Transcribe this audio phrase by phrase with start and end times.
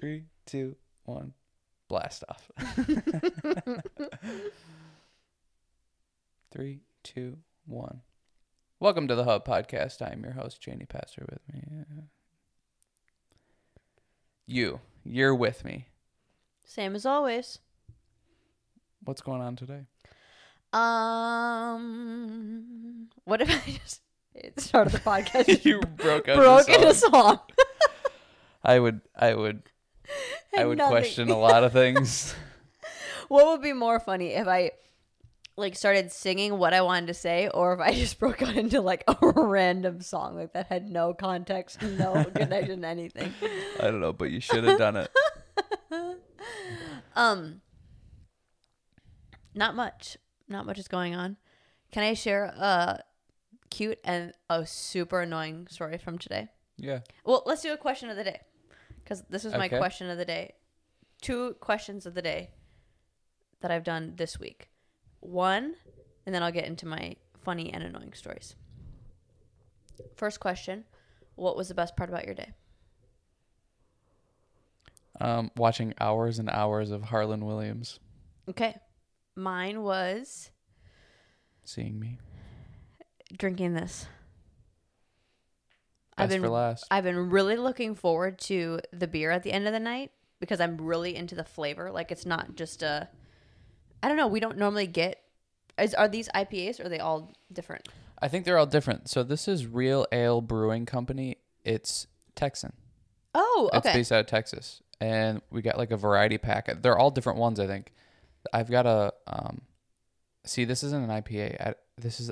[0.00, 1.34] Three, two, one.
[1.86, 2.50] Blast off.
[6.50, 8.00] Three, two, one.
[8.78, 10.00] Welcome to the Hub Podcast.
[10.00, 11.26] I'm your host, Janie Pastor.
[11.28, 11.62] With me,
[14.46, 15.88] you, you're with me.
[16.64, 17.58] Same as always.
[19.04, 19.82] What's going on today?
[20.72, 21.90] Um,
[23.24, 24.00] what if I just
[24.42, 27.12] at the start of the podcast you broke broke into song.
[27.12, 27.40] song?
[28.64, 29.62] I would, I would,
[30.56, 30.90] I would nothing.
[30.90, 32.34] question a lot of things.
[33.28, 34.72] What would be more funny if I
[35.56, 38.80] like started singing what I wanted to say, or if I just broke out into
[38.80, 43.32] like a random song like that had no context, no connection, anything.
[43.78, 45.10] I don't know, but you should have done it.
[47.14, 47.60] Um,
[49.54, 50.16] not much.
[50.48, 51.36] Not much is going on.
[51.92, 53.00] Can I share a
[53.70, 56.48] cute and a super annoying story from today?
[56.76, 57.00] Yeah.
[57.24, 58.40] Well, let's do a question of the day
[59.10, 59.76] because this is my Okay.
[59.78, 60.52] question of the day.
[61.20, 62.50] Two questions of the day
[63.60, 64.70] that I've done this week.
[65.18, 65.74] One,
[66.24, 68.54] and then I'll get into my funny and annoying stories.
[70.14, 70.84] First question
[71.34, 72.52] What was the best part about your day?
[75.20, 77.98] Um, watching hours and hours of Harland Williams
[78.48, 78.76] Okay.
[79.34, 80.50] Mine was
[81.64, 82.18] seeing me.
[83.36, 84.06] drinking this.
[86.20, 86.86] Best I've been for last.
[86.90, 90.60] I've been really looking forward to the beer at the end of the night because
[90.60, 91.90] I'm really into the flavor.
[91.90, 93.08] Like it's not just a
[94.02, 95.22] I don't know, we don't normally get
[95.78, 97.88] is are these IPAs or are they all different?
[98.20, 99.08] I think they're all different.
[99.08, 101.38] So this is Real Ale Brewing Company.
[101.64, 102.72] It's Texan.
[103.34, 103.88] Oh, okay.
[103.88, 106.82] It's based out of Texas, and we got like a variety pack.
[106.82, 107.60] They're all different ones.
[107.60, 107.92] I think.
[108.52, 109.62] I've got a um.
[110.44, 111.60] See, this isn't an IPA.
[111.60, 112.30] I, this is.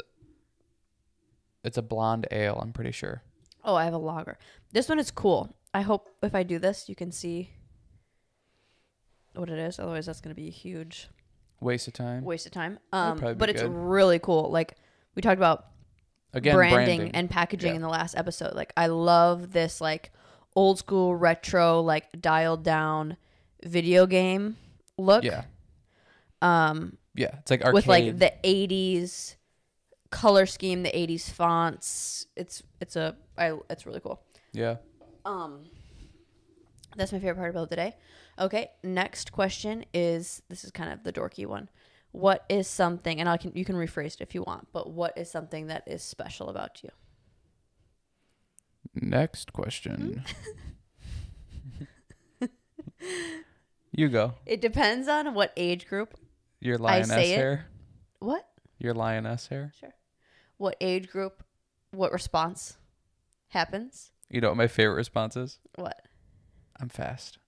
[1.65, 2.59] It's a blonde ale.
[2.61, 3.23] I'm pretty sure.
[3.69, 4.39] Oh, I have a lager.
[4.73, 5.55] This one is cool.
[5.75, 7.51] I hope if I do this you can see
[9.35, 9.79] what it is.
[9.79, 11.09] Otherwise that's going to be a huge
[11.61, 12.25] Waste of time.
[12.25, 12.79] waste of time.
[12.93, 13.71] Um but it's good.
[13.71, 14.51] really cool.
[14.51, 14.75] Like
[15.15, 15.67] we talked about
[16.33, 17.77] Again, branding, branding, and packaging Yeah.
[17.77, 18.55] in the last episode.
[18.55, 20.13] Like I love this like
[20.57, 23.17] old school retro like dialed down
[23.65, 24.57] video game
[24.97, 25.25] look.
[25.25, 25.45] yeah,
[26.43, 27.37] Um yeah.
[27.41, 27.75] It's like arcade.
[27.75, 29.35] with like the 80s
[30.11, 32.27] color scheme, the 80s fonts.
[32.37, 34.23] It's it's a I it's really cool.
[34.53, 34.77] yeah.
[35.25, 35.65] Um
[36.97, 37.97] that's my favorite part about the day.
[38.39, 41.69] Okay, next question is this is kind of the dorky one.
[42.13, 45.17] What is something and I can you can rephrase it if you want, but what
[45.17, 46.91] is something that is special about you?
[48.95, 50.25] Next question.
[52.41, 52.47] Hmm?
[53.93, 54.35] you go.
[54.47, 56.15] It depends on what age group.
[56.61, 57.37] Your lioness say it.
[57.37, 57.67] hair.
[58.19, 58.47] What?
[58.79, 59.73] Your lioness hair.
[59.79, 59.95] Sure.
[60.59, 61.43] What age group?
[61.93, 62.77] What response
[63.49, 64.11] happens?
[64.29, 65.59] You know what my favorite response is?
[65.77, 66.03] What?
[66.79, 67.39] I'm fast.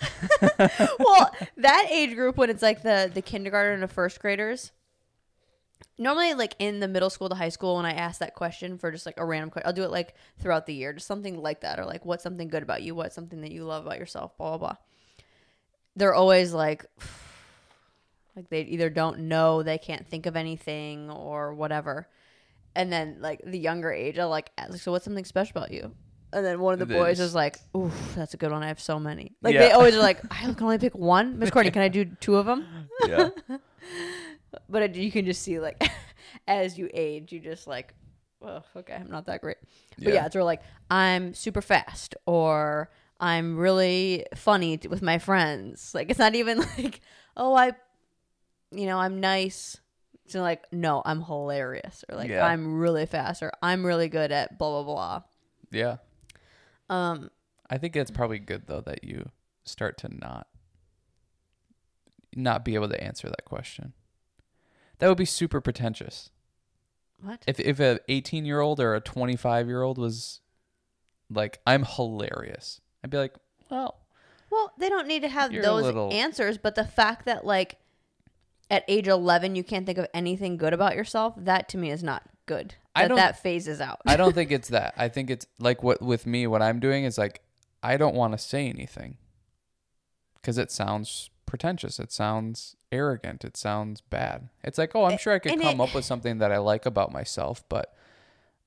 [0.98, 4.72] well, that age group when it's like the the kindergarten and the first graders.
[5.98, 8.90] Normally, like in the middle school to high school, when I ask that question for
[8.90, 11.60] just like a random question, I'll do it like throughout the year, just something like
[11.60, 14.36] that, or like what's something good about you, what's something that you love about yourself,
[14.38, 14.76] blah blah blah.
[15.96, 16.86] They're always like,
[18.36, 22.08] like they either don't know, they can't think of anything, or whatever.
[22.76, 25.92] And then like the younger age, I like, ask, so what's something special about you?
[26.32, 27.34] And then one of the boys is.
[27.34, 28.62] like, "Ooh, that's a good one.
[28.62, 29.60] I have so many." Like Yeah.
[29.60, 32.36] they always are like, "I can only pick one." Miss Courtney, can I do two
[32.36, 32.88] of them?
[33.06, 33.30] Yeah.
[34.68, 35.82] But it, you can just see like,
[36.48, 37.94] as you age, you just like,
[38.42, 39.58] "Oh, okay, I'm not that great."
[39.98, 45.02] But yeah, it's sort of like I'm super fast, or I'm really funny t- with
[45.02, 45.92] my friends.
[45.94, 47.00] Like it's not even like,
[47.36, 47.72] "Oh, I,
[48.72, 49.78] you know, I'm nice."
[50.34, 52.46] It's like, no, I'm hilarious, or like Yeah.
[52.46, 55.22] I'm really fast, or I'm really good at blah blah blah.
[55.70, 55.96] yeah.
[56.88, 57.30] Um,
[57.68, 59.30] I think it's probably good though that you
[59.64, 60.46] start to not
[62.34, 63.92] not be able to answer that question.
[64.98, 66.30] That would be super pretentious.
[67.22, 67.42] what?
[67.46, 70.40] If if a 18 year old or a 25 year old was
[71.28, 73.34] like, I'm hilarious, I'd be like,
[73.70, 74.00] well,
[74.50, 77.44] Well, they don't need to have You're a those little- answers, but the fact that
[77.46, 77.78] like
[78.70, 82.02] at age 11 you can't think of anything good about yourself, that to me is
[82.02, 82.74] not good.
[82.94, 84.00] I That don't- that phases out.
[84.06, 84.94] I don't think it's that.
[84.96, 87.42] I think it's like what with me, what I'm doing is like,
[87.82, 89.16] I don't want to say anything
[90.34, 91.98] because it sounds pretentious.
[91.98, 93.44] It sounds arrogant.
[93.44, 94.48] It sounds bad.
[94.62, 96.58] It's like, oh, I'm sure I could and come it- up with something that I
[96.58, 97.94] like about myself, but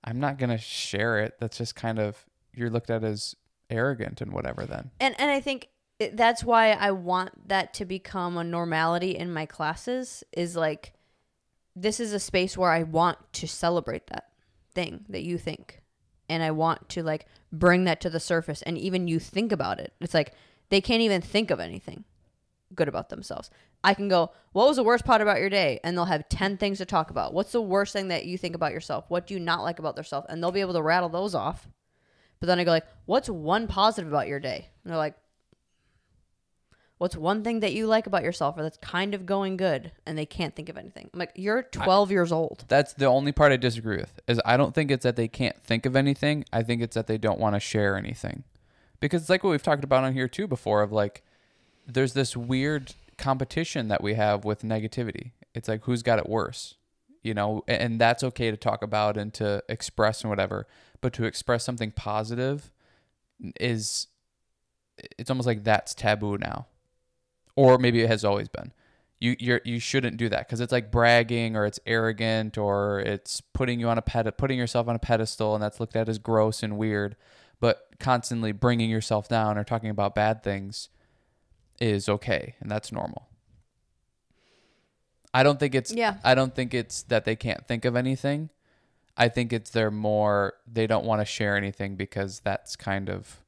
[0.04, 1.36] I'm not gonna share it.
[1.40, 3.36] That's just kind of you're looked at as
[3.70, 4.66] arrogant and whatever.
[4.66, 9.16] Then and and I think it, that's why I want that to become a normality
[9.16, 10.94] in my classes is like
[11.76, 14.30] this is a space where I want to celebrate that
[14.74, 15.82] thing that you think
[16.30, 19.80] and I want to like bring that to the surface and even you think about
[19.80, 19.94] it.
[20.02, 20.34] It's like
[20.70, 22.06] they can't even think of anything
[22.74, 23.50] good about themselves.
[23.84, 25.80] I can go, What was the worst part about your day?
[25.84, 27.34] And they'll have 10 things to talk about.
[27.34, 29.06] What's the worst thing that you think about yourself?
[29.10, 30.26] What do you not like about yourself?
[30.30, 31.68] And they'll be able to rattle those off.
[32.40, 34.70] But then I go, like, What's one positive about your day?
[34.84, 35.16] And they're like,
[37.04, 39.92] What's one thing that you like about yourself or that's kind of going good?
[40.06, 41.10] And they can't think of anything.
[41.14, 42.64] I'm like, You're 12 years old.
[42.70, 44.22] That's the only part I disagree with.
[44.26, 46.46] Is I don't think it's that they can't think of anything.
[46.54, 48.46] I think it's that they don't want to share anything.
[49.02, 51.24] Because it's like what we've talked about on here too before of like
[51.86, 55.32] there's this weird competition that we have with negativity.
[55.54, 56.76] It's like who's got it worse.
[57.22, 60.68] You know, and that's okay to talk about and to express and whatever,
[61.02, 62.72] but to express something positive
[63.60, 64.08] is
[65.20, 66.68] it's almost like that's taboo now.
[67.56, 68.72] Or maybe it has always been.
[69.20, 73.40] You you're you shouldn't do that because it's like bragging or it's arrogant or it's
[73.42, 76.20] putting you on a ped putting yourself on a pedestal and that's looked at as
[76.20, 77.16] gross and weird.
[77.62, 80.90] But constantly bringing yourself down or talking about bad things
[81.80, 83.30] is okay and that's normal.
[85.34, 86.18] I don't think it's Yeah.
[86.24, 88.50] i don't think it's that they can't think of anything.
[89.16, 93.43] I think it's they're more they don't want to share anything because that's kind of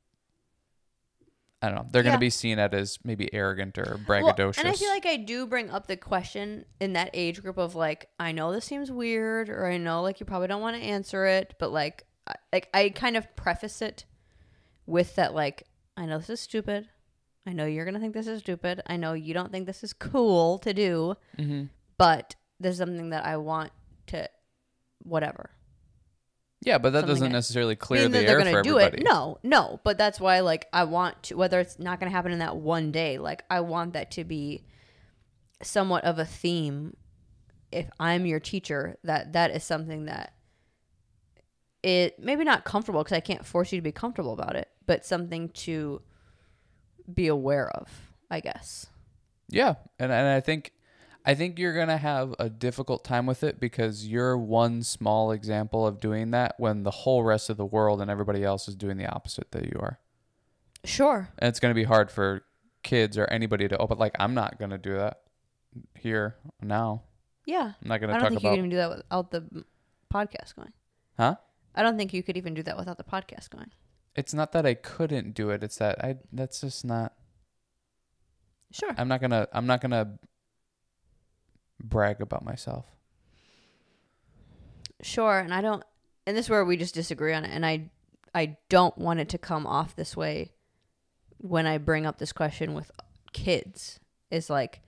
[1.66, 1.88] I don't know.
[1.92, 2.18] They're going Yeah.
[2.18, 4.60] to be seen at as maybe arrogant or Well, braggadocious.
[4.60, 7.74] and I feel like I do bring up the question in that age group of
[7.76, 10.82] like, I know this seems weird, or I know like you probably don't want to
[10.84, 14.06] answer it, but like, I, like I kind of preface it
[14.86, 15.64] with that like,
[15.98, 16.88] I know this is stupid.
[17.48, 18.82] I know you're gonna think this is stupid.
[18.88, 21.64] I know you don't think this is cool to do, hmm
[21.98, 23.72] but there's something that I want
[24.08, 24.30] to,
[25.04, 25.50] whatever.
[26.66, 29.04] Yeah, but that something doesn't necessarily clear the that they're air gonna for do everybody.
[29.04, 29.06] it.
[29.06, 29.80] No, no.
[29.84, 32.92] But that's why like I want to whether it's not gonna happen in that one
[32.92, 34.66] day, like I want that to be
[35.62, 36.98] somewhat of a theme
[37.72, 40.34] if I'm your teacher, that that is something that
[41.84, 45.06] it maybe not comfortable because I can't force you to be comfortable about it, but
[45.06, 46.02] something to
[47.14, 47.90] be aware of,
[48.32, 48.88] I guess.
[49.50, 50.72] Yeah, and and I think
[51.28, 55.88] I think you're gonna have a difficult time with it because you're one small example
[55.88, 58.98] of doing that when the whole rest of the world and everybody else is doing
[58.98, 60.00] the opposite that you are.
[60.84, 61.30] Sure.
[61.40, 62.44] And it's gonna be hard for
[62.84, 63.76] kids or anybody to.
[63.78, 63.98] Oh, open.
[63.98, 65.22] like I'm not gonna do that
[65.96, 67.02] here now.
[67.46, 67.74] Yeah.
[67.82, 68.28] I'm not gonna talk about.
[68.28, 69.66] I don't think you can even do that without the
[70.14, 70.74] podcast going.
[71.18, 71.36] Huh?
[71.74, 73.72] I don't think you could even do that without the podcast going.
[74.16, 75.64] It's not that I couldn't do it.
[75.64, 76.18] It's that I.
[76.32, 77.14] That's just not.
[78.72, 78.94] Sure.
[78.96, 79.48] I'm not gonna.
[79.52, 80.20] I'm not gonna
[81.82, 82.86] brag about myself.
[85.02, 85.84] Sure, and I don't
[86.26, 87.90] and this is where we just disagree on it and I
[88.34, 90.52] I don't want it to come off this way
[91.38, 92.92] when I bring up this question with
[93.34, 94.00] kids.
[94.32, 94.82] Is like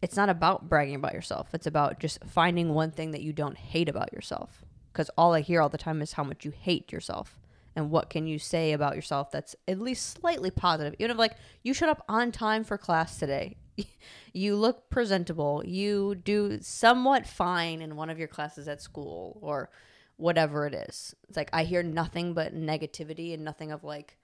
[0.00, 1.54] it's not about bragging about yourself.
[1.54, 4.64] It's about just finding one thing that you don't hate about yourself.
[4.92, 7.38] Cuz all I hear all the time is how much you hate yourself.
[7.74, 10.94] And what can you say about yourself that's at least slightly positive?
[10.98, 13.56] Even if like you showed up on time for class today.
[14.32, 15.62] you look presentable.
[15.64, 19.70] You do somewhat fine in one of your classes at school or
[20.16, 21.14] whatever it is.
[21.28, 24.18] It's like I hear nothing but negativity and nothing of like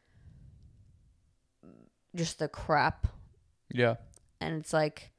[2.15, 3.07] just the crap.
[3.73, 3.97] Yeah.
[4.41, 5.11] And it's like,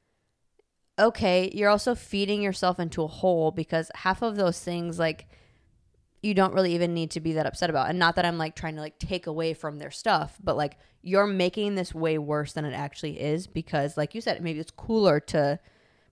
[0.98, 5.28] okay, you're also feeding yourself into a hole because half of those things, like,
[6.22, 7.88] you don't really even need to be that upset about.
[7.88, 10.76] And not that I'm like trying to like take away from their stuff, but like
[11.02, 14.70] you're making this way worse than it actually is because, like you said, maybe it's
[14.70, 15.58] cooler to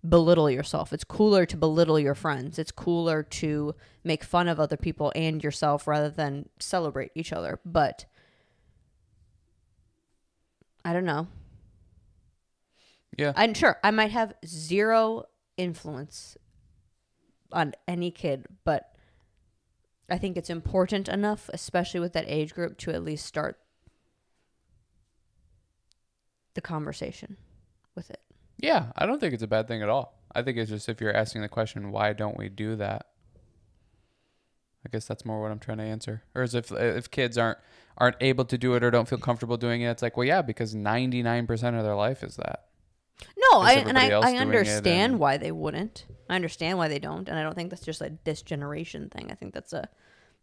[0.08, 0.92] belittle yourself.
[0.92, 2.58] It's cooler to belittle your friends.
[2.58, 3.74] It's cooler to
[4.04, 7.60] make fun of other people and yourself rather than celebrate each other.
[7.64, 8.06] But
[10.84, 11.26] I don't know.
[13.18, 13.32] Yeah.
[13.36, 15.24] I'm sure I might have zero
[15.56, 16.38] influence
[17.52, 18.94] on any kid, but
[20.08, 23.58] I think it's important enough, especially with that age group, to at least start
[26.54, 27.36] the conversation
[27.94, 28.20] with it.
[28.58, 30.20] Yeah, I don't think it's a bad thing at all.
[30.34, 33.06] I think it's just if you're asking the question, why don't we do that?
[34.84, 36.22] I guess that's more what I'm trying to answer.
[36.34, 37.58] Or is if if kids aren't
[37.98, 40.40] aren't able to do it or don't feel comfortable doing it, it's like, well, yeah,
[40.40, 42.66] because 99% of their life is that.
[43.36, 46.06] No, I and I, I understand and- why they wouldn't.
[46.28, 49.30] I understand why they don't, and I don't think that's just a this generation thing.
[49.30, 49.88] I think that's a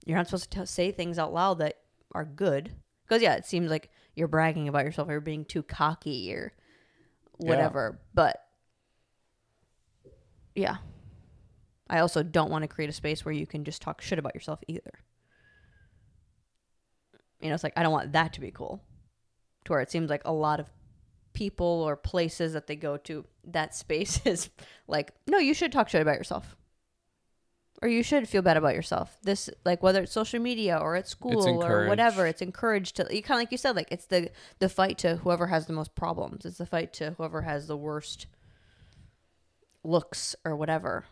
[0.05, 1.77] you're not supposed to t- say things out loud that
[2.13, 2.71] are good.
[3.07, 6.53] Because yeah, it seems like you're bragging about yourself or being too cocky or
[7.37, 7.99] whatever.
[8.13, 8.41] But
[10.55, 10.77] yeah,
[11.89, 14.33] I also don't want to create a space where you can just talk shit about
[14.33, 14.99] yourself either.
[17.39, 18.81] You know, it's like I don't want that to be cool.
[19.65, 20.69] To where it seems like a lot of
[21.35, 24.49] people or places that they go to, that space is
[24.87, 26.55] like, no, you should talk shit about yourself.
[27.81, 29.17] or you should feel bad about yourself.
[29.21, 33.21] This like whether it's social media or at school or whatever, it's encouraged to you
[33.21, 35.93] kind of like you said like it's the the fight to whoever has the most
[35.93, 36.45] problems.
[36.45, 38.27] It's the fight to whoever has the worst
[39.83, 41.05] looks or whatever.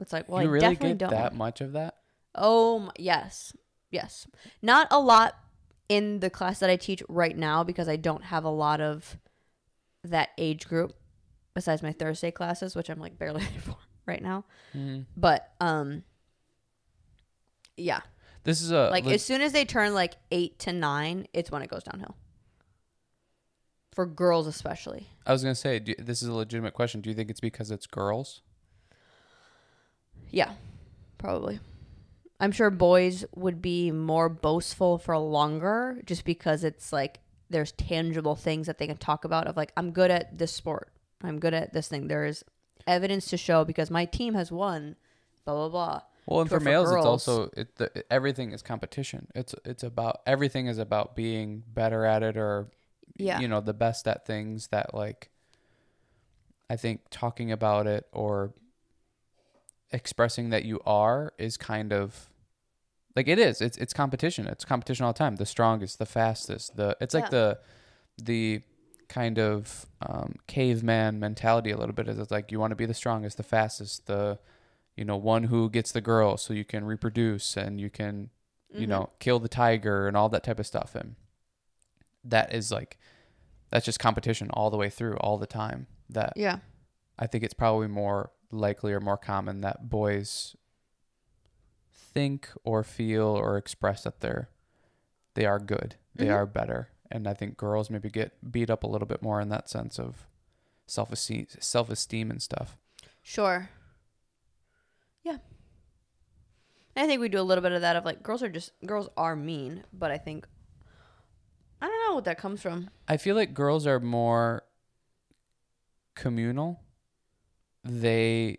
[0.00, 1.10] It's like well, you I really definitely get don't.
[1.10, 1.96] that much of that?
[2.34, 3.52] Oh my, yes,
[3.90, 4.26] yes.
[4.60, 5.36] Not a lot
[5.88, 9.16] in the class that I teach right now because I don't have a lot of
[10.10, 10.94] that age group
[11.54, 14.44] besides my Thursday classes, which I'm like barely there for right now.
[14.76, 15.06] Mm.
[15.16, 16.02] But um,
[17.76, 18.00] yeah,
[18.44, 21.50] This is a like le- as soon as they turn like eight to nine, it's
[21.50, 22.16] when it goes downhill.
[23.92, 25.06] For girls especially.
[25.24, 27.00] I was gonna say do, this is a legitimate question.
[27.00, 28.42] Do you think it's because it's girls?
[30.30, 30.52] Yeah,
[31.18, 31.60] probably.
[32.40, 37.20] I'm sure boys would be more boastful for longer just because it's like
[37.54, 40.90] there's tangible things that they can talk about of like I'm good at this sport.
[41.22, 42.08] I'm good at this thing.
[42.08, 42.44] There is
[42.84, 44.96] evidence to show because my team has won
[45.44, 46.00] blah blah blah.
[46.26, 49.28] Well, and for, for males, it's also it, the, everything is competition.
[49.36, 52.66] It's it's about everything is about being better at it or
[53.16, 53.38] Yeah.
[53.38, 55.30] you know the best at things that like
[56.68, 58.52] I think talking about it or
[59.92, 62.30] expressing that you are is kind of
[63.16, 63.60] like it is.
[63.60, 64.46] It's it's competition.
[64.46, 65.36] It's competition all the time.
[65.36, 66.76] The strongest, the fastest.
[66.76, 67.30] The it's like Yeah.
[67.30, 67.58] the
[68.22, 68.62] the
[69.08, 72.08] kind of um, caveman mentality a little bit.
[72.08, 74.38] Is it's like you want to be the strongest, the fastest, the
[74.96, 78.30] you know one who gets the girl, so you can reproduce and you can
[78.70, 78.90] you Mhm.
[78.90, 80.94] know kill the tiger and all that type of stuff.
[80.94, 81.14] And
[82.24, 82.98] that is like
[83.70, 85.86] that's just competition all the way through, all the time.
[86.08, 86.58] That Yeah.
[87.18, 90.56] I think it's probably more likely or more common that boys
[92.14, 94.48] think or feel or express that they're
[95.34, 96.34] they are good, they Mhm.
[96.34, 99.48] are better, and I think girls maybe get beat up a little bit more in
[99.48, 100.26] that sense of
[100.86, 102.76] self esteem, self esteem and stuff.
[103.22, 103.68] Sure.
[105.24, 105.38] Yeah.
[106.96, 109.08] I think we do a little bit of that of like girls are just girls
[109.16, 110.46] are mean, but I think
[111.82, 112.90] I don't know what that comes from.
[113.08, 114.62] I feel like girls are more
[116.14, 116.80] communal.
[117.82, 118.58] They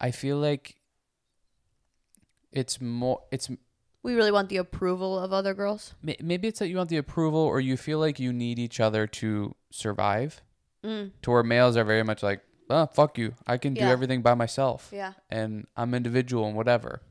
[0.00, 0.76] I feel like
[2.52, 3.48] it's more it's
[4.02, 5.94] We really want the approval of other girls.
[6.02, 9.06] Maybe it's that you want the approval or you feel like you need each other
[9.06, 10.42] to survive
[10.84, 11.10] Mm.
[11.22, 12.40] to where males are very much like
[12.70, 13.90] oh fuck you i can do Yeah.
[13.90, 15.14] everything by myself Yeah.
[15.28, 17.02] and i'm individual and whatever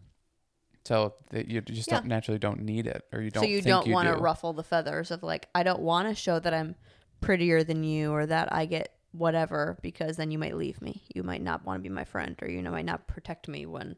[0.86, 3.90] so that you just don't naturally don't need it or you don't so you don't
[3.90, 4.22] want to do.
[4.22, 6.76] ruffle the feathers of like I don't want to show that I'm
[7.20, 11.04] prettier than you or that I get whatever because then you might leave me.
[11.14, 13.66] You might not want to be my friend or you know might not protect me
[13.66, 13.98] when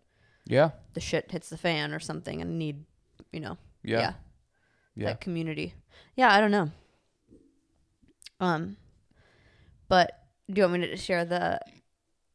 [0.49, 2.83] yeah the shit hits the fan or something and need,
[3.31, 4.13] you know, yeah yeah,
[4.95, 5.73] yeah, that community.
[6.15, 6.69] Yeah, I don't know.
[8.41, 8.75] Um
[9.87, 10.11] but
[10.49, 11.59] do you want me to share the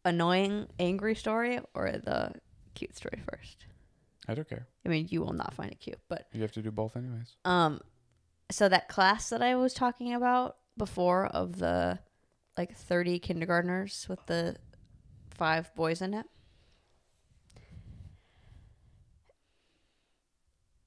[0.04, 2.32] annoying angry story or the
[2.74, 3.66] cute story first?
[4.26, 6.62] i don't care I mean, you will not find it cute, but you have to
[6.62, 7.80] do both anyways Um,
[8.50, 11.98] so that class that I was talking about before of the
[12.56, 14.56] like 30 kindergartners with the
[15.30, 16.26] five boys in it.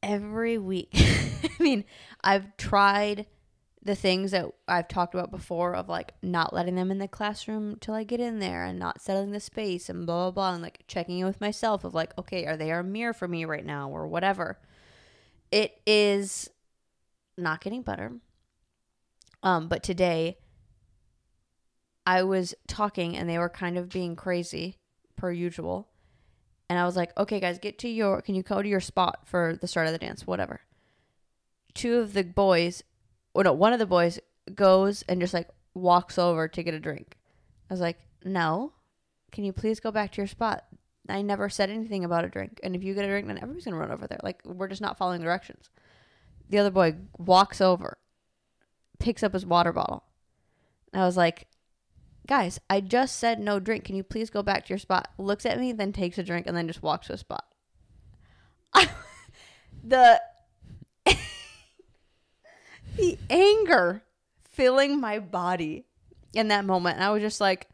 [0.07, 1.83] Every week, I mean,
[2.23, 3.25] I've tried
[3.83, 7.75] the things that I've talked about before of like not letting them in the classroom
[7.81, 10.63] till I get in there and not settling the space and blah blah blah and
[10.63, 13.65] like checking in with myself of like, okay, are they a mirror for me right
[13.65, 14.59] now or whatever.
[15.51, 16.49] It is
[17.37, 18.13] not getting better.
[19.43, 20.37] Um, but today
[22.05, 24.77] I was talking and they were kind of being crazy
[25.17, 25.89] per usual.
[26.69, 29.21] And I was like, okay, guys, get to your, can you go to your spot
[29.25, 30.27] for the start of the dance?
[30.27, 30.61] Whatever.
[31.73, 32.83] Two of the boys,
[33.33, 34.19] or no, one of the boys
[34.53, 37.15] goes and just like walks over to get a drink.
[37.69, 38.73] I was like, no,
[39.31, 40.65] can you please go back to your spot?
[41.09, 42.59] I never said anything about a drink.
[42.63, 44.19] And if you get a drink, then everybody's going to run over there.
[44.23, 45.69] Like, we're just not following directions.
[46.49, 47.97] The other boy walks over,
[48.99, 50.03] picks up his water bottle.
[50.93, 51.47] I was like,
[52.27, 53.85] guys, I just said no drink.
[53.85, 55.09] Can you please go back to your spot?
[55.17, 57.45] Looks at me, then takes a drink, and then just walks to a spot.
[59.83, 60.21] the
[62.95, 64.03] the anger
[64.51, 65.85] filling my body
[66.33, 66.95] in that moment.
[66.95, 67.67] And I was just like,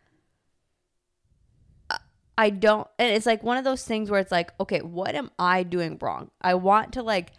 [1.90, 2.00] I-
[2.38, 2.88] I don't.
[3.00, 5.98] And it's like one of those things where it's like, okay, what am I doing
[6.02, 6.30] wrong?
[6.42, 7.32] I want to like,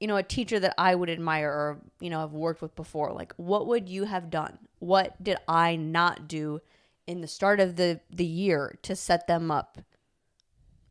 [0.00, 3.12] you know, a teacher that I would admire or, you know, have worked with before.
[3.12, 4.58] Like, what would you have done?
[4.78, 6.60] What did I not do
[7.06, 9.78] in the start of the, the year to set them up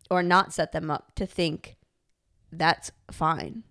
[0.10, 1.77] or not set them up to think
[2.51, 3.63] that's fine?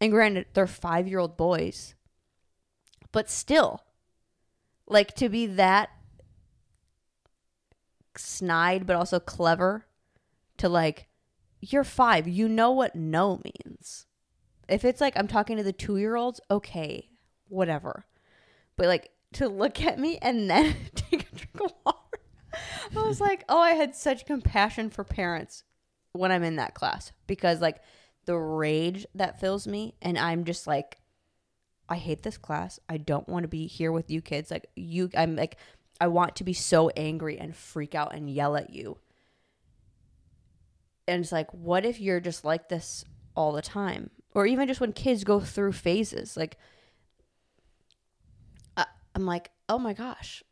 [0.00, 1.94] And granted, they're five year old boys,
[3.12, 3.84] but still,
[4.86, 5.90] like to be that
[8.16, 9.86] snide but also clever
[10.56, 11.06] to like
[11.60, 14.06] you're 5, you know what no means.
[14.68, 17.10] If it's like I'm talking to the 2-year-olds, okay,
[17.48, 18.06] whatever.
[18.76, 21.98] But like to look at me and then take a drink of water.
[22.96, 25.64] I was like, "Oh, I had such compassion for parents
[26.12, 27.80] when I'm in that class because like
[28.26, 30.98] the rage that fills me and I'm just like
[31.88, 32.78] I hate this class.
[32.88, 34.50] I don't want to be here with you kids.
[34.50, 35.56] Like you I'm like
[36.00, 38.98] I want to be so angry and freak out and yell at you.
[41.08, 44.10] And it's like what if you're just like this all the time?
[44.34, 46.36] Or even just when kids go through phases.
[46.36, 46.56] Like
[49.14, 50.42] I'm like, "Oh my gosh.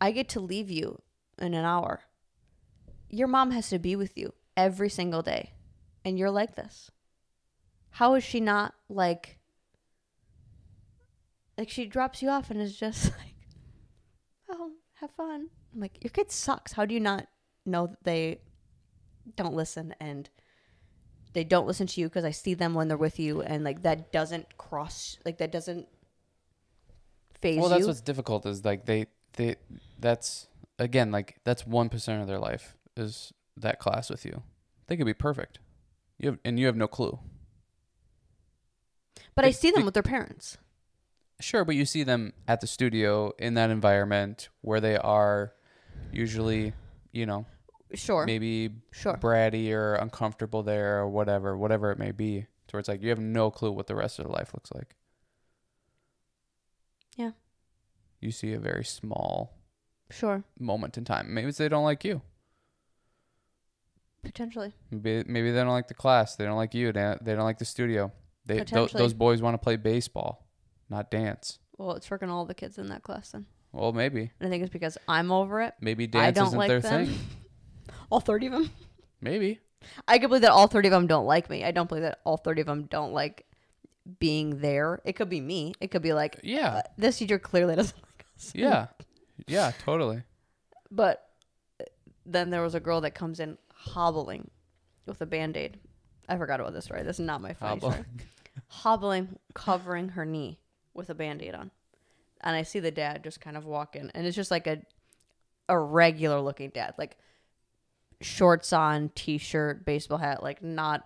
[0.00, 1.00] I get to leave you
[1.38, 2.00] in an hour.
[3.08, 5.52] Your mom has to be with you every single day.
[6.04, 6.90] And you're like this.
[7.90, 9.38] How is she not like
[11.56, 13.34] like she drops you off and is just like,
[14.50, 16.72] "Oh, have fun." I'm like, "Your kid sucks.
[16.72, 17.26] How do you not
[17.64, 18.40] know that they
[19.34, 20.30] don't listen and
[21.32, 23.82] they don't listen to you because I see them when they're with you and like
[23.82, 25.88] that doesn't cross like that doesn't
[27.40, 29.56] phase Well, that's you." what's difficult is like they they
[29.98, 34.42] that's again like that's one percent of their life is that class with you.
[34.86, 35.58] They could be perfect.
[36.18, 37.18] You have and you have no clue.
[39.34, 40.58] but I see them with their parents.
[41.40, 45.52] Sure, but you see them at the studio in that environment where they are
[46.10, 46.72] usually,
[47.12, 47.44] you know,
[47.94, 48.24] Sure.
[48.24, 49.18] maybe Sure.
[49.18, 52.46] bratty or uncomfortable there or whatever, whatever it may be.
[52.70, 54.96] So it's like you have no clue what the rest of their life looks like.
[57.16, 57.32] Yeah.
[58.20, 59.52] You see a very small
[60.10, 60.44] Sure.
[60.58, 61.34] moment in time.
[61.34, 62.22] Maybe it's they don't like you.
[64.22, 64.74] Potentially.
[64.90, 66.36] Maybe, maybe they don't like the class.
[66.36, 66.92] They don't like you.
[66.92, 68.12] They, they don't like the studio.
[68.44, 70.46] They th- those boys want to play baseball,
[70.88, 71.58] not dance.
[71.78, 73.46] Well, it's freaking all the kids in that class then.
[73.72, 75.74] Well, maybe And I think it's because I'm over it.
[75.80, 77.06] maybe I dance don't isn't like their them.
[77.06, 77.18] thing.
[78.10, 78.70] All 30 of them.
[79.20, 79.58] Maybe.
[80.06, 81.64] I can believe that all 30 of them don't like me.
[81.64, 83.45] I don't believe that all 30 of them don't like
[84.18, 85.00] being there.
[85.04, 85.74] It could be me.
[85.80, 86.76] It could be like, Yeah.
[86.76, 88.52] uh, this teacher clearly doesn't like us.
[88.54, 88.86] Yeah.
[89.46, 90.22] Yeah, totally.
[90.90, 91.28] But
[91.80, 91.84] uh,
[92.24, 94.50] then there was a girl that comes in hobbling
[95.06, 95.78] with a band aid.
[96.28, 97.02] I forgot about this story.
[97.02, 97.92] This is not my funny Hobble.
[97.92, 98.04] story.
[98.68, 100.58] Hobbling, covering her knee
[100.94, 101.70] with a band aid on.
[102.40, 104.10] And I see the dad just kind of walk in.
[104.14, 104.82] And it's just like a
[105.68, 106.94] a regular looking dad.
[106.96, 107.16] Like
[108.20, 111.02] shorts on, t shirt, baseball hat, like not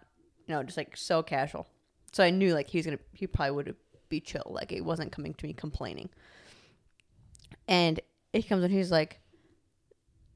[0.46, 1.66] you know, just like so casual.
[2.12, 3.76] So I knew like he was gonna he probably would
[4.08, 4.46] be chill.
[4.46, 6.10] Like he wasn't coming to me complaining.
[7.68, 8.00] And
[8.32, 9.20] he comes and he's like,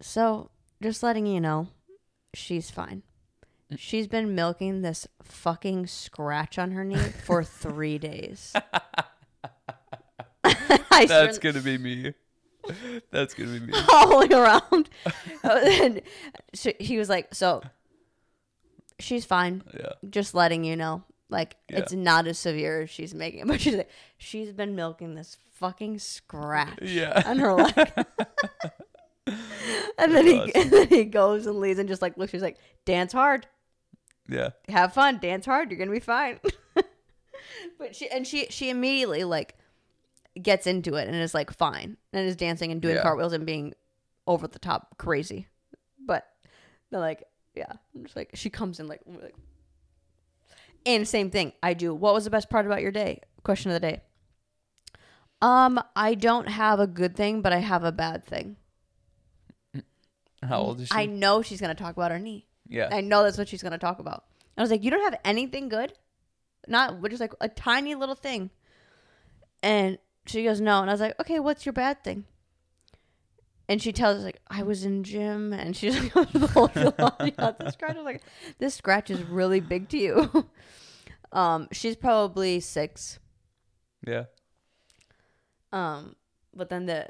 [0.00, 0.50] So
[0.82, 1.68] just letting you know,
[2.32, 3.02] she's fine.
[3.76, 8.52] She's been milking this fucking scratch on her knee for three days.
[10.90, 12.14] That's gonna be me.
[13.10, 13.72] That's gonna be me.
[13.74, 14.90] howling around.
[15.42, 16.02] and
[16.52, 17.62] she, he was like, "So
[18.98, 19.62] she's fine.
[19.74, 19.92] Yeah.
[20.08, 21.02] Just letting you know.
[21.30, 21.78] Like Yeah.
[21.78, 25.36] it's not as severe as she's making it." But she's like, "She's been milking this
[25.54, 27.22] fucking scratch Yeah.
[27.26, 27.74] on her leg."
[29.98, 32.32] and then he and then he goes and leaves and just like looks.
[32.32, 33.46] She's like, "Dance hard,
[34.28, 34.50] Yeah.
[34.68, 35.70] have fun, dance hard.
[35.70, 36.40] You're gonna be fine."
[37.78, 39.56] but she and she she immediately like
[40.40, 43.02] gets into it and is like fine and is dancing and doing Yeah.
[43.02, 43.72] cartwheels and being
[44.26, 45.46] over the top crazy.
[46.04, 46.26] But
[46.90, 49.34] they're like, yeah, I'm just like she comes in like, like
[50.86, 51.52] and same thing.
[51.62, 51.94] I do.
[51.94, 53.20] What was the best part about your day?
[53.42, 54.02] Question of the day.
[55.42, 58.56] Um, I don't have a good thing, but I have a bad thing.
[60.42, 60.94] How old is she?
[60.94, 62.46] I know she's gonna talk about her knee.
[62.68, 62.88] yeah.
[62.90, 64.24] I know that's what she's gonna talk about.
[64.56, 65.92] I was like, you don't have anything good,
[66.68, 68.50] not just like a tiny little thing.
[69.62, 70.80] And she goes, no.
[70.80, 72.24] And I was like, okay, what's your bad thing?
[73.68, 77.70] And she tells us like, I was in gym, and she's like, the whole the
[77.70, 77.94] scratch.
[77.94, 78.22] I was like,
[78.58, 80.46] this scratch is really big to you.
[81.32, 83.18] um, she's probably six.
[84.06, 84.24] yeah.
[85.72, 86.14] Um,
[86.54, 87.08] but then the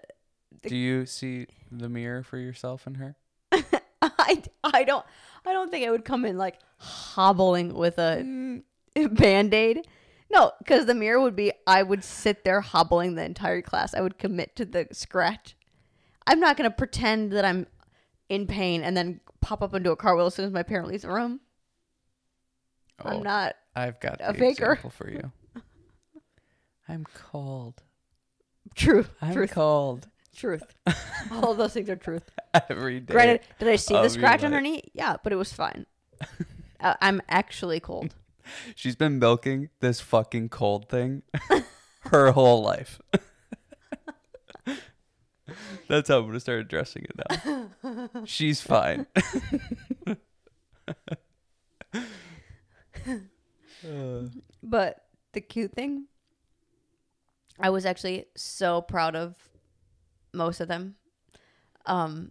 [0.63, 3.17] Do you see the mirror for yourself in her?
[4.01, 5.05] I, I don't
[5.45, 8.63] I don't think I would come in like hobbling with a
[8.97, 9.87] band-aid.
[10.33, 13.93] No, because the mirror would be I would sit there hobbling the entire class.
[13.95, 15.57] I would commit to the scratch.
[16.27, 17.67] I'm not gonna pretend that I'm
[18.29, 20.89] in pain and then pop up into a car cartwheel as soon as my parent
[20.89, 21.41] leaves the room.
[23.05, 24.73] Oh, I'm not I've got a faker.
[24.73, 25.33] example for you.
[26.89, 27.83] I'm cold.
[28.75, 29.11] truth.
[29.21, 29.53] I'm truth.
[29.53, 30.65] cold Truth.
[31.31, 32.29] All of those things are truth.
[32.69, 33.13] every day.
[33.13, 34.83] Granted, did I see the scratch on her knee?
[34.93, 35.87] Yeah, but it was fine.
[36.81, 38.15] uh, I'm actually cold.
[38.75, 41.23] She's been milking this fucking cold thing
[42.11, 43.01] her whole life.
[45.89, 48.09] That's how I'm gonna start addressing it now.
[48.25, 49.07] She's fine.
[53.87, 54.29] Uh,
[54.63, 56.07] But the cute thing,
[57.61, 59.37] I was actually so proud of
[60.33, 60.97] most of them.
[61.87, 62.31] Um,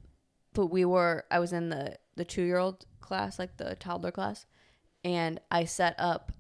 [0.53, 4.11] but we were, I was in the the two year old class, like the toddler
[4.11, 4.45] class,
[5.03, 6.31] and I set up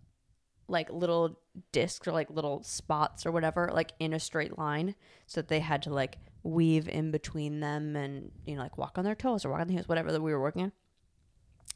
[0.67, 1.39] like little
[1.71, 4.95] discs or like little spots or whatever, like in a straight line,
[5.27, 8.97] so that they had to like weave in between them and you know like walk
[8.97, 10.71] on their toes or walk on the heels, whatever that we were working on.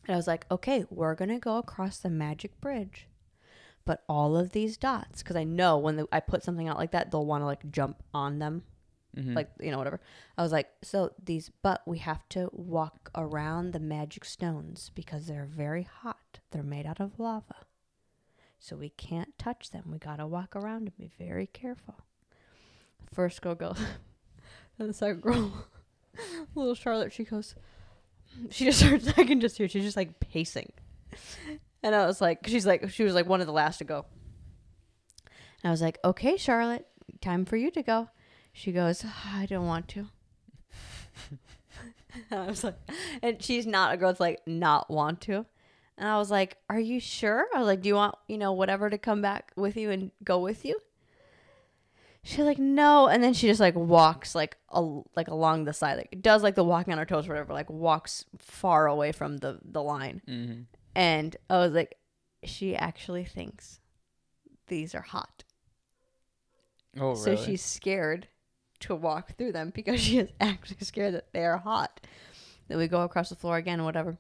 [0.06, 3.08] And I was like, okay, we're gonna go across the magic bridge
[3.86, 6.91] but all of these dots because i know when the, i put something out like
[6.91, 8.62] that they'll want to like jump on them
[9.17, 9.36] mhm.
[9.36, 9.99] like you know whatever.
[10.38, 15.27] I was like so these but we have to walk around the magic stones because
[15.27, 16.39] they're very hot.
[16.51, 17.65] They're made out of lava.
[18.60, 19.86] So we can't touch them.
[19.91, 22.06] We gotta walk around and be very careful.
[23.13, 23.80] First girl goes
[24.79, 25.65] and the second girl
[26.55, 27.55] little charlotte she goes
[28.49, 30.71] she just starts i can just hear she's just like pacing
[31.83, 34.05] and I was like, she's like, she was like one of the last to go.
[35.63, 36.85] And I was like, okay, Charlotte,
[37.21, 38.09] time for you to go.
[38.51, 40.07] She goes, I don't want to.
[42.29, 42.77] and I was like,
[43.21, 45.45] and she's not a girl that's like not want to.
[45.97, 47.47] And I was like, are you sure?
[47.55, 50.11] I was like, do you want, you know, whatever to come back with you and
[50.23, 50.79] go with you?
[52.27, 53.07] She's like, no.
[53.07, 54.81] And then she just like walks like, a,
[55.15, 57.69] like along the side, like does like the walking on her toes or whatever, like
[57.69, 60.21] walks far away from the, the line.
[60.27, 60.65] Mhm.
[60.93, 61.95] And I was like,
[62.43, 63.79] she actually thinks
[64.67, 65.45] these are hot.
[66.99, 67.45] Oh, So really?
[67.45, 68.27] she's scared
[68.81, 72.01] to walk through them because she is actually scared that they are hot.
[72.67, 74.17] Then we go across the floor again, or whatever.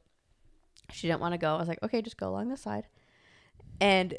[0.93, 1.55] She didn't want to go.
[1.55, 2.87] I was like, okay, just go along the side.
[3.81, 4.17] And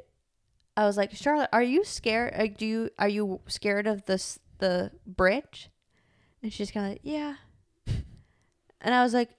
[0.78, 2.34] I was like, Charlotte, are you scared?
[2.38, 5.70] Like, do you are you scared of this the bridge?
[6.40, 7.34] And she's kind of like, yeah.
[8.80, 9.30] And I was like,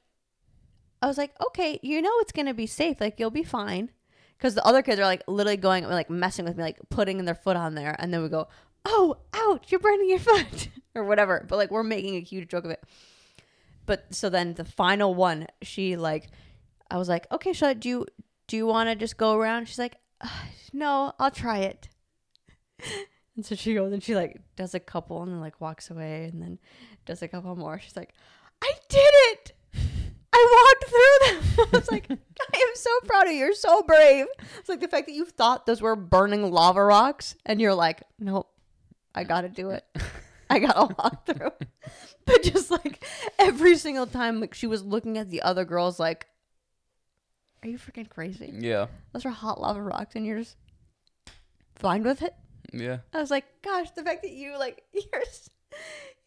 [1.01, 2.99] I was like, okay, you know it's gonna be safe.
[2.99, 3.89] Like you'll be fine.
[4.37, 7.35] Because the other kids are like literally going like messing with me, like putting their
[7.35, 8.49] foot on there, and then we go,
[8.83, 11.45] oh, ouch, you're burning your foot or whatever.
[11.47, 12.83] But like we're making a huge joke of it.
[13.85, 16.27] But so then the final one, she like,
[16.91, 18.05] I was like, okay, Charlotte, do you
[18.47, 19.69] do you want to just go around?
[19.69, 19.97] She's like, "Uh,
[20.73, 21.89] no, I'll try it.
[23.39, 26.25] And so she goes and she like does a couple and then like walks away
[26.25, 26.59] and then
[27.05, 27.79] does a couple more.
[27.79, 28.13] She's like,
[28.61, 29.53] I did it.
[30.33, 31.67] I walked through them.
[31.73, 32.15] I was like, I
[32.57, 33.39] am so proud of you.
[33.39, 34.25] You're so brave.
[34.57, 38.03] It's like the fact that you thought those were burning lava rocks and you're like,
[38.19, 38.49] nope,
[39.15, 39.85] I got to do it.
[40.49, 41.51] I got to walk through.
[42.25, 43.05] But just like
[43.37, 46.27] every single time, like she was looking at the other girls, like,
[47.63, 48.53] are you freaking crazy?
[48.57, 48.87] Yeah.
[49.13, 50.57] Those are hot lava rocks and you're just
[51.75, 52.33] fine with it.
[52.71, 52.99] Yeah.
[53.13, 55.23] I was like, gosh, the fact that you like you're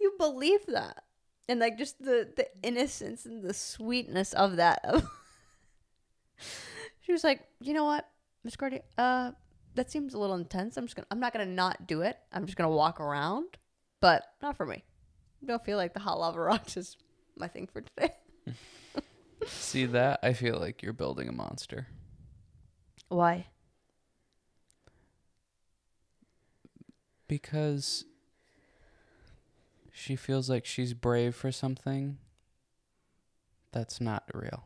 [0.01, 1.05] you believe that.
[1.49, 4.85] And like just the the innocence and the sweetness of that.
[7.01, 8.09] she was like, "You know what,
[8.45, 8.81] Miss Gordy?
[8.97, 9.33] Uh
[9.75, 10.77] that seems a little intense.
[10.77, 12.19] I'm just going to I'm not going to not do it.
[12.31, 13.57] I'm just going to walk around,
[14.01, 14.85] but not for me.
[15.45, 16.97] Don't feel like the hot lava rocks is
[17.37, 18.15] my thing for today."
[19.47, 20.21] See that?
[20.23, 21.89] I feel like you're building a monster.
[23.09, 23.47] Why?
[27.29, 28.05] Because
[29.93, 32.19] she feels like she's brave for something
[33.73, 34.65] that's not real.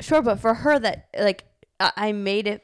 [0.00, 1.44] Sure, but for her that like
[1.80, 2.62] I, I made it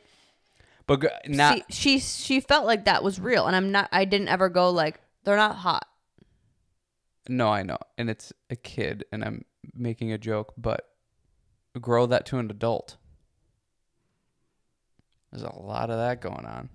[0.86, 4.28] But not she, she she felt like that was real and i'm not i didn't
[4.28, 5.86] ever go like they're not hot
[7.28, 7.78] No, I know.
[7.98, 10.88] And it's a kid and I'm making a joke, but
[11.80, 12.96] grow that to an adult.
[15.30, 16.70] There's a lot of that going on.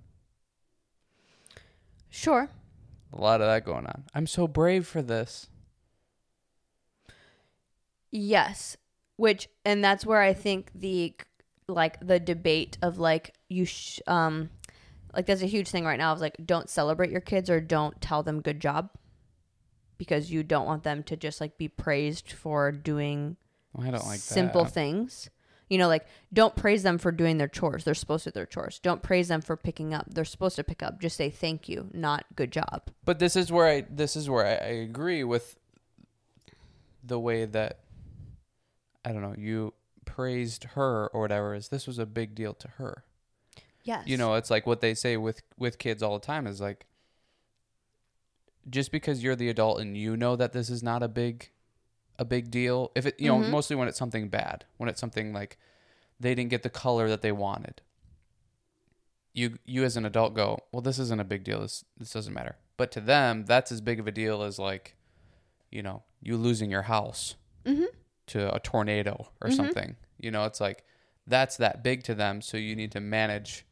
[2.10, 2.50] sure
[3.12, 4.06] A lot of that going on.
[4.14, 5.48] I'm so brave for this.
[8.12, 8.78] yes
[9.18, 11.14] which and that's where i think the
[11.68, 14.50] like the debate of like you sh- um
[15.14, 18.00] like there's a huge thing right now of like don't celebrate your kids or don't
[18.00, 18.90] tell them good job
[19.98, 23.38] because you don't want them to just like be praised for doing
[23.74, 24.74] Well, I don't like simple that.
[24.74, 25.30] things.
[25.70, 27.84] You know, like don't praise them for doing their chores.
[27.84, 28.80] They're supposed to do their chores.
[28.80, 30.06] Don't praise them for picking up.
[30.08, 31.02] They're supposed to pick up.
[31.02, 32.92] Just say thank you, not good job.
[33.04, 35.58] But this is where I this is where I, I agree with
[37.04, 37.80] the way that
[39.04, 39.74] I don't know, you
[40.06, 43.04] praised her or whatever is this was a big deal to her.
[43.84, 44.04] Yes.
[44.08, 46.86] You know, it's like what they say with with kids all the time is like
[48.70, 51.50] just because you're the adult and you know that this is not a big
[52.18, 53.50] a big deal if it you know Mhm.
[53.50, 55.58] mostly when it's something bad when it's something like
[56.20, 57.82] they didn't get the color that they wanted
[59.34, 61.60] you you as an adult go, well, this isn't a big deal.
[61.62, 62.56] This this doesn't matter.
[62.78, 64.96] But to them, that's as big of a deal as like,
[65.70, 67.88] you know, you losing your house Mhm.
[68.28, 69.56] to a tornado or Mhm.
[69.56, 69.96] something.
[70.18, 70.86] You know, it's like
[71.28, 72.42] that's that big to them.
[72.42, 73.66] So you need to manage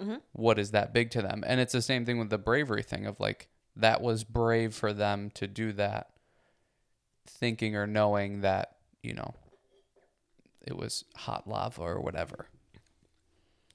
[0.00, 0.20] Mhm.
[0.32, 1.42] what is that big to them.
[1.46, 3.48] And it's the same thing with the bravery thing of like
[3.80, 6.10] that was brave for them to do that,
[7.26, 9.34] thinking or knowing that you know
[10.60, 12.46] it was hot lava or whatever.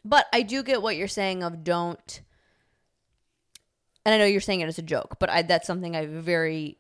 [0.03, 2.21] But I do get what you're saying of don't.
[4.05, 6.77] And I know you're saying it as a joke, but I that's something I very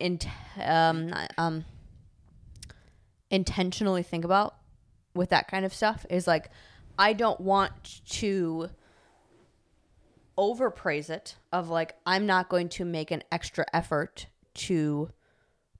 [0.00, 0.26] int-
[0.60, 1.64] um um
[3.30, 4.56] intentionally think about
[5.14, 6.50] with that kind of stuff is like
[6.98, 8.70] I don't want to
[10.40, 15.10] overpraise it of like I'm not going to make an extra effort to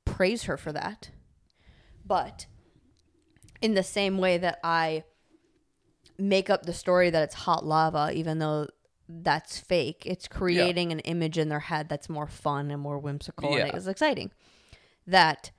[0.05, 1.11] praise her for that.
[2.05, 2.47] But
[3.63, 5.05] in the same way that I
[6.19, 8.67] make up the story that it's hot lava, even though
[9.09, 10.03] that's fake.
[10.07, 13.67] It's creating an image in their head that's more fun and more whimsical Yeah.
[13.67, 14.31] and it's exciting.
[15.07, 15.51] That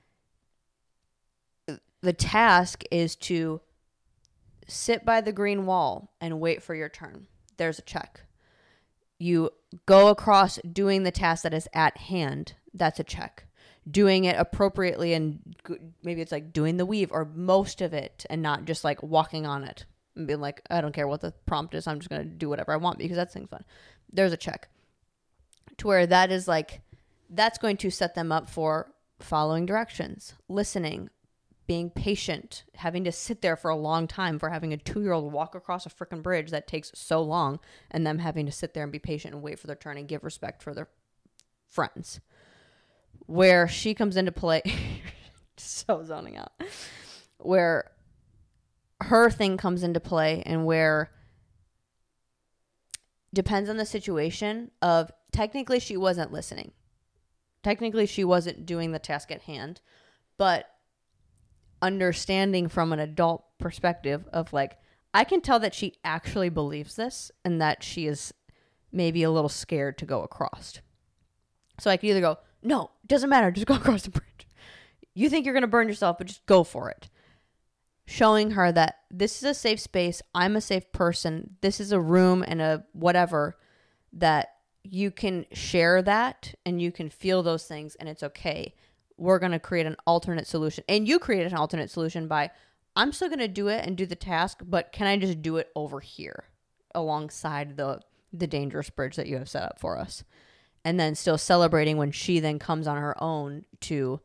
[2.00, 3.60] the task is to
[4.66, 7.26] sit by the green wall and wait for your turn.
[7.56, 8.22] There's a check.
[9.22, 9.50] You
[9.86, 12.54] go across doing the task that is at hand.
[12.74, 13.44] That's a check.
[13.88, 15.38] Doing it appropriately and
[16.02, 19.46] maybe it's like doing the weave or most of it and not just like walking
[19.46, 19.84] on it
[20.16, 21.86] and being like, I don't care what the prompt is.
[21.86, 23.64] I'm just going to do whatever I want because that thing's fun.
[24.12, 24.68] There's a check
[25.78, 26.80] to where that is like,
[27.30, 31.10] that's going to set them up for following directions, listening,
[31.72, 35.12] being patient, having to sit there for a long time for having a two year
[35.12, 37.58] old walk across a freaking bridge that takes so long,
[37.90, 40.06] and them having to sit there and be patient and wait for their turn and
[40.06, 40.88] give respect for their
[41.66, 42.20] friends.
[43.24, 44.60] Where she comes into play,
[45.56, 46.52] so zoning out,
[47.38, 47.90] where
[49.00, 51.10] her thing comes into play, and where
[53.32, 56.72] depends on the situation of technically she wasn't listening.
[57.62, 59.80] Technically she wasn't doing the task at hand,
[60.36, 60.66] but
[61.82, 64.78] understanding from an adult perspective of like
[65.12, 68.32] I can tell that she actually believes this and that she is
[68.90, 70.80] maybe a little scared to go across.
[71.80, 74.46] So I could either go, "No, it doesn't matter, just go across the bridge."
[75.14, 77.10] You think you're going to burn yourself, but just go for it.
[78.06, 82.00] Showing her that this is a safe space, I'm a safe person, this is a
[82.00, 83.56] room and a whatever
[84.14, 84.48] that
[84.82, 88.74] you can share that and you can feel those things and it's okay
[89.22, 90.82] we're going to create an alternate solution.
[90.88, 92.50] And you created an alternate solution by
[92.96, 95.56] I'm still going to do it and do the task, but can I just do
[95.56, 96.44] it over here
[96.94, 98.00] alongside the
[98.34, 100.24] the dangerous bridge that you have set up for us?
[100.84, 104.20] And then still celebrating when she then comes on her own to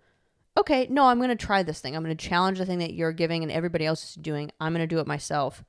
[0.58, 1.96] okay, no, I'm going to try this thing.
[1.96, 4.52] I'm going to challenge the thing that you're giving and everybody else is doing.
[4.60, 5.64] I'm going to do it myself.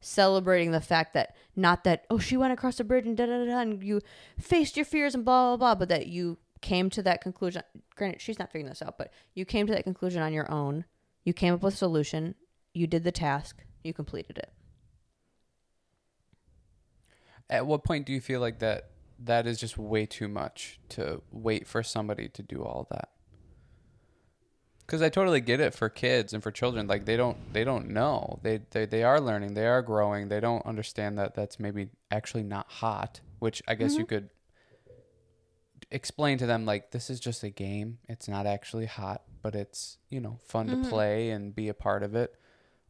[0.00, 3.44] Celebrating the fact that not that oh she went across the bridge and da da
[3.44, 4.00] da and you
[4.36, 7.62] faced your fears and blah blah blah, but that you came to that conclusion.
[7.94, 10.86] Granted, she's not figuring this out, but you came to that conclusion on your own.
[11.22, 12.34] You came up with a solution.
[12.72, 13.62] You did the task.
[13.84, 14.50] You completed it.
[17.50, 21.20] At what point do you feel like that that is just way too much to
[21.30, 23.10] wait for somebody to do all that?
[24.86, 27.90] Cuz I totally get it for kids and for children like they don't they don't
[27.90, 28.38] know.
[28.42, 30.28] They they they are learning, they are growing.
[30.28, 34.00] They don't understand that that's maybe actually not hot, which I guess mm-hmm.
[34.00, 34.30] you could
[35.90, 37.98] explain to them like this is just a game.
[38.08, 40.88] It's not actually hot, but it's, you know, fun to mm-hmm.
[40.88, 42.34] play and be a part of it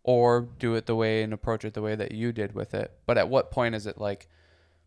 [0.03, 2.93] or do it the way and approach it the way that you did with it.
[3.07, 4.29] But at what point is it like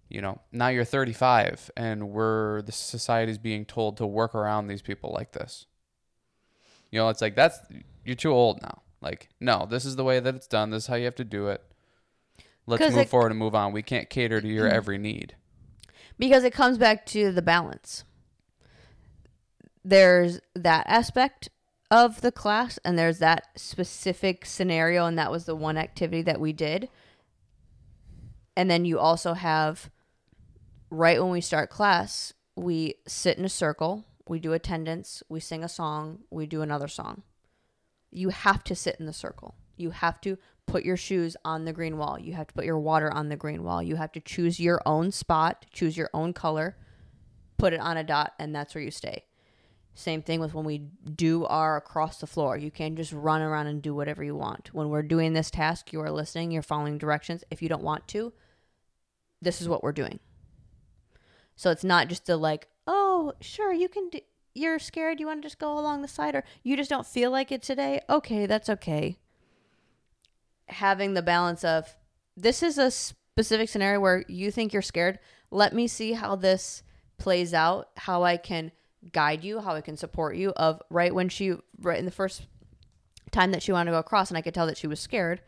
[0.10, 4.82] you know, now you're 35 and we're the society's being told to work around these
[4.82, 5.66] people like this.
[6.92, 7.60] You know, it's like that's
[8.06, 8.82] you're too old now.
[9.02, 10.70] Like, no, this is the way that it's done.
[10.70, 11.62] This is how you have to do it.
[12.66, 13.74] Let's move it- forward and move on.
[13.74, 14.76] We can't cater to your mm-hmm.
[14.76, 15.36] every need.
[16.18, 18.04] Because it comes back to the balance.
[19.84, 21.50] There's that aspect
[21.90, 26.40] of the class, and there's that specific scenario, and that was the one activity that
[26.40, 26.90] we did.
[28.56, 29.90] And then you also have,
[30.90, 35.64] right when we start class, we sit in a circle, we do attendance, we sing
[35.64, 37.24] a song, we do another song.
[38.12, 39.56] You have to sit in the circle.
[39.78, 42.20] You have to put your shoes on the green wall.
[42.20, 43.82] You have to put your water on the green wall.
[43.82, 46.78] You have to choose your own spot, choose your own color,
[47.58, 49.24] put it on a dot, and that's where you stay.
[49.96, 50.78] Same thing with when we
[51.16, 52.56] do our across the floor.
[52.56, 54.72] You can't just run around and do whatever you want.
[54.72, 57.44] When we're doing this task, you are listening, you're following directions.
[57.50, 58.32] If you don't want to,
[59.42, 60.20] this is what we're doing.
[61.56, 64.20] So it's not just the like, oh, sure, you can do,
[64.54, 67.32] you're scared, you want to just go along the side, or you just don't feel
[67.32, 68.00] like it today.
[68.08, 69.18] Okay, that's okay.
[70.70, 71.96] Having the balance of
[72.36, 75.20] this is a specific scenario where you think you're scared,
[75.52, 76.84] let me see how this
[77.18, 78.72] plays out, how I can
[79.12, 80.52] guide you, how I can support you.
[80.52, 82.48] Of right when she, right in the first
[83.32, 85.42] time that she wanted to go across, and I could tell that she was scared.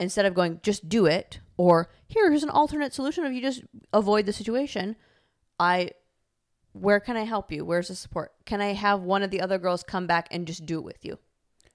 [0.00, 3.62] Instead of going, just do it, or here, here's an alternate solution if you just
[3.92, 4.94] avoid the situation.
[5.58, 5.90] I,
[6.72, 7.64] where can I help you?
[7.64, 8.32] Where's the support?
[8.44, 11.04] Can I have one of the other girls come back and just do it with
[11.04, 11.18] you?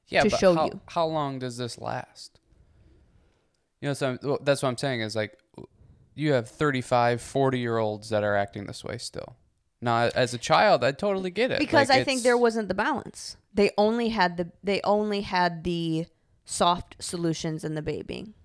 [0.08, 0.80] yeah, to show how, you.
[0.88, 2.39] how long does this last?
[3.84, 5.38] You know, so I'm- well, that's what I'm saying is like
[6.15, 9.36] you have 35, 40 year olds that are acting this way still.
[9.82, 11.60] Now, as a child, I totally get it.
[11.60, 13.36] because Like, I think there wasn't the balance.
[13.54, 16.06] They only had the they only had the
[16.46, 18.36] soft solutions and the babying.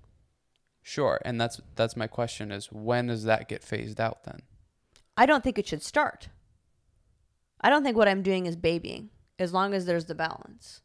[0.83, 4.25] Sure, and that's that's my question: is when does that get phased out?
[4.25, 4.41] Then
[5.17, 6.31] I don't think it should start.
[7.61, 10.83] I don't think what I'm doing is babying as long as there's the balance.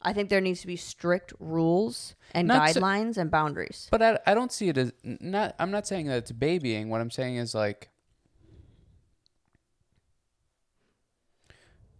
[0.00, 3.88] I think there needs to be strict rules and Not so- guidelines and boundaries.
[3.90, 5.54] But I, I don't see it as not.
[5.58, 6.88] I'm not saying that it's babying.
[6.88, 7.88] What I'm saying is like.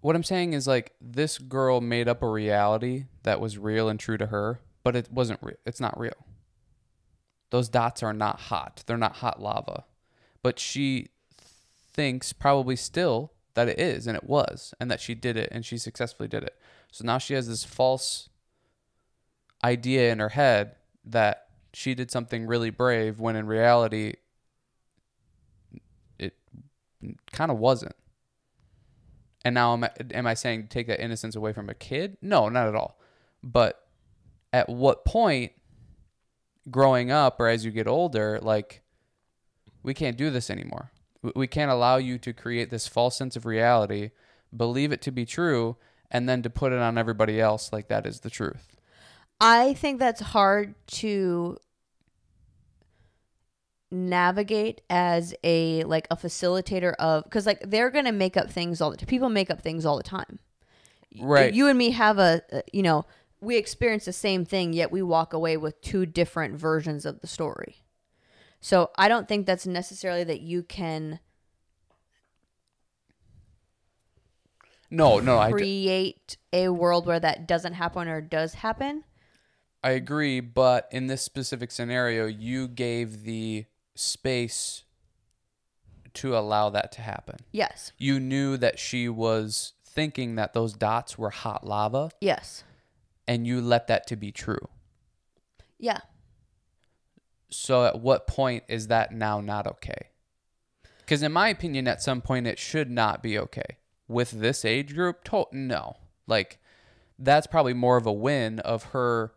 [0.01, 3.99] What I'm saying is like this girl made up a reality that was real and
[3.99, 5.57] true to her, but it wasn't real.
[5.67, 6.15] It's not real.
[7.51, 8.85] Those dots are not hot.
[8.87, 9.85] They're not hot lava.
[10.43, 11.09] But she
[11.93, 15.67] thinks probably still that it is and it was and that she did it and
[15.67, 16.57] she successfully did it.
[16.93, 18.29] So now she has this false
[19.63, 24.15] idea in her head that she did something really brave when in reality
[26.19, 26.35] it
[27.33, 27.95] kind of wasn't.
[29.45, 32.17] And now am I, am I saying take that innocence away from a kid?
[32.21, 32.99] No, not at all.
[33.43, 33.87] But
[34.53, 35.53] at what point
[36.71, 38.83] growing up or as you get older like
[39.83, 40.91] we can't do this anymore.
[41.23, 44.11] We- We can't allow you to create this false sense of reality,
[44.55, 45.77] believe it to be true
[46.11, 48.77] and then to put it on everybody else like that is the truth.
[49.41, 51.59] I think that's hard to
[53.91, 58.91] navigate as a like a facilitator of because like they're gonna make up things all
[58.91, 59.07] the time.
[59.07, 60.39] People make up things all the time.
[61.21, 61.55] Right.
[61.55, 63.07] You and me have a uh, you know
[63.41, 67.27] we experience the same thing yet we walk away with two different versions of the
[67.27, 67.83] story.
[68.61, 71.21] So I don't think that's necessarily that you can
[74.91, 79.05] No, no, I, create a world where that doesn't happen or does happen.
[79.83, 84.85] I agree, but in this specific scenario, you gave the space
[86.15, 87.37] to allow that to happen.
[87.53, 87.93] Yes.
[87.99, 92.65] You knew that she was thinking that those dots were hot lava, Yes.
[93.27, 94.69] and you let that to be true.
[95.79, 96.01] Yeah.
[97.51, 100.11] So, at what point is that now not okay?
[100.99, 103.78] Because, in my opinion, at some point, it should not be okay.
[104.09, 105.97] With this age group, to- no.
[106.27, 106.59] Like,
[107.19, 109.33] that's probably more of a win of her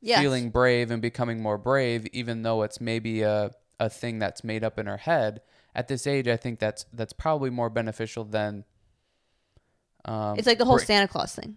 [0.00, 0.20] Yes.
[0.20, 3.50] feeling brave and becoming more brave, even though it's maybe a,
[3.80, 5.40] a thing that's made up in her head.
[5.74, 8.64] At this age, I think that's that's probably more beneficial than.
[10.04, 11.56] Um, It's like the whole bra- Santa Claus thing.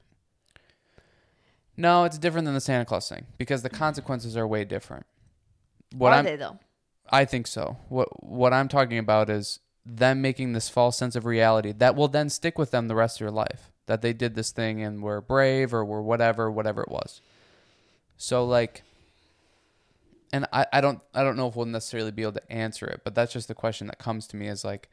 [1.76, 5.06] no, it's different than the Santa Claus thing because the consequences are way different.
[5.96, 6.58] What Are I'm, they though?
[7.10, 7.78] I think so.
[7.90, 12.08] What what I'm talking about is them making this false sense of reality that will
[12.08, 13.72] then stick with them the rest of your life.
[13.86, 17.22] That they did this thing and were brave or were whatever, whatever it was.
[18.18, 18.84] So like
[20.32, 23.02] and I, I don't I don't know if we'll necessarily be able to answer it,
[23.04, 24.90] but that's just the question that comes to me is like,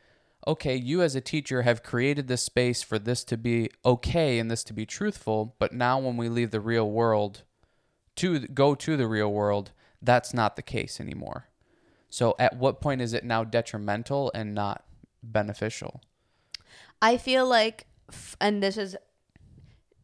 [0.47, 4.51] okay, you as a teacher have created this space for this to be okay and
[4.51, 7.43] this to be truthful, but now when we leave the real world
[8.17, 11.49] to go to the real world, that's not the case anymore.
[12.15, 14.85] So at what point is it now detrimental and not
[15.21, 16.01] beneficial?
[17.03, 17.89] I feel like,
[18.41, 18.97] and this is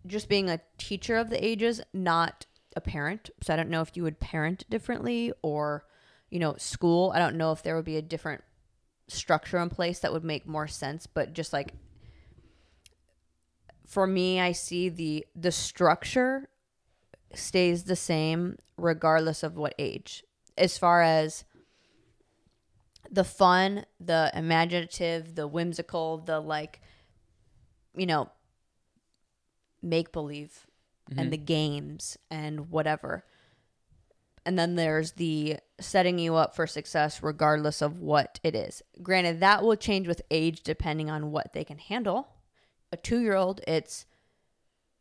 [0.04, 3.30] just being a teacher of the ages, not a parent.
[3.42, 5.84] So I don't know if you would parent differently or,
[6.30, 7.12] you know, school.
[7.14, 8.42] I don't know if there would be a different
[9.06, 11.06] structure in place that would make more sense.
[11.06, 11.74] But just like
[13.86, 16.48] for me, I see the the structure
[17.34, 20.24] stays the same regardless of what age.
[20.58, 21.44] As far as
[23.10, 26.80] the fun, the imaginative, the whimsical, the like,
[27.96, 28.30] you know,
[29.82, 30.66] make believe
[31.08, 31.30] and mm-hmm.
[31.30, 33.24] the games and whatever.
[34.46, 38.82] And then there's the setting you up for success regardless of what it is.
[39.02, 42.28] Granted, that will change with age depending on what they can handle.
[42.92, 44.06] A two year old, it's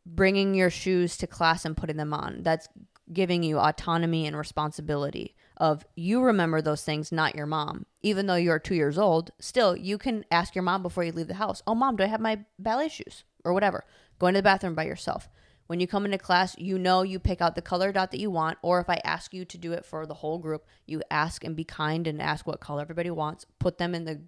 [0.04, 2.42] bringing your shoes to class and putting them on.
[2.42, 2.68] That's
[3.12, 7.84] giving you autonomy and responsibility of you remember those things, not your mom.
[8.02, 11.28] Even though you're two years old, still you can ask your mom before you leave
[11.28, 13.24] the house, oh mom, do I have my ballet shoes?
[13.44, 13.84] Or whatever.
[14.18, 15.28] Going to the bathroom by yourself.
[15.66, 18.30] When you come into class, you know you pick out the color dot that you
[18.30, 21.44] want, or if I ask you to do it for the whole group, you ask
[21.44, 23.46] and be kind and ask what color everybody wants.
[23.58, 24.22] Put them in the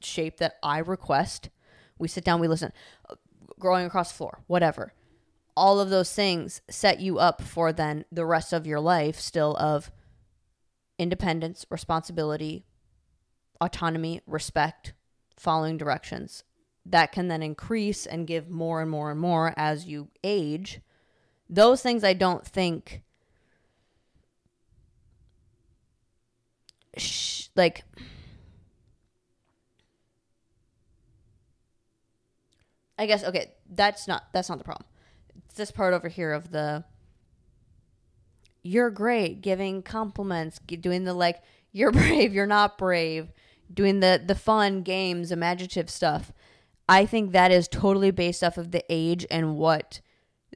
[0.00, 1.50] shape that I request.
[1.98, 2.72] We sit down, we listen.
[3.58, 4.94] Growing across the floor, whatever.
[5.56, 9.56] All of those things set you up for then the rest of your life still
[9.56, 9.90] of
[11.00, 12.66] independence, responsibility,
[13.58, 14.92] autonomy, respect,
[15.34, 16.44] following directions.
[16.84, 20.80] That can then increase and give more and more and more as you age.
[21.48, 23.02] Those things I don't think
[26.98, 27.82] sh- like
[32.98, 34.86] I guess okay, that's not that's not the problem.
[35.46, 36.84] It's this part over here of the
[38.62, 41.42] you're great, giving compliments, doing the like
[41.72, 43.32] you're brave, you're not brave,
[43.72, 46.32] doing the the fun games, imaginative stuff.
[46.88, 50.00] I think that is totally based off of the age and what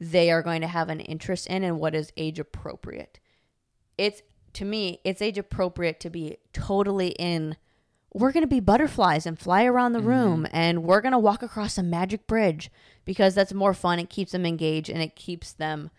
[0.01, 3.21] they are going to have an interest in and what is age appropriate.
[3.97, 4.23] It's
[4.55, 7.57] to me, it's age appropriate to be totally in
[8.13, 10.09] we're going to be butterflies and fly around the mm-hmm.
[10.09, 12.71] room and we're going to walk across a magic bridge
[13.05, 13.99] because that's more fun.
[13.99, 15.91] It keeps them engaged and it keeps them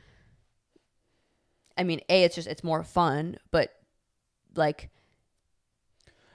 [1.77, 3.73] I mean, A, it's just it's more fun, but
[4.55, 4.89] like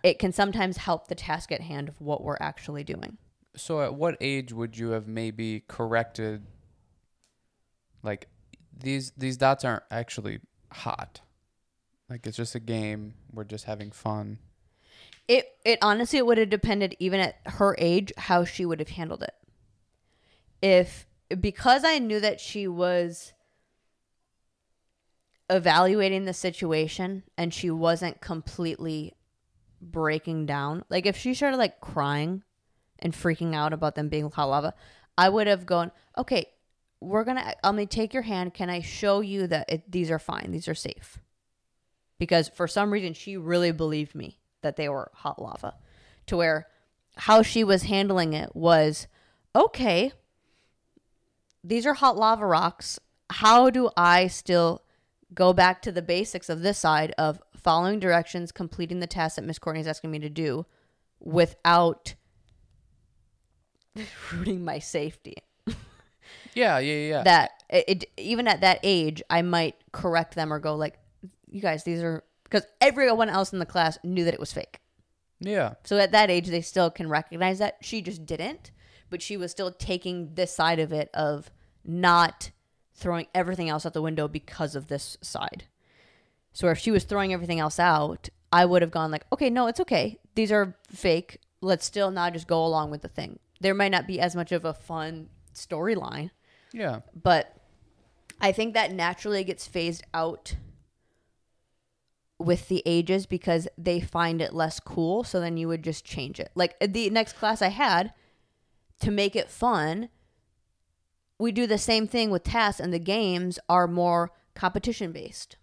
[0.03, 3.19] it can sometimes help the task at hand of what we're actually doing.
[3.57, 6.47] So at what age would you have maybe corrected
[8.03, 8.29] like
[8.77, 10.41] these these dots aren't actually
[10.73, 11.21] hot.
[12.09, 13.15] Like it's just a game.
[13.33, 14.39] We're just having fun.
[15.29, 18.91] It it honestly it would have depended even at her age how she would have
[18.91, 19.35] handled it.
[20.63, 21.07] If
[21.41, 23.33] because I knew that she was
[25.51, 29.15] evaluating the situation and she wasn't completely
[29.83, 30.85] breaking down.
[30.89, 32.45] Like if she started like crying
[33.01, 34.75] and freaking out about them being hot lava,
[35.19, 36.47] I would have gone, "Okay,
[37.01, 38.55] we're to I'm to take your hand.
[38.55, 40.53] Can I show you that it, these are fine.
[40.53, 41.19] These are safe?"
[42.19, 45.75] Because for some reason she really believed me that they were hot lava
[46.27, 46.69] to where
[47.17, 49.09] how she was handling it was,
[49.57, 50.13] "Okay,
[51.65, 53.01] these are hot lava rocks.
[53.31, 54.83] How do I still
[55.35, 59.45] go back to the basics of this side of following directions, completing the task that
[59.45, 60.67] Miss Courtney is asking me to do
[61.21, 62.15] without
[64.33, 65.37] ruining my safety?
[66.55, 67.23] Yeah, yeah, yeah.
[67.23, 70.99] That it, it even at that age, I might correct them or go like,
[71.49, 74.81] "You guys, these are." Because everyone else in the class knew that it was fake.
[75.39, 75.75] yeah.
[75.85, 77.77] So at that age, they still can recognize that.
[77.81, 78.73] She just didn't,
[79.09, 81.53] but she was still taking this side of it of
[81.85, 82.51] not
[83.01, 85.65] throwing everything else out the window because of this side.
[86.53, 89.67] So if she was throwing everything else out, I would have gone like, okay, no,
[89.67, 90.19] it's okay.
[90.35, 91.39] These are fake.
[91.61, 93.39] Let's still not just go along with the thing.
[93.61, 96.31] There might not be as much of a fun storyline,
[96.73, 97.01] Yeah.
[97.21, 97.57] but
[98.41, 100.57] I think that naturally gets phased out
[102.39, 105.25] with the ages because they find it less cool.
[105.25, 106.51] So then you would just change it.
[106.55, 108.13] Like uh, the next class I had,
[109.01, 110.09] to make it fun,
[111.41, 115.57] we do the same thing with tasks, and the games are more competition based.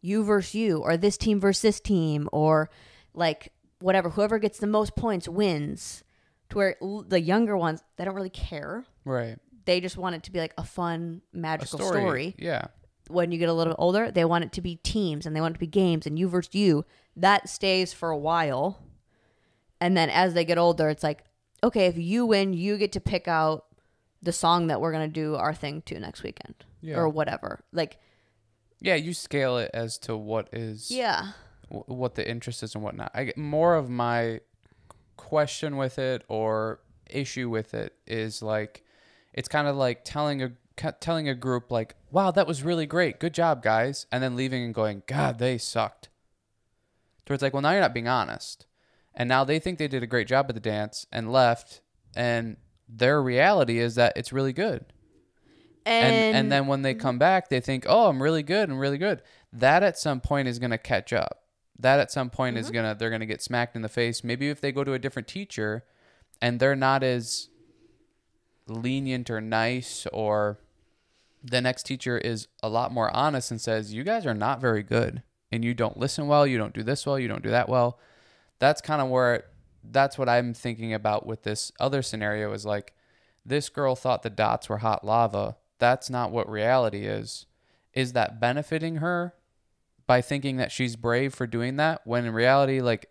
[0.00, 2.68] You versus you, or this team versus this team, or
[3.14, 4.10] like whatever.
[4.10, 6.04] Whoever gets the most points wins.
[6.50, 6.76] To where
[7.08, 8.84] the younger ones, they don't really care.
[9.06, 9.38] Right.
[9.64, 12.00] They just want it to be like a fun, A magical story.
[12.00, 12.66] story Yeah.
[13.08, 15.40] when you get a little bit older, they want it to be teams and they
[15.40, 16.84] want it to be games and you versus you.
[17.16, 18.78] That stays for a while.
[19.80, 21.24] And then as they get older, it's like,
[21.62, 23.64] okay, if you win, you get to pick out
[24.24, 26.96] the song that we're going to do our thing to next weekend Yeah.
[26.96, 27.60] or whatever.
[27.72, 27.98] Like,
[28.80, 31.32] Yeah, you scale it as to what is yeah.
[31.68, 33.10] wh- what the interest is and whatnot.
[33.14, 34.40] I get more of my
[35.16, 38.82] question with it or issue with it is like
[39.32, 40.52] it's kind of like telling a
[41.00, 43.20] telling a group like, "Wow, that was really great.
[43.20, 46.08] Good job, guys," and then leaving and going, "God, they sucked."
[47.26, 48.66] Towards like, well, now you're not being honest,
[49.14, 51.80] and now they think they did a great job at the dance and left,
[52.16, 52.56] and
[52.88, 54.84] their reality is that it's really good.
[55.86, 58.80] And, and and then when they come back they think oh i'm really good and
[58.80, 59.22] really good.
[59.52, 61.42] That at some point is going to catch up.
[61.78, 62.74] That at some point is mm-hmm.
[62.74, 64.24] going to they're going to get smacked in the face.
[64.24, 65.84] Maybe if they go to a different teacher
[66.40, 67.48] and they're not as
[68.66, 70.58] lenient or nice or
[71.42, 74.82] the next teacher is a lot more honest and says you guys are not very
[74.82, 75.22] good
[75.52, 77.98] and you don't listen well you don't do this well you don't do that well
[78.58, 79.44] that's kind of where
[79.90, 82.94] that's what i'm thinking about with this other scenario is like
[83.44, 87.46] this girl thought the dots were hot lava that's not what reality is
[87.92, 89.34] is that benefiting her
[90.06, 93.10] by thinking that she's brave for doing that when in reality like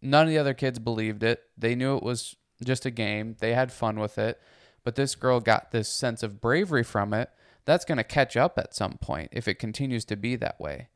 [0.00, 3.54] none of the other kids believed it they knew it was just a game they
[3.54, 4.40] had fun with it
[4.84, 7.30] but this girl got this sense of bravery from it.
[7.64, 10.88] That's going to catch up at some point if it continues to be that way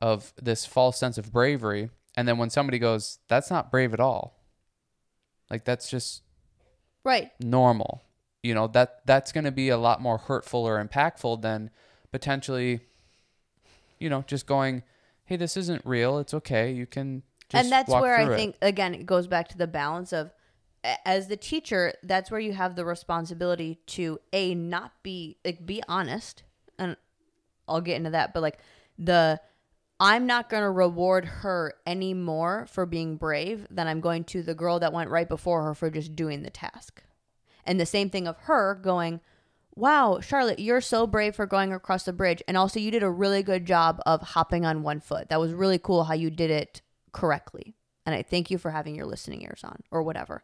[0.00, 1.90] of this false sense of bravery.
[2.16, 4.38] And then when somebody goes, that's not brave at all.
[5.50, 6.22] Like that's just
[7.04, 7.30] Right.
[7.40, 8.02] normal.
[8.42, 11.70] You know, that that's going to be a lot more hurtful or impactful than
[12.10, 12.80] potentially
[13.98, 14.82] you know, just going,
[15.24, 16.18] "Hey, this isn't real.
[16.18, 16.70] It's okay.
[16.70, 19.58] You can just and that's where I through it." think again it goes back to
[19.58, 20.32] the balance of
[21.04, 25.82] as the teacher, that's where you have the responsibility to a not be like be
[25.88, 26.42] honest,
[26.78, 26.96] and
[27.66, 28.58] I'll get into that, but like
[28.98, 29.40] the
[29.98, 34.42] I'm not going to reward her any more for being brave than I'm going to
[34.42, 37.02] the girl that went right before her for just doing the task.
[37.64, 39.20] And the same thing of her going,
[39.74, 42.42] Wow, Charlotte, you're so brave for going across the bridge.
[42.48, 45.28] And also, you did a really good job of hopping on one foot.
[45.28, 46.80] That was really cool how you did it
[47.12, 47.74] correctly.
[48.06, 50.42] And I thank you for having your listening ears on or whatever.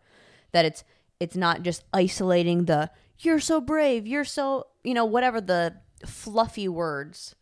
[0.53, 0.85] That it's
[1.19, 2.91] it's not just isolating the
[3.21, 7.35] you're so brave, you're so, you know, whatever the fluffy words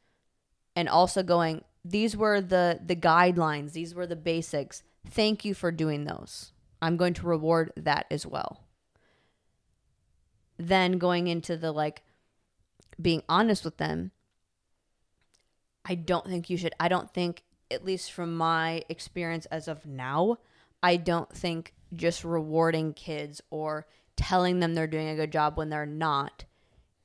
[0.76, 4.82] and also going these were the the guidelines, these were the basics.
[5.08, 6.52] Thank you for doing those.
[6.82, 8.64] I'm going to reward that as well.
[10.58, 12.02] Then going into the like
[13.00, 14.10] being honest with them,
[15.84, 16.74] I don't think you should.
[16.78, 20.38] I don't think, at least from my experience as of now,
[20.82, 25.70] I don't think just rewarding kids or telling them they're doing a good job when
[25.70, 26.44] they're not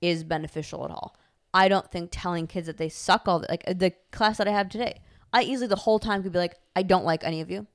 [0.01, 1.17] is beneficial at all.
[1.55, 4.47] I don't think telling kids that they suck all the, like uh, the class that
[4.47, 4.99] I have today.
[5.31, 7.65] I easily the whole time could be like, I don't like any of you.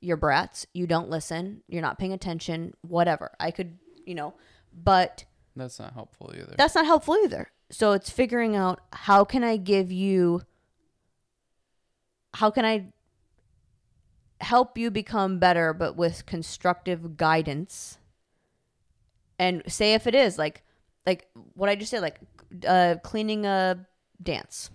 [0.00, 0.66] You're brats.
[0.74, 1.62] You don't listen.
[1.66, 2.74] You're not paying attention.
[2.82, 3.32] Whatever.
[3.40, 4.34] I could, you know,
[4.72, 5.24] but
[5.56, 6.54] That's not helpful either.
[6.56, 7.50] that's not helpful either.
[7.70, 10.42] So it's figuring out how can I give you
[12.34, 12.92] how can I
[14.40, 17.98] help you become better but with constructive guidance.
[19.38, 20.62] And say if it is like
[21.06, 22.20] like what I just said like
[22.66, 23.86] uh cleaning a
[24.22, 24.70] dance.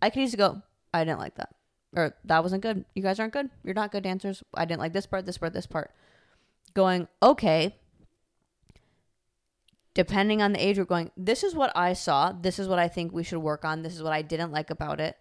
[0.00, 0.62] I could easily go
[0.92, 1.54] I didn't like that.
[1.96, 2.84] Or that wasn't good.
[2.94, 3.50] You guys aren't good.
[3.64, 4.42] You're not good dancers.
[4.54, 5.92] I didn't like this part, this part, this part.
[6.74, 7.76] Going, okay,
[9.94, 12.32] depending on the age group, going, this is what I saw.
[12.32, 13.82] This is what I think we should work on.
[13.82, 15.16] This is what I didn't like about it.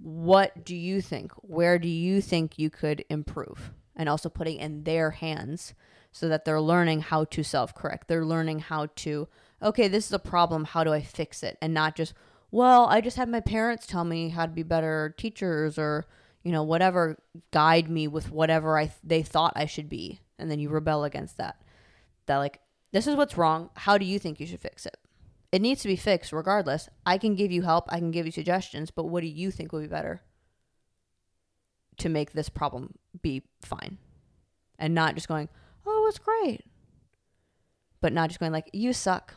[0.00, 1.32] What do you think?
[1.36, 3.72] Where do you think you could improve?
[3.94, 5.74] And also putting in their hands
[6.12, 8.08] so that they're learning how to self correct.
[8.08, 9.28] They're learning how to,
[9.62, 10.64] okay, this is a problem.
[10.64, 11.56] How do I fix it?
[11.62, 12.14] And not just,
[12.50, 16.06] well, I just had my parents tell me how to be better teachers or,
[16.42, 17.18] you know, whatever,
[17.50, 20.20] guide me with whatever I they thought I should be.
[20.38, 21.62] And then you rebel against that.
[22.26, 22.60] That, like,
[22.92, 23.70] this is what's wrong.
[23.74, 24.96] How do you think you should fix it?
[25.52, 26.88] It needs to be fixed regardless.
[27.04, 29.72] I can give you help, I can give you suggestions, but what do you think
[29.72, 30.22] would be better
[31.98, 33.98] to make this problem be fine?
[34.78, 35.50] And not just going,
[35.86, 36.64] oh, it's great.
[38.00, 39.34] But not just going like, you suck.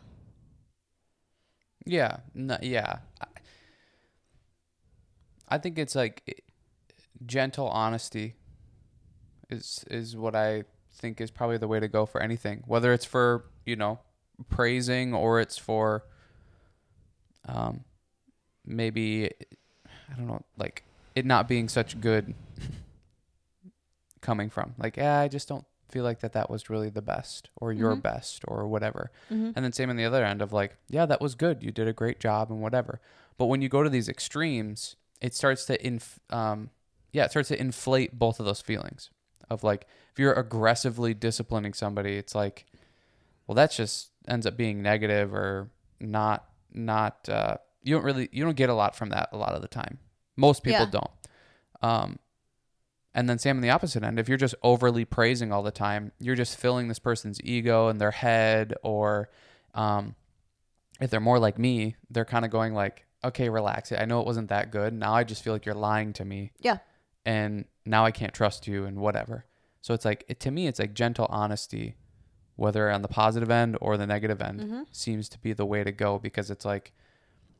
[1.85, 2.99] Yeah, no, yeah.
[5.49, 6.43] I- think it's like
[7.25, 8.35] gentle honesty
[9.49, 10.63] is is what I
[10.93, 12.63] think is probably the way to go for anything.
[12.65, 13.99] Whether it's for you know
[14.49, 16.03] praising or it's for
[17.47, 17.83] um
[18.65, 19.29] maybe
[19.85, 20.83] I don't know like
[21.15, 22.33] it not being such good
[24.21, 27.49] coming from like yeah I just don't feel like that that was really the best
[27.55, 28.01] or your Mhm.
[28.01, 29.11] best or whatever.
[29.31, 29.51] Mm-hmm.
[29.55, 31.61] And then same on the other end of like, yeah, that was good.
[31.63, 32.99] You did a great job and whatever.
[33.37, 36.69] But when you go to these extremes, it starts to inf- um
[37.11, 39.09] yeah, it starts to inflate both of those feelings
[39.49, 42.65] of like if you're aggressively disciplining somebody, it's like
[43.47, 45.69] well that's just ends up being negative or
[45.99, 49.53] not not uh you don't really you don't get a lot from that a lot
[49.53, 49.99] of the time.
[50.35, 50.91] Most people Yeah.
[50.99, 51.11] don't.
[51.81, 52.19] Um
[53.15, 56.11] and then same on the opposite end, if you're just overly praising all the time,
[56.19, 59.29] you're just filling this person's ego in their head or
[59.73, 60.13] um,
[61.01, 63.91] if they're more like me, they're kind of going like, okay, relax.
[63.91, 63.99] It.
[63.99, 64.93] I know it wasn't that good.
[64.93, 66.51] Now I just feel like you're lying to me.
[66.59, 66.77] Yeah.
[67.25, 69.45] And now I can't trust you and whatever.
[69.81, 71.95] So it's like, it, to me, it's like gentle honesty,
[72.55, 74.81] whether on the positive end or the negative end, Mm-hmm.
[74.91, 76.91] seems to be the way to go because it's like,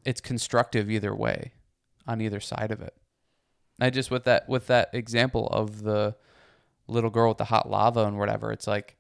[0.04, 1.54] it's constructive either way
[2.08, 2.94] on either side of it.
[3.80, 6.16] I just with that with that example of the
[6.88, 8.98] little girl with the hot lava and whatever, it's like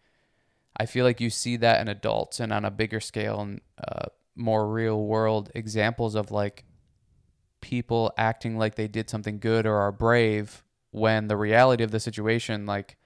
[0.77, 4.07] I feel like you see that in adults and on a bigger scale and uh,
[4.35, 6.65] more real world examples of like
[7.61, 11.99] people acting like they did something good or are brave when the reality of the
[11.99, 12.97] situation like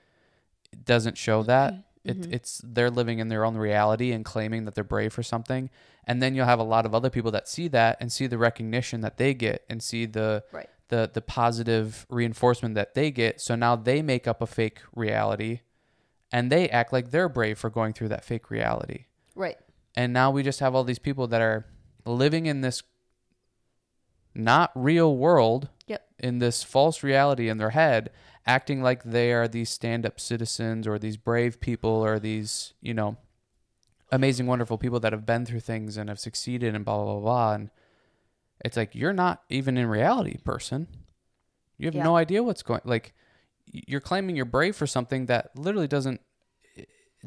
[0.84, 1.74] doesn't show that.
[2.04, 2.34] It, Mhm.
[2.34, 5.70] it's they're living in their own reality and claiming that they're brave for something,
[6.06, 8.38] and then you'll have a lot of other people that see that and see the
[8.38, 10.70] recognition that they get and see the Right.
[10.90, 13.42] The the positive reinforcement that they get.
[13.42, 15.62] So now they make up a fake reality,
[16.32, 19.06] and they act like they're brave for going through that fake reality.
[19.36, 19.58] Right.
[19.96, 21.66] And now we just have all these people that are
[22.06, 22.84] living in this
[24.36, 26.06] not real world, Yep.
[26.20, 28.12] in this false reality in their head,
[28.46, 32.94] acting like they are these stand up citizens or these brave people or these, you
[32.94, 33.18] know,
[34.12, 37.22] amazing, wonderful people that have been through things and have succeeded and blah, blah, blah,
[37.22, 37.54] blah.
[37.54, 37.70] And
[38.66, 40.88] it's like, you're not even in reality, person.
[41.78, 42.04] You have Yeah.
[42.04, 43.14] no idea what's going like
[43.72, 46.20] you're claiming you're brave for something that literally doesn't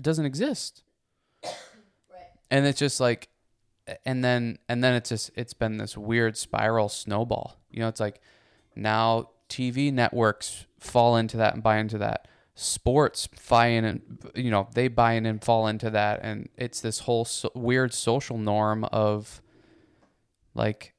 [0.00, 0.82] doesn't exist.
[2.50, 3.28] And it's just like
[4.04, 7.56] and then and then it's just it's been this weird spiral snowball.
[7.70, 8.20] You know it's like
[8.76, 12.28] now tv networks fall into that and buy into that.
[12.54, 14.02] Sports buy in and
[14.34, 16.20] you know they buy in and fall into that.
[16.22, 19.40] And it's this whole so, weird social norm of
[20.54, 20.91] like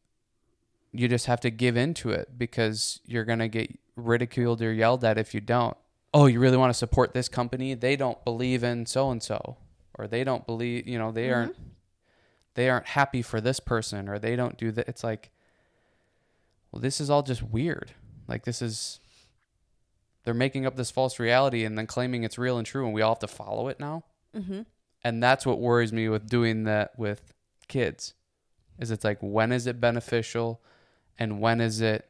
[0.94, 5.04] you just have to give into it because you're going to get ridiculed or yelled
[5.04, 5.76] at if you don't.
[6.14, 7.74] Oh you really want to support this company?
[7.74, 9.58] They don't believe in so and so
[9.96, 11.56] or they don't believe you know they aren't
[12.56, 15.32] they aren't happy for this person or they don't do that it's like
[16.72, 17.94] well this is all just weird.
[18.28, 19.00] Like this is
[20.24, 23.02] they're making up this false reality and then claiming it's real and true and we
[23.02, 24.04] all have to follow it now?
[24.36, 24.62] Mm-hmm.
[25.04, 27.34] and that's what worries me with doing that with
[27.68, 28.16] kids
[28.80, 30.60] is it's like when is it beneficial
[31.20, 32.10] and when is it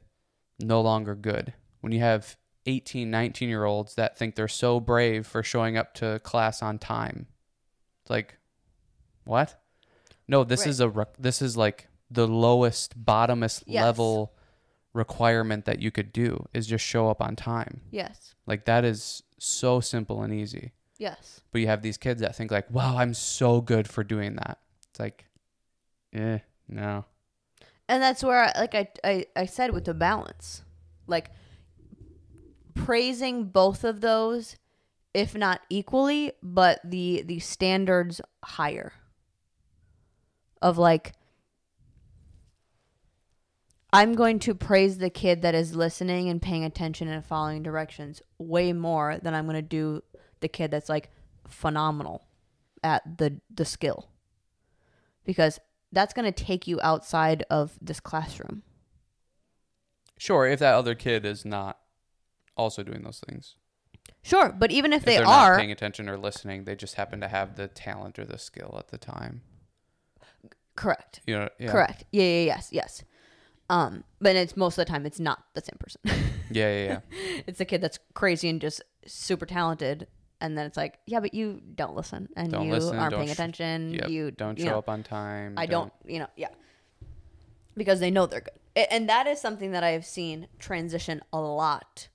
[0.59, 5.27] no longer good when you have 18 19 year olds that think they're so brave
[5.27, 7.27] for showing up to class on time
[8.01, 8.37] it's like
[9.25, 9.61] what
[10.27, 10.67] no this Right.
[10.69, 13.83] is a this is like the lowest bottomest Yes.
[13.83, 14.33] level
[14.93, 18.35] requirement that you could do is just show up on time Yes.
[18.45, 21.41] like that is so simple and easy Yes.
[21.51, 24.59] but you have these kids that think like, "Wow, I'm so good for doing that."
[24.89, 25.25] It's like,
[26.13, 26.39] eh,
[26.69, 27.03] no.
[27.93, 30.63] And that's where I, like I, I i said with the balance.
[31.05, 31.29] Like
[32.73, 34.55] praising both of those
[35.13, 38.93] if not equally but the the standards higher.
[40.61, 41.13] Of like
[43.91, 48.23] i'm going to praise the kid that is listening and paying attention and following directions
[48.39, 50.01] way more than i'm going to do
[50.39, 51.11] the kid that's like
[51.47, 52.25] phenomenal
[52.83, 54.09] at the the skill.
[55.25, 55.59] Because
[55.93, 58.63] that's going to take you outside of this classroom.
[60.17, 61.79] Sure, if that other kid is not
[62.55, 63.55] also doing those things,
[64.21, 66.95] Sure, but even if, if they they're are, not paying attention or listening, they just
[66.95, 69.41] happen to have the talent or the skill at the time.
[70.75, 71.71] correct, You know, yeah.
[71.71, 73.03] correct, yeah, yeah, yes, yes.
[73.69, 76.01] Um, but it's most of the time it's not the same person.
[76.51, 76.99] Yeah, yeah, yeah.
[77.47, 80.07] it's the kid that's crazy and just super talented,
[80.43, 83.21] and then it's like, yeah, but you don't listen and Don't you listen, aren't don't
[83.21, 83.93] paying sh- attention.
[83.93, 85.53] Yep, You don't you show know, up on time.
[85.57, 86.49] I don't, you know, yeah,
[87.77, 91.39] because they know they're good, and that is something that I have seen transition a
[91.39, 92.09] lot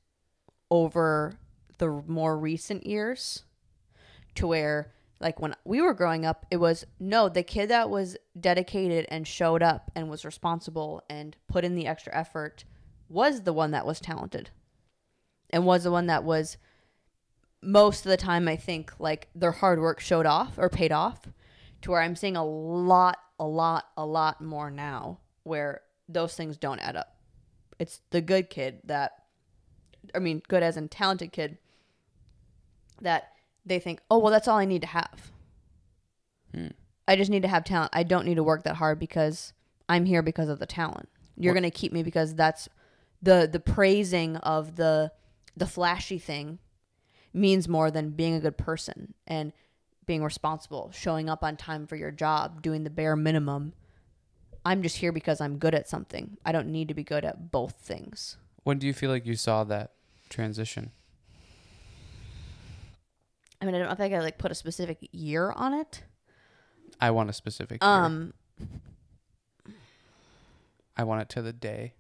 [0.70, 1.38] over
[1.78, 3.44] the more recent years,
[4.34, 8.18] to where like when we were growing up, it was no, the kid that was
[8.38, 12.64] dedicated and showed up and was responsible and put in the extra effort
[13.08, 14.50] was the one that was talented,
[15.48, 16.58] and was the one that was
[17.62, 21.28] most of the time I think like their hard work showed off or paid off
[21.82, 26.56] to where I'm seeing a lot, a lot, a lot more now where those things
[26.56, 27.16] don't add up.
[27.78, 29.12] It's the good kid that,
[30.14, 31.58] I mean, good as in talented kid
[33.00, 33.32] that
[33.64, 35.32] they think, oh, well, that's all I need to have.
[36.54, 36.68] Hmm.
[37.06, 37.90] I just need to have talent.
[37.94, 39.52] I don't need to work that hard because
[39.88, 41.08] I'm here because of the talent.
[41.36, 42.68] You're going to keep me because that's
[43.22, 45.12] the the praising of the
[45.56, 46.58] the flashy thing
[47.32, 49.52] means more than being a good person and
[50.06, 53.74] being responsible, showing up on time for your job, doing the bare minimum.
[54.64, 56.36] I'm just here because I'm good at something.
[56.44, 58.36] I don't need to be good at both things.
[58.64, 59.92] When do you feel like you saw that
[60.28, 60.90] transition?
[63.60, 66.02] I mean, I don't if I like put a specific year on it.
[67.00, 67.82] I want a specific.
[67.82, 67.90] year.
[67.90, 68.34] Um,
[70.96, 71.94] I want it to the day.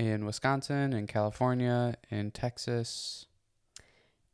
[0.00, 3.26] In Wisconsin, in California, in Texas.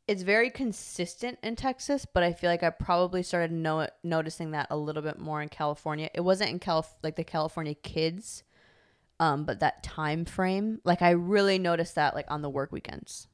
[0.07, 4.69] it's very consistent in Texas, but I feel like I probably started no- noticing that
[4.71, 6.09] a little bit more in California.
[6.15, 8.45] It wasn't in Calif- like the California kids,
[9.19, 13.27] um, but that time frame, like I really noticed that like on the work weekends,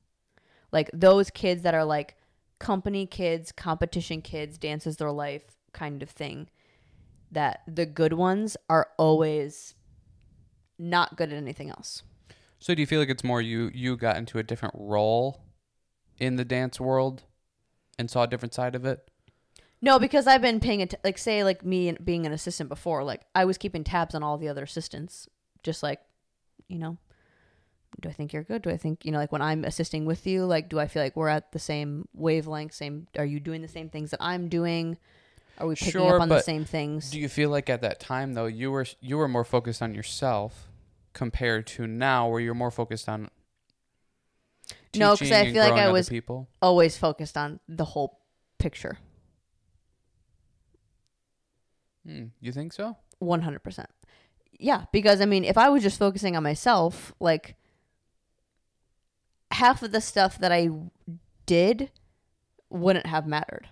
[0.72, 2.16] like those kids that are like
[2.59, 6.49] company kids, competition kids, dances their life kind of thing.
[7.30, 9.74] That the good ones are always
[10.78, 12.03] not good at anything else.
[12.63, 15.43] So do you feel like it's more you you got into a different role
[16.21, 17.25] in the dance world
[17.99, 19.11] and saw a different side of it?
[19.81, 23.03] No, because I've been paying it like say like me and being an assistant before,
[23.03, 25.29] like I was keeping tabs on all the other assistants,
[25.65, 26.03] just like
[26.69, 26.99] you know,
[28.01, 28.63] do I think you're good?
[28.63, 31.03] Do I think, you know, like when I'm assisting with you, like, do I feel
[31.03, 32.75] like we're at the same wavelength?
[32.75, 34.99] Same, are you doing the same things that I'm doing?
[35.59, 37.11] Are we picking Sure, up on the same things?
[37.11, 39.95] Do you feel like at that time though you were you were more focused on
[39.95, 40.69] yourself
[41.13, 43.31] compared to now where you're more focused on
[44.95, 46.49] no because I feel like I was- people?
[46.61, 48.21] Always focused on the whole
[48.59, 48.99] picture.
[52.07, 52.97] Hmm, you think so?
[53.21, 53.87] 100%.
[54.59, 57.57] Yeah, because I mean, if I was just focusing on myself, like
[59.51, 60.69] half of the stuff that I
[61.47, 61.91] did
[62.71, 63.69] wouldn't have mattered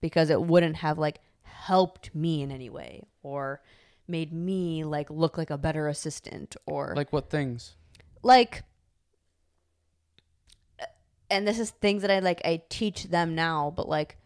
[0.00, 3.60] because it wouldn't have like helped me in any way or
[4.08, 7.74] made me like look like a better assistant or Like what things?
[8.22, 8.62] like
[10.80, 10.86] uh,
[11.30, 14.16] and this is things that I like I teach them now, but like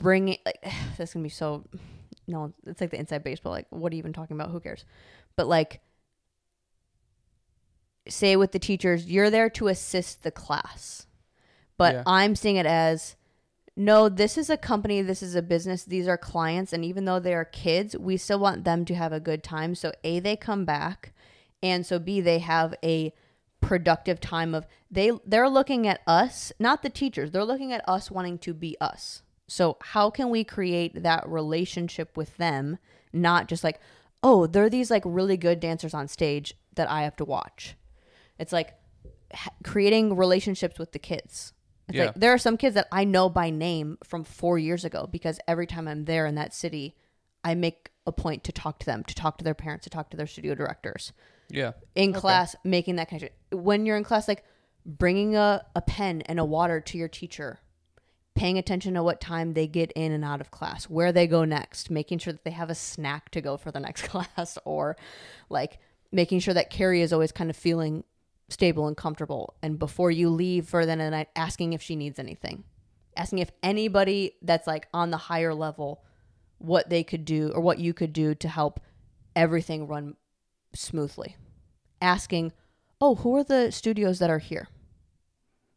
[0.00, 0.62] bringing like
[0.98, 1.64] this can be so
[2.26, 3.50] no, it's like the inside baseball.
[3.52, 4.50] Like, what are you even talking about?
[4.50, 4.84] Who cares?
[5.34, 5.80] But like,
[8.08, 11.06] say with the teachers, you're there to assist the class,
[11.76, 12.02] but Yeah.
[12.06, 13.16] I'm seeing it as
[13.76, 17.20] no, this is a company, this is a business, these are clients, and even though
[17.20, 19.74] they are kids, we still want them to have a good time.
[19.74, 21.12] So a they come back,
[21.62, 23.12] and so b they have a
[23.60, 28.10] productive time of they they're looking at us not the teachers they're looking at us
[28.10, 29.22] wanting to be us.
[29.46, 32.78] So how can we create that relationship with them
[33.12, 33.80] not just like
[34.22, 37.76] oh they're these like really good dancers on stage that i have to watch.
[38.38, 38.74] It's like
[39.62, 41.52] creating relationships with the kids
[41.90, 42.06] it's Yeah.
[42.06, 45.38] like there are some kids that i know by name from four years ago because
[45.46, 46.96] every time i'm there in that city
[47.44, 50.10] i make a point to talk to them to talk to their parents to talk
[50.10, 51.12] to their studio directors
[51.50, 51.72] Yeah.
[51.94, 52.20] in Okay.
[52.20, 54.44] class making that connection when you're in class like
[54.86, 57.58] bringing a, a pen and a water to your teacher
[58.34, 61.44] paying attention to what time they get in and out of class where they go
[61.44, 64.96] next making sure that they have a snack to go for the next class or
[65.50, 65.78] like
[66.12, 68.02] making sure that carrie is always kind of feeling
[68.50, 72.64] stable and comfortable and before you leave for the night asking if she needs anything
[73.16, 76.02] asking if anybody that's like on the higher level
[76.60, 78.80] what they could do or what you could do to help
[79.34, 80.14] everything run
[80.74, 81.36] smoothly.
[82.00, 82.52] Asking,
[83.00, 84.68] oh, who are the studios that are here?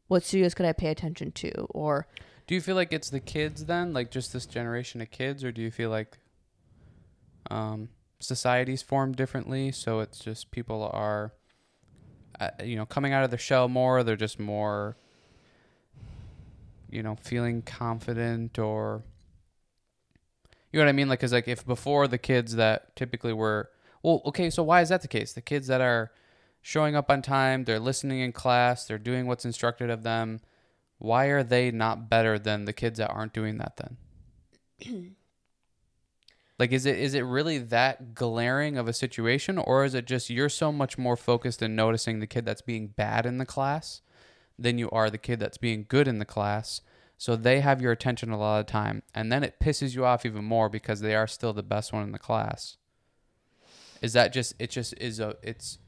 [0.07, 1.51] What studios could I pay attention to?
[1.69, 2.07] Or
[2.47, 5.51] Do you feel like it's the kids then, like just this generation of kids, or
[5.51, 6.17] do you feel like
[7.49, 11.33] um, society's formed differently, so it's just people are,
[12.39, 14.03] uh, you know, coming out of their shell more.
[14.03, 14.97] They're just more,
[16.89, 19.03] you know, feeling confident, or
[20.71, 21.09] you know what I mean?
[21.09, 23.69] Like, cause like if before the kids that typically were,
[24.01, 25.33] well, okay, so why is that the case?
[25.33, 26.11] The kids that are
[26.61, 30.41] showing up on time, they're listening in class, they're doing what's instructed of them
[31.03, 35.15] why are they not better than the kids that aren't doing that then
[36.63, 40.29] like is it is it really that glaring of a situation or is it just
[40.29, 43.99] you're so much more focused in noticing the kid that's being bad in the class
[44.57, 46.79] than you are the kid that's being good in the class?
[47.17, 50.25] So they have your attention a lot of time and then it pisses you off
[50.25, 52.77] even more because they are still the best one in the class.
[54.01, 55.79] Is that just it just is a it's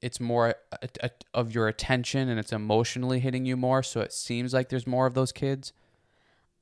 [0.00, 4.12] it's more a, a, of your attention and it's emotionally hitting you more so it
[4.12, 5.72] seems like there's more of those kids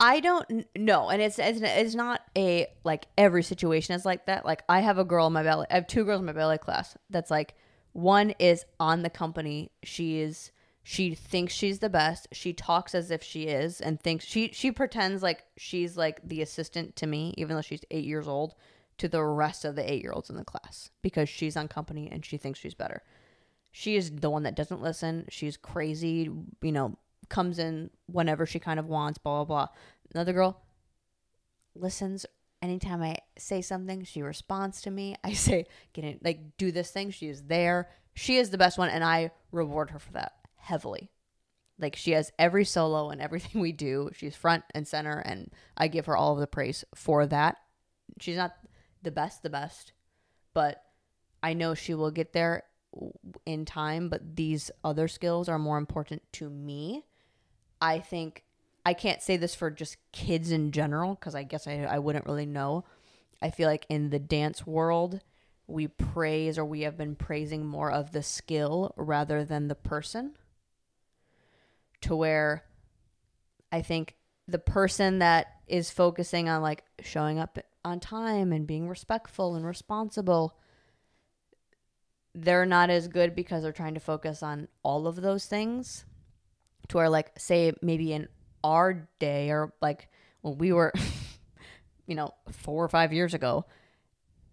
[0.01, 4.45] I don't know, and it's, it's it's not a like every situation is like that.
[4.45, 6.59] Like I have a girl in my ballet, I have two girls in my ballet
[6.59, 6.97] class.
[7.09, 7.55] That's like
[7.93, 9.71] one is on the company.
[9.85, 10.51] She is
[10.83, 12.27] she thinks she's the best.
[12.33, 16.43] She talks as if she is, and thinks she she pretends like she's like the
[16.43, 18.55] assistant to me, even though she's eight years old,
[18.99, 22.09] to the rest of the eight year olds in the class because she's on company
[22.11, 23.03] and she thinks she's better.
[23.71, 25.27] She is the one that doesn't listen.
[25.31, 26.29] She's crazy,
[26.61, 26.99] you know,
[27.33, 29.69] comes in whenever she kind of wants, blah, blah, blah.
[30.15, 30.63] Another girl
[31.75, 32.27] listens
[32.61, 35.17] anytime I say something, she responds to me.
[35.25, 37.11] I say, get in, like, do this thing.
[37.11, 37.89] She is there.
[38.15, 41.11] She is the best one, and I reward her for that heavily.
[41.79, 44.11] Like, she has every solo and everything we do.
[44.15, 47.57] She's front and center, and I give her all of the praise for that.
[48.21, 48.55] She's not
[49.03, 49.93] the best, the best,
[50.55, 50.83] but
[51.43, 52.65] I know she will get there
[53.47, 57.07] in time, but these other skills are more important to me.
[57.83, 58.45] I think
[58.87, 62.27] I can't say this for just kids in general because I guess I, I wouldn't
[62.27, 62.85] really know.
[63.43, 65.21] I feel like in the dance world,
[65.67, 70.37] we praise or we have been praising more of the skill rather than the person.
[72.03, 72.65] To where
[73.73, 74.17] I think
[74.47, 79.65] the person that is focusing on like showing up on time and being respectful and
[79.65, 80.57] responsible
[82.35, 86.07] they're not as good because they're trying to focus on all of those things
[86.93, 88.29] to where like say maybe in
[88.65, 90.09] our day or like
[90.43, 90.93] when we were
[92.07, 93.67] you know 4 or 5 years ago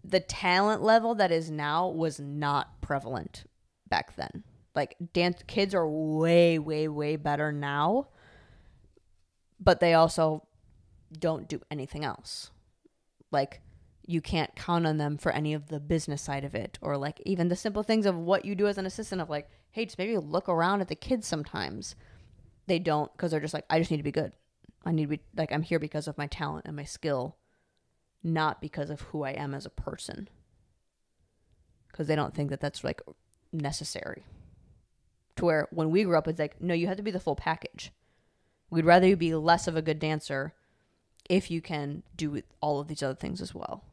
[0.04, 3.44] the talent level that is now was not prevalent
[3.88, 4.44] back then.
[4.74, 8.08] Like dance kids are way way way better now.
[9.58, 10.46] But they also
[11.16, 12.50] don't do anything else.
[13.30, 13.60] Like
[14.06, 17.20] you can't count on them for any of the business side of it or like
[17.26, 19.98] even the simple things of what you do as an assistant of like hey just
[19.98, 21.94] maybe look around at the kids sometimes
[22.70, 24.32] they don't because they're just like i just need to be good.
[24.86, 27.36] I need to be like i'm here because of my talent and my skill
[28.22, 30.28] not because of who i am as a person.
[31.90, 33.02] Because they don't think that that's like
[33.52, 34.24] necessary.
[35.36, 37.34] To where when we grew up it's like no you have to be the full
[37.34, 37.92] package.
[38.70, 40.54] We'd rather you be less of a good dancer
[41.28, 43.84] if you can do all of these other things as well.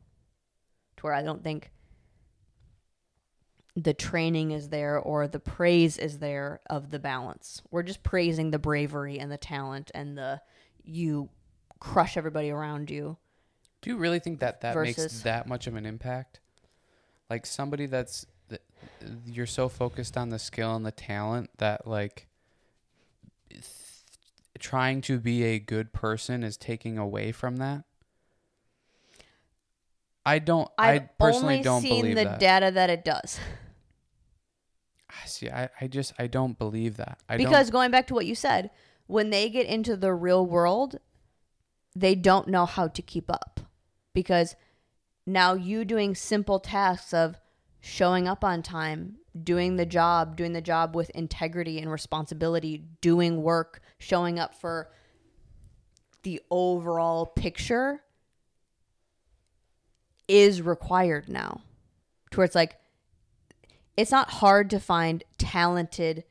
[0.97, 1.71] To where I don't think
[3.77, 7.61] the training is there or the praise is there of the balance.
[7.69, 10.41] We're just praising the bravery and the talent and the
[10.83, 11.29] you
[11.79, 13.17] crush everybody around you.
[13.81, 16.39] Do you really think that that makes that much of an impact?
[17.29, 18.61] Like somebody that's that
[19.27, 22.27] you're so focused on the skill and the talent that like
[23.51, 23.63] th-
[24.57, 27.83] trying to be a good person is taking away from that.
[30.25, 30.67] I don't.
[30.79, 32.39] I I've personally only don't seen believe the that.
[32.39, 33.39] data that it does.
[35.25, 37.19] See, I, I just I don't believe that.
[37.27, 38.69] I because going back to what you said,
[39.07, 40.99] when they get into the real world,
[41.95, 43.59] they don't know how to keep up.
[44.13, 44.55] Because
[45.25, 47.39] now you doing simple tasks of
[47.79, 53.41] showing up on time, doing the job, doing the job with integrity and responsibility, doing
[53.41, 54.89] work, showing up for
[56.23, 58.01] the overall picture
[60.27, 61.61] is required now.
[62.31, 62.75] To where it's like
[63.97, 66.23] it's not hard to find talented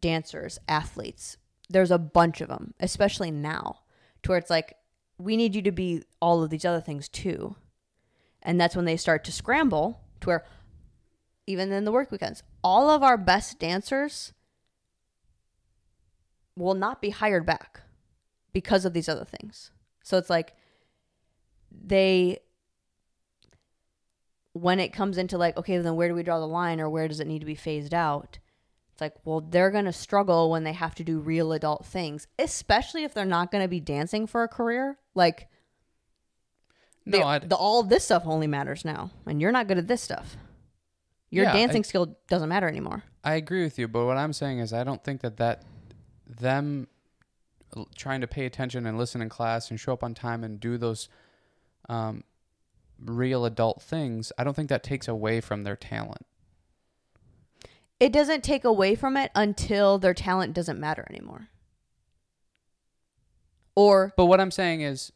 [0.00, 1.36] dancers, athletes.
[1.68, 3.80] There's a bunch of them, especially now,
[4.22, 4.76] to where it's like,
[5.18, 7.56] we need you to be all of these other things too.
[8.40, 10.44] And that's when they start to scramble to where,
[11.46, 14.32] even in the work weekends, all of our best dancers
[16.56, 17.80] will not be hired back
[18.52, 19.70] because of these other things.
[20.02, 20.54] So it's like,
[21.70, 22.40] they
[24.54, 27.08] when it comes into like okay then where do we draw the line or where
[27.08, 28.38] does it need to be phased out?
[28.92, 32.26] It's like well they're going to struggle when they have to do real adult things
[32.38, 34.98] especially if they're not going to be dancing for a career.
[35.14, 35.48] Like
[37.06, 40.02] No, they- the, all this stuff only matters now and you're not good at this
[40.02, 40.36] stuff.
[41.30, 43.04] Your Yeah, I- dancing skill doesn't matter anymore.
[43.24, 45.62] I agree with you, but what I'm saying is I don't think that that
[46.26, 46.88] them
[47.96, 50.76] trying to pay attention and listen in class and show up on time and do
[50.76, 51.08] those
[51.88, 52.22] um,
[53.04, 56.26] real adult things, I don't think that takes away from their talent.
[58.00, 61.48] it doesn't take away from it until their talent doesn't matter anymore
[63.74, 65.12] or But what I'm saying is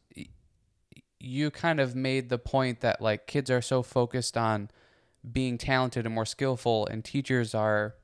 [1.19, 4.71] you kind of made the point that like kids are so focused on
[5.31, 7.95] being talented and more skillful and teachers are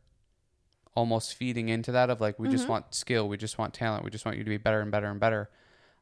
[0.95, 2.73] almost feeding into that of like we just mm-hmm.
[2.73, 5.07] want skill, we just want talent, we just want you to be better and better
[5.07, 5.49] and better.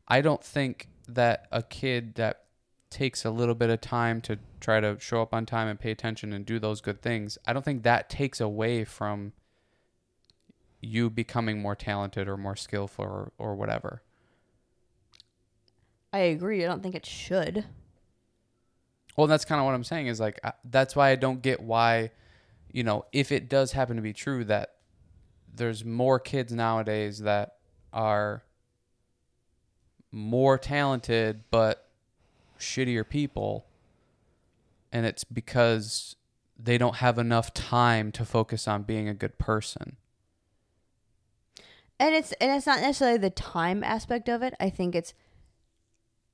[0.08, 2.44] I don't think that a kid that
[2.90, 5.90] takes a little bit of time to try to show up on time and pay
[5.90, 9.32] attention and do those good things, I don't think that takes away from
[10.80, 14.02] you becoming more talented or more skillful or, or whatever.
[16.12, 17.64] i agree i don't think it should
[19.16, 21.60] Well, that's kind of what I'm saying is like I- that's why I don't get
[21.60, 22.10] why,
[22.72, 24.76] you know, if it does happen to be true that
[25.54, 27.56] there's more kids nowadays that
[27.92, 28.42] are
[30.10, 31.89] more talented but
[32.60, 33.66] shittier people
[34.92, 36.16] and it's because
[36.58, 39.96] they don't have enough time to focus on being a good person.
[41.98, 44.54] and it's and it's not necessarily the time aspect of it.
[44.58, 45.14] I think it's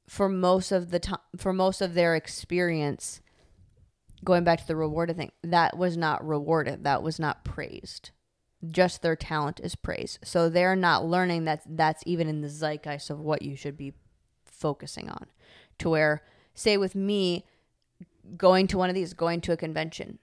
[0.09, 3.21] for most of the time for most of their experience
[4.25, 8.11] going back to the rewarded thing that was not rewarded that was not praised
[8.71, 13.11] just their talent is praised so they're not learning that that's even in the zeitgeist
[13.11, 13.93] of what you should be
[14.45, 15.27] focusing on
[15.79, 16.23] to where
[16.55, 17.45] say with me
[18.37, 20.19] going to one of these going to a convention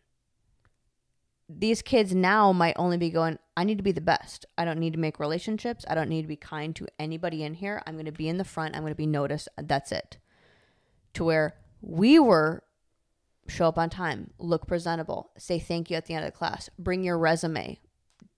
[1.50, 4.46] these kids now might only be going, I need to be the best.
[4.58, 5.86] I don't need to make relationships.
[5.88, 7.82] I don't need to be kind to anybody in here.
[7.86, 8.76] I'm going to be in the front.
[8.76, 9.50] I'm going to be noticed.
[9.58, 10.18] That's it.
[11.16, 12.64] To where we were
[13.48, 16.70] show up on time, look presentable, say thank you at the end of the class,
[16.80, 17.78] bring your resume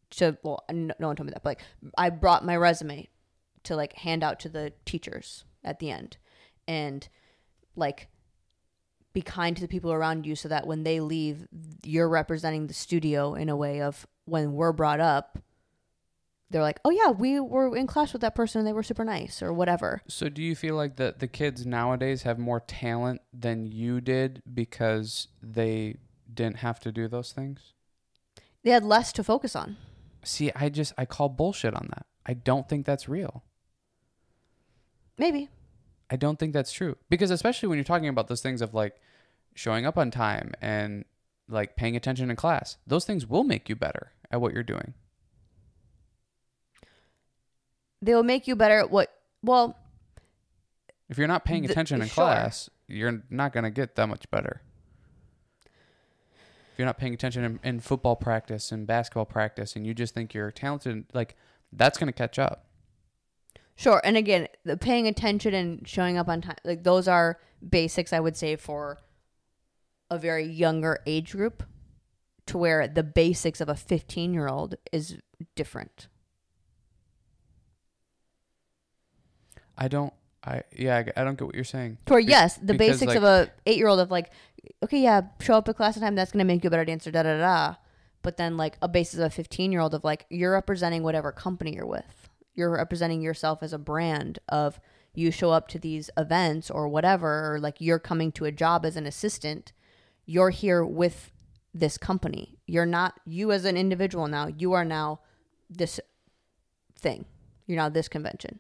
[0.09, 1.61] to, well, no, no one told me that, but like
[1.97, 3.07] I brought my resume
[3.63, 6.17] to like hand out to the teachers at the end
[6.67, 7.07] and
[7.75, 8.07] like
[9.13, 11.47] be kind to the people around you so that when they leave
[11.83, 15.39] you're representing the studio in a way of when we're brought up
[16.49, 19.05] they're like oh yeah we were in class with that person and they were super
[19.05, 23.21] nice or whatever So do you feel like the the kids nowadays have more talent
[23.33, 25.95] than you did because they
[26.31, 27.73] didn't have to do those things?
[28.63, 29.77] They had less to focus on.
[30.23, 32.05] See, I just I call bullshit on that.
[32.25, 33.43] I don't think that's real.
[35.17, 35.49] Maybe.
[36.09, 36.97] I don't think that's true.
[37.09, 38.95] Because especially when you're talking about those things of like
[39.55, 41.05] showing up on time and
[41.47, 44.93] like paying attention in class, those things will make you better at what you're doing.
[48.01, 49.77] They will make you better at what well,
[51.09, 52.25] If you're not paying The- attention in sure.
[52.25, 54.61] class, you're not going to get that much better.
[55.65, 60.13] If you're not paying attention in, in football practice and basketball practice and you just
[60.13, 61.35] think you're talented, like
[61.71, 62.65] that's going to catch up.
[63.75, 64.01] Sure.
[64.03, 68.19] And again, the paying attention and showing up on time, like those are basics, I
[68.19, 68.99] would say, for
[70.09, 71.63] a very younger age group
[72.45, 75.17] to where the basics of a 15 year old is
[75.55, 76.07] different.
[79.77, 80.13] I don't,
[80.43, 81.97] I, yeah, I, I don't get what you're saying.
[82.05, 84.31] To where, Be- yes, the because, basics like- of a eight year old of like,
[84.83, 86.85] okay, yeah, show up at class on time, that's going to make you a better
[86.85, 87.75] dancer, da da da.
[88.21, 91.31] But then, like, a basis of a 15 year old of like, you're representing whatever
[91.31, 92.24] company you're with.
[92.55, 94.79] You're representing yourself as a brand of
[95.13, 98.85] you show up to these events or whatever, or like you're coming to a job
[98.85, 99.71] as an assistant.
[100.25, 101.31] You're here with
[101.73, 102.57] this company.
[102.65, 104.47] You're not you as an individual now.
[104.47, 105.19] You are now
[105.69, 105.99] this
[106.97, 107.25] thing.
[107.67, 108.59] You're now this convention.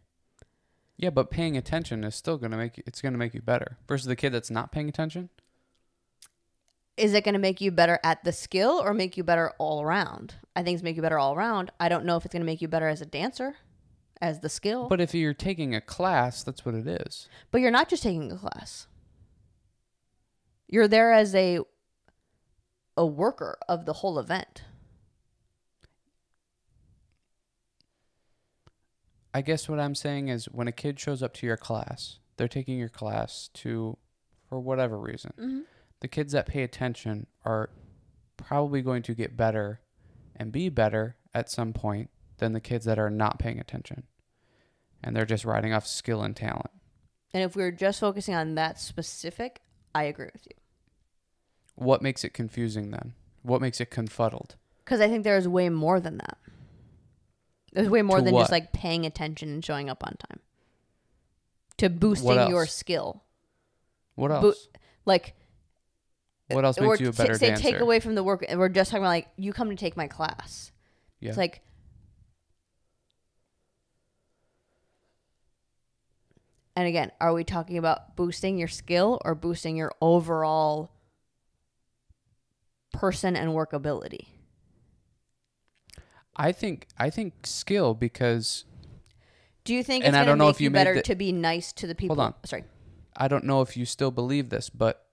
[0.97, 3.77] Yeah, but paying attention is still going to make it's going to make you better
[3.87, 5.29] versus the kid that's not paying attention.
[6.97, 9.81] is it going to make you better at the skill or make you better all
[9.81, 10.35] around?
[10.55, 11.71] I think it's make you better all around.
[11.79, 13.55] I don't know if it's going to make you better as a dancer,
[14.21, 14.87] as the skill.
[14.87, 17.27] But, if you're taking a class, that's what it is.
[17.51, 18.87] But you're not just taking a class.
[20.67, 21.59] You're there as a
[22.97, 24.63] a worker of the whole event.
[29.33, 32.47] I guess what I'm saying is when a kid shows up to your class, they're
[32.47, 33.97] taking your class to,
[34.47, 35.33] for whatever reason.
[35.37, 35.59] Mm-hmm.
[35.99, 37.69] The kids that pay attention are
[38.37, 39.81] probably going to get better
[40.37, 44.03] and be better at some point than the kids that are not paying attention.
[45.03, 46.71] And they're just riding off skill and talent.
[47.33, 49.61] And if we are just focusing on that specific,
[49.93, 50.55] I agree with you.
[51.75, 53.13] What makes it confusing then?
[53.43, 54.55] What makes it confuddled?
[54.83, 56.37] Because I think there's way more than that.
[57.73, 58.41] There's way more To than what?
[58.43, 60.39] just like paying attention and showing up on time.
[61.77, 63.23] To boosting your skill.
[64.15, 64.67] What else?
[64.73, 65.35] Bo- Like
[66.49, 67.63] what else makes you a t- better say dancer?
[67.63, 69.97] take away from the work and we're just talking about like you come to take
[69.97, 70.71] my class
[71.19, 71.29] yeah.
[71.29, 71.63] it's like
[76.75, 80.91] and again are we talking about boosting your skill or boosting your overall
[82.93, 84.27] person and workability
[86.35, 88.65] I think I think skill because
[89.63, 90.95] do you think And it's I going to don't know make if you you better
[90.95, 92.33] the- to be nice to the people Hold on.
[92.45, 92.63] sorry
[93.17, 95.05] I don't know if you still believe this, but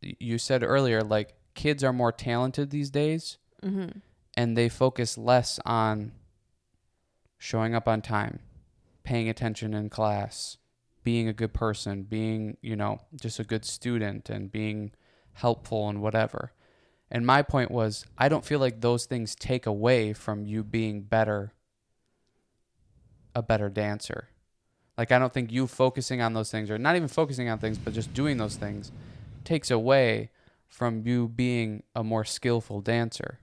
[0.00, 3.98] you said earlier like kids are more talented these days mm-hmm.
[4.38, 6.12] and they focus less on
[7.38, 8.38] showing up on time,
[9.04, 10.56] paying attention in class,
[11.04, 14.90] being a good person, being, you know, just a good student and being
[15.34, 16.52] helpful and whatever.
[17.10, 21.02] And my point was, I don't feel like those things take away from you being
[21.02, 21.52] better,
[23.34, 24.30] a better dancer.
[24.96, 27.78] Like, I don't think you focusing on those things, or not even focusing on things,
[27.78, 28.90] but just doing those things,
[29.44, 30.30] takes away
[30.68, 33.38] from you being a more skillful dancer.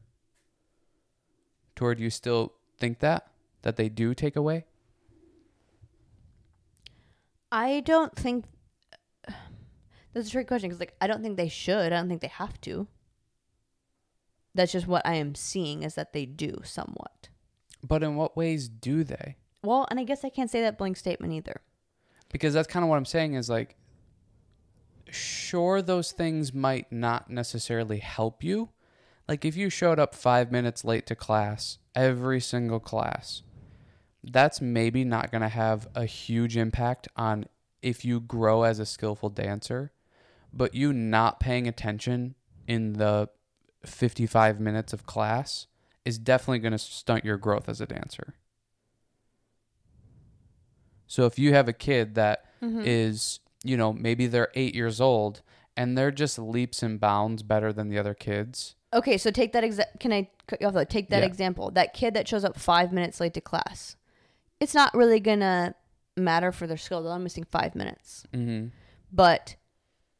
[1.75, 3.27] Toward you still think that?
[3.61, 4.65] That they do take away?
[7.51, 8.45] I don't think
[10.13, 12.27] that's a trick question because like i don't think they should i don't think they
[12.27, 12.87] have to
[14.55, 17.29] that's just what i am seeing is that they do somewhat
[17.83, 19.37] But in what ways do they?
[19.63, 21.61] Well, and I guess I can't say that blank statement either.
[22.29, 23.75] because that's kind of what I'm saying is like
[25.09, 28.69] sure those things might not necessarily help you
[29.27, 33.43] like if you showed up 5 minutes late to class every single class
[34.23, 37.45] that's maybe not going to have a huge impact on
[37.81, 39.91] if you grow as a skillful dancer
[40.53, 42.35] but you not paying attention
[42.67, 43.29] in the
[43.85, 45.67] 55 minutes of class
[46.05, 48.35] is definitely going to stunt your growth as a dancer
[51.11, 52.83] so if you have a kid that mm-hmm.
[52.85, 55.41] is, you know, maybe they're eight years old
[55.75, 58.75] and they're just leaps and bounds better than the other kids.
[58.93, 60.85] Okay, so take that exa- can I cut you off though?
[60.85, 61.25] Take that Yeah.
[61.25, 61.69] example.
[61.69, 63.97] That kid that shows up 5 minutes late to class.
[64.61, 65.75] It's not really to
[66.15, 67.01] matter for their skill.
[67.01, 68.25] They're only missing 5 minutes.
[68.33, 68.67] Mm-hmm.
[69.11, 69.55] But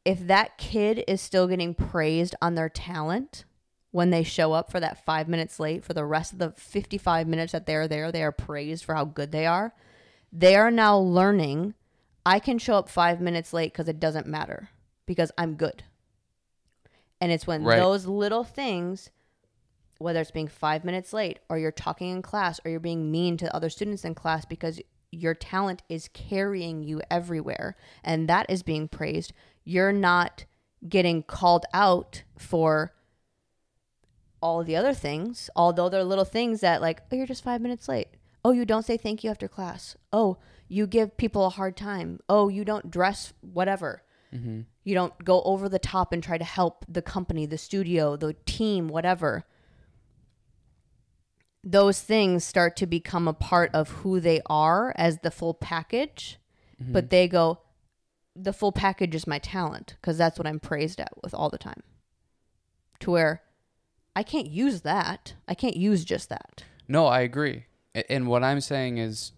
[0.04, 3.44] if that kid is still getting praised on their talent
[3.92, 7.28] when they show up for that 5 minutes late for the rest of the 55
[7.28, 9.74] minutes that they're there, they are praised for how good they are.
[10.32, 11.74] They are now learning
[12.24, 14.70] I can show up 5 minutes late cuz it doesn't matter
[15.06, 15.84] because I'm good.
[17.20, 17.78] And it's when Right.
[17.78, 19.10] those little things
[20.02, 23.36] whether it's being five minutes late or you're talking in class or you're being mean
[23.38, 24.80] to other students in class because
[25.10, 29.32] your talent is carrying you everywhere and that is being praised,
[29.64, 30.44] you're not
[30.88, 32.92] getting called out for
[34.42, 37.88] all the other things, although they're little things that, like, oh, you're just five minutes
[37.88, 38.08] late.
[38.44, 39.96] Oh, you don't say thank you after class.
[40.12, 42.18] Oh, you give people a hard time.
[42.28, 44.02] Oh, you don't dress whatever.
[44.34, 44.62] Mm-hmm.
[44.82, 48.34] You don't go over the top and try to help the company, the studio, the
[48.46, 49.44] team, whatever.
[51.64, 56.38] Those things start to become a part of who they are as the full package.
[56.82, 56.92] Mm-hmm.
[56.92, 57.60] But they go,
[58.34, 61.58] the full package is my talent because that's what I'm praised at with all the
[61.58, 61.82] time.
[63.00, 63.42] To where
[64.14, 65.34] I can't use that.
[65.48, 66.64] I can't use just that.
[66.88, 67.66] No, I agree.
[68.08, 69.32] And what I'm saying is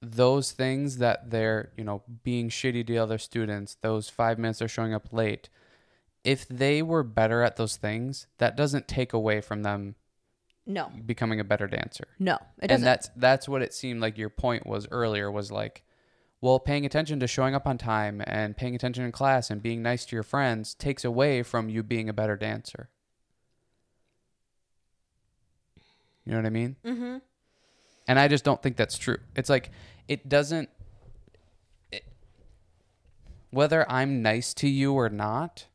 [0.00, 4.68] those things that they're, you know, being shitty to other students, those five minutes they're
[4.68, 5.48] showing up late,
[6.24, 9.94] if they were better at those things, that doesn't take away from them
[10.70, 12.04] No, becoming a better dancer.
[12.18, 12.70] no, it doesn't.
[12.70, 15.82] and that's that's what it seemed like your point was earlier was like
[16.40, 19.82] well paying attention to showing up on time and paying attention in class and being
[19.82, 22.90] nice to your friends takes away from you being a better dancer
[26.24, 27.16] you know what i mean mm-hmm.
[28.06, 29.70] and i just don't think that's true it's like
[30.06, 30.68] it doesn't
[31.90, 32.04] it,
[33.50, 35.66] whether i'm nice to you or not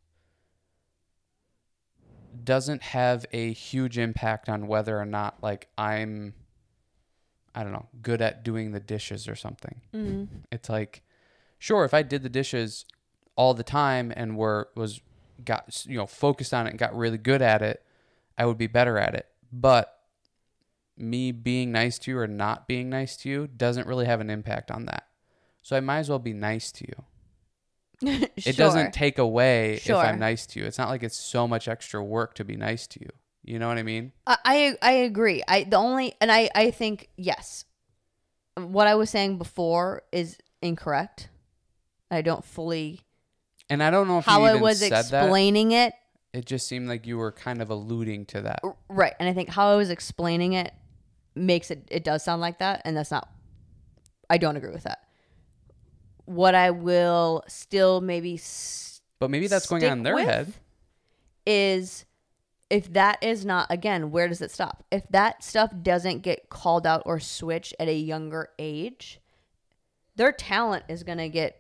[2.45, 6.33] doesn't have a huge impact on whether or not like i'm
[7.55, 9.81] i don't know good at doing the dishes or something.
[9.93, 10.23] Mm-hmm.
[10.51, 11.03] it's like
[11.59, 12.85] sure if i did the dishes
[13.35, 15.01] all the time and were was
[15.43, 17.83] got you know focused on it and got really good at it
[18.37, 19.27] i would be better at it.
[19.51, 19.99] But
[20.97, 24.29] me being nice to you or not being nice to you doesn't really have an
[24.29, 25.07] impact on that.
[25.61, 27.05] So i might as well be nice to you
[28.37, 30.65] it doesn't take away if i'm nice to you.
[30.65, 33.09] It's not like it's so much extra work to be nice to you.
[33.43, 34.11] You know what i mean?
[34.25, 35.43] I I I agree.
[35.47, 37.65] I the only and I I think yes,
[38.55, 41.29] what I was saying before is incorrect.
[42.09, 43.01] I don't fully
[43.69, 45.23] and i don't know if how you I was said that.
[45.23, 45.93] explaining it.
[46.33, 48.61] It just seemed like you were kind of alluding to that.
[48.89, 50.73] Right, and I think how I was explaining it
[51.35, 53.29] makes it it does sound like that, and that's not.
[54.29, 55.03] I don't agree with that.
[56.25, 60.53] What I will still maybe s- but maybe that's going on in their head.
[61.45, 62.05] is
[62.69, 64.83] if that is not again where does it stop?
[64.91, 69.19] If that stuff doesn't get called out or switched at a younger age
[70.15, 71.59] their talent is going to get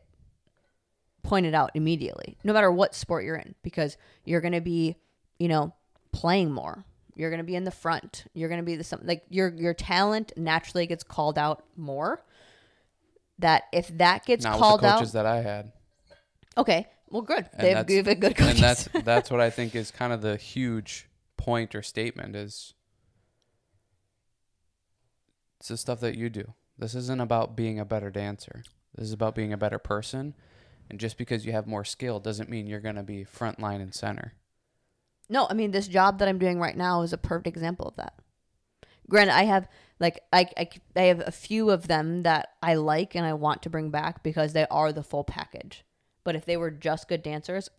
[1.23, 4.95] pointed out immediately no matter what sport you're in because you're going to be
[5.39, 5.73] you know
[6.11, 6.85] playing more.
[7.15, 8.25] You're going to be in the front.
[8.33, 12.23] You're going to be the something like your your talent naturally gets called out more
[13.39, 15.71] that if that gets not called with the coaches out that i had
[16.57, 19.49] okay well good And they have that's- good good coaches and that's that's what I
[19.49, 21.07] think is kind of the huge
[21.37, 22.73] point or statement is
[25.59, 26.53] it's the stuff that you do.
[26.77, 28.63] This isn't about being a better dancer.
[28.95, 30.33] This is about being a better person.
[30.89, 33.79] And just because you have more skill doesn't mean you're going to be front line
[33.79, 34.33] and center.
[35.29, 37.95] No, I mean this job that I'm doing right now is a perfect example of
[37.95, 38.13] that.
[39.09, 39.67] Granted, I have
[39.99, 43.61] like I, I I have a few of them that I like and I want
[43.63, 45.83] to bring back because they are the full package.
[46.23, 47.69] But if they were just good dancers,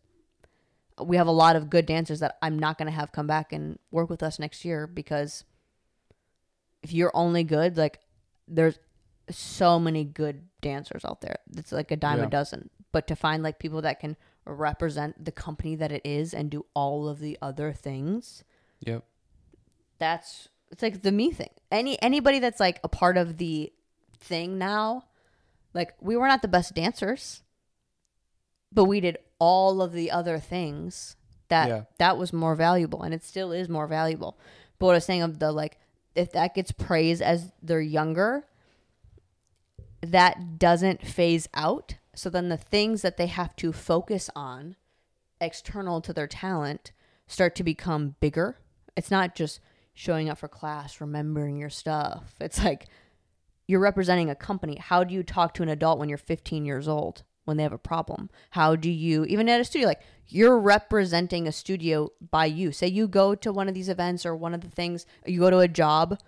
[1.03, 3.53] we have a lot of good dancers that I'm not going to have come back
[3.53, 5.45] and work with us next year because
[6.83, 8.01] if you're only good, like
[8.47, 8.79] there's
[9.31, 11.37] so many good dancers out there.
[11.57, 12.27] It's like a dime Yeah.
[12.27, 12.68] a dozen.
[12.93, 16.66] But to find like people that can represent the company that it is and do
[16.75, 18.45] all of the other things,
[18.80, 19.03] Yep.
[19.99, 21.51] that's it's like the me thing.
[21.71, 23.72] Any anybody that's like a part of the
[24.18, 25.05] thing now,
[25.72, 27.45] like we were not the best dancers,
[28.72, 31.14] but we did all of the other things
[31.46, 31.83] that Yeah.
[31.99, 34.37] that was more valuable and it still is more valuable.
[34.80, 35.79] But what I was saying of the like
[36.17, 38.45] if that gets praised as they're younger,
[40.01, 41.95] that doesn't phase out.
[42.17, 44.75] So then the things that they have to focus on
[45.41, 46.91] external to their talent
[47.29, 48.59] start to become bigger.
[48.96, 49.61] It's not just
[49.95, 52.34] showing up for class, remembering your stuff.
[52.41, 52.88] It's like
[53.66, 54.76] you're representing a company.
[54.76, 57.72] How do you talk to an adult when you're 15 years old when they have
[57.72, 58.29] a problem?
[58.50, 62.72] How do you, even at a studio, like you're representing a studio by you?
[62.72, 65.50] Say you go to one of these events or one of the things, you go
[65.50, 66.18] to a job,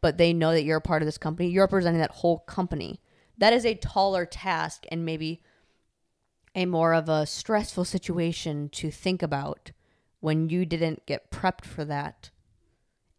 [0.00, 1.48] but they know that you're a part of this company.
[1.48, 3.00] You're representing that whole company.
[3.36, 5.42] That is a taller task and maybe
[6.54, 9.72] a more of a stressful situation to think about
[10.20, 12.30] when you didn't get prepped for that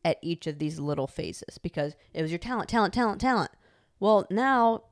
[0.04, 3.52] at each of these little phases because it was your talent, talent, talent, talent.
[4.00, 4.84] Well, now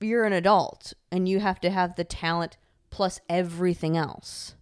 [0.00, 2.56] you're an adult and you have to have the talent
[2.88, 4.54] plus everything else.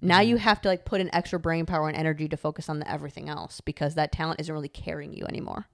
[0.00, 0.28] Now mm-hmm.
[0.30, 2.90] you have to like put in extra brain power and energy to focus on the
[2.90, 5.66] everything else because that talent isn't really carrying you anymore.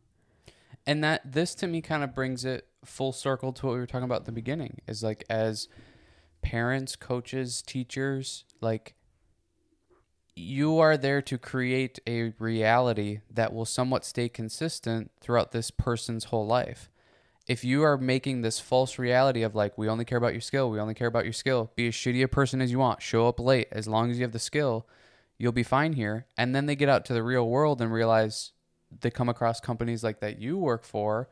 [0.86, 3.86] and that this to me kind of brings it full circle to what we were
[3.86, 5.68] talking about at the beginning is like as
[6.40, 8.94] parents coaches teachers like
[10.38, 16.24] you are there to create a reality that will somewhat stay consistent throughout this person's
[16.24, 16.90] whole life.
[17.46, 20.70] If you are making this false reality of like we only care about your skill
[20.70, 23.26] we only care about your skill be as shitty a person as you want show
[23.26, 24.86] up late as long as you have the skill
[25.38, 26.26] you'll be fine here.
[26.36, 28.52] And then they get out to the real world and realize
[29.00, 31.28] they come across companies like that you work for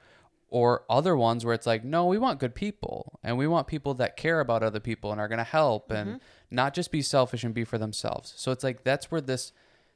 [0.48, 3.94] or other ones where it's like no we want good people and we want people
[3.94, 6.18] that care about other people and are going to help and mm-hmm.
[6.50, 8.32] not just be selfish and be for themselves.
[8.36, 9.52] So it's like that's where this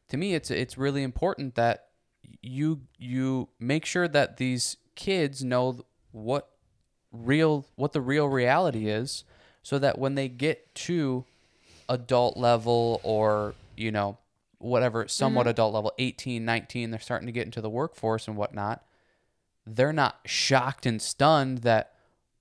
[0.08, 1.86] to me it's it's really important that
[2.42, 6.50] you you make sure that these kids know what
[7.12, 9.24] real what the real reality is
[9.62, 11.24] so that when they get to
[11.88, 14.18] adult level or you know
[14.58, 15.50] whatever somewhat mm-hmm.
[15.50, 18.84] adult level 18 19 they're starting to get into the workforce and whatnot
[19.76, 21.92] they're not shocked and stunned that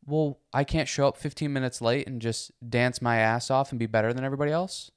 [0.05, 3.79] well i can't show up 15 minutes late and just dance my ass off and
[3.79, 4.91] be better than everybody else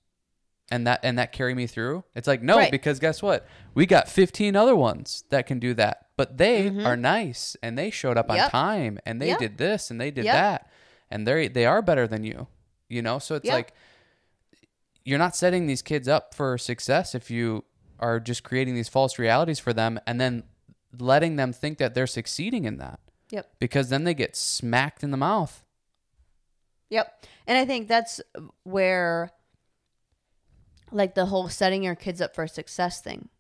[0.71, 2.71] and that and that carry me through it's like no Right.
[2.71, 6.97] because guess what we got 15 other ones that can do that but they are
[6.97, 8.49] nice and they showed up on Mm-hmm.
[8.49, 9.39] Time and they Yep.
[9.39, 10.35] did this and they did Yep.
[10.35, 10.71] that
[11.11, 12.47] and they they are better than you
[12.89, 13.55] you know so it's Yep.
[13.55, 13.73] like
[15.05, 17.65] you're not setting these kids up for success if you
[17.99, 20.45] are just creating these false realities for them and then
[20.99, 23.01] letting them think that they're succeeding in that
[23.31, 23.51] Yep.
[23.59, 25.65] because then they get smacked in the mouth
[26.93, 27.25] Yep.
[27.47, 28.21] And I think that's
[28.65, 29.31] where
[30.91, 33.31] like the whole setting your kids up for success thing.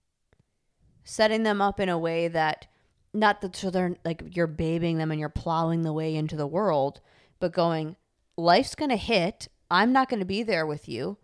[1.04, 2.66] Setting them up in a way that
[3.12, 6.46] not that so they're like you're babying them and you're plowing the way into the
[6.46, 7.02] world,
[7.40, 7.96] but going,
[8.38, 9.48] life's gonna hit.
[9.70, 11.18] I'm not gonna be there with you.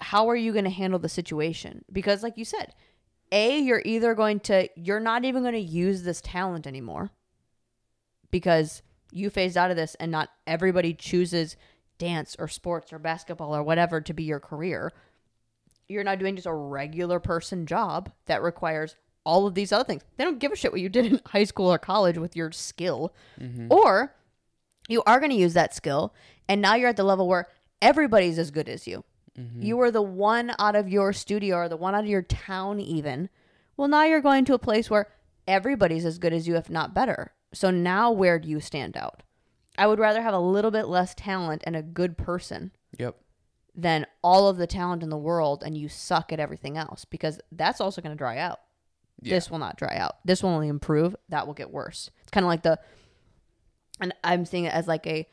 [0.00, 1.84] How are you gonna handle the situation?
[1.92, 2.74] Because like you said,
[3.34, 7.10] A, you're either going to you're not even gonna use this talent anymore
[8.30, 8.82] because
[9.12, 11.56] you phased out of this and not everybody chooses
[11.98, 14.92] dance or sports or basketball or whatever to be your career.
[15.88, 20.02] You're not doing just a regular person job that requires all of these other things.
[20.16, 22.52] They don't give a shit what you did in high school or college with your
[22.52, 23.12] skill.
[23.40, 23.66] Mm-hmm.
[23.70, 24.14] Or
[24.88, 26.14] you are going to use that skill
[26.48, 27.48] and now you're at the level where
[27.82, 29.04] everybody's as good as you.
[29.38, 29.62] Mm-hmm.
[29.62, 32.80] You were the one out of your studio or the one out of your town
[32.80, 33.28] even.
[33.76, 35.08] Well, now you're going to a place where
[35.48, 37.32] everybody's as good as you if not better.
[37.52, 39.22] So now where do you stand out?
[39.76, 43.16] I would rather have a little bit less talent and a good person yep
[43.74, 47.40] than all of the talent in the world and you suck at everything else because
[47.50, 48.60] that's also going to dry out.
[49.20, 49.34] Yeah.
[49.34, 50.16] This will not dry out.
[50.24, 51.16] This will only improve.
[51.28, 52.10] That will get worse.
[52.22, 52.78] It's kind of like the,
[54.00, 55.26] and I'm seeing it as like a,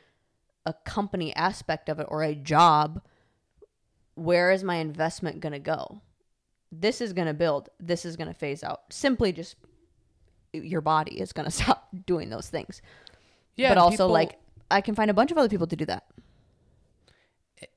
[0.66, 3.02] a company aspect of it or a job.
[4.14, 6.02] Where is my investment going to go?
[6.70, 7.68] This is going to build.
[7.80, 8.92] This is going to phase out.
[8.92, 9.56] Simply just
[10.52, 12.82] your body is going to stop doing those things.
[13.56, 14.38] yeah but also people- like
[14.70, 16.06] I can find a bunch of other people to do that.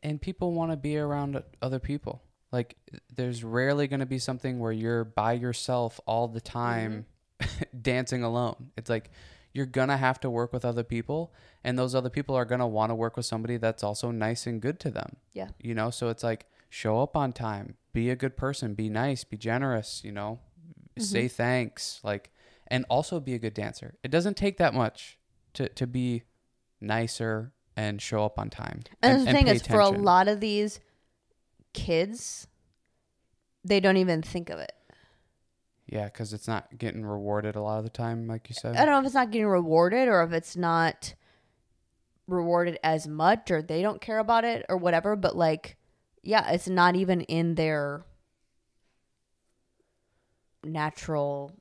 [0.01, 2.21] and people want to be around other people
[2.51, 2.75] like
[3.13, 7.05] there's rarely going to be something where you're by yourself all the time
[7.39, 7.63] mm-hmm.
[7.81, 9.11] dancing alone it's like
[9.55, 11.33] you're going to have to work with other people
[11.63, 14.45] and those other people are going to want to work with somebody that's also nice
[14.45, 15.49] and good to them Yeah.
[15.59, 19.23] you know so it's like show up on time be a good person be nice
[19.23, 21.03] be generous you know mm-hmm.
[21.03, 22.31] say thanks like
[22.67, 25.17] and also be a good dancer it doesn't take that much
[25.53, 26.23] to to be
[26.81, 30.39] nicer and show up on time And, the thing pay is, for a lot of
[30.39, 30.79] these
[31.73, 32.47] kids,
[33.63, 34.71] they don't even think of it.
[35.87, 38.75] Yeah, because it's not getting rewarded a lot of the time, like you said.
[38.75, 41.13] I don't know if it's not getting rewarded or if it's not
[42.27, 45.15] rewarded as much or they don't care about it or whatever.
[45.15, 45.77] But like,
[46.23, 48.03] yeah, it's not even in their
[50.63, 51.55] natural.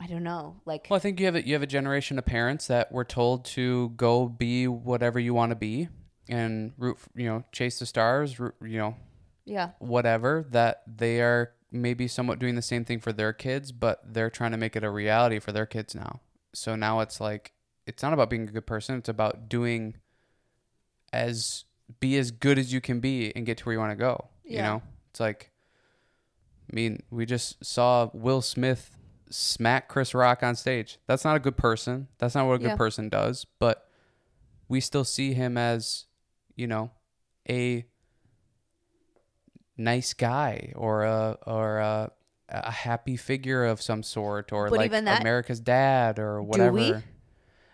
[0.00, 0.60] I don't know.
[0.64, 3.04] Like, Well, I think you have a, you have a generation of parents that were
[3.04, 5.88] told to go be whatever you want to be
[6.28, 8.96] and root, you know, chase the stars, root, you know,
[9.44, 10.46] yeah, whatever.
[10.50, 14.52] That they are maybe somewhat doing the same thing for their kids, but they're trying
[14.52, 16.20] to make it a reality for their kids now.
[16.54, 17.52] So now it's like
[17.86, 19.96] it's not about being a good person; it's about doing
[21.12, 21.64] as
[22.00, 24.28] be as good as you can be and get to where you want to go.
[24.44, 25.50] You know, it's like.
[26.70, 28.98] I mean, we just saw Will Smith
[29.30, 30.98] smack Chris Rock on stage.
[31.06, 32.08] That's not a good person.
[32.18, 32.76] That's not what a good Yeah.
[32.76, 33.46] person does.
[33.58, 33.88] But
[34.68, 36.04] we still see him as,
[36.56, 36.90] you know,
[37.48, 37.86] a
[39.78, 42.10] nice guy or a or a,
[42.50, 47.02] a happy figure of some sort or But like even that- America's dad or whatever.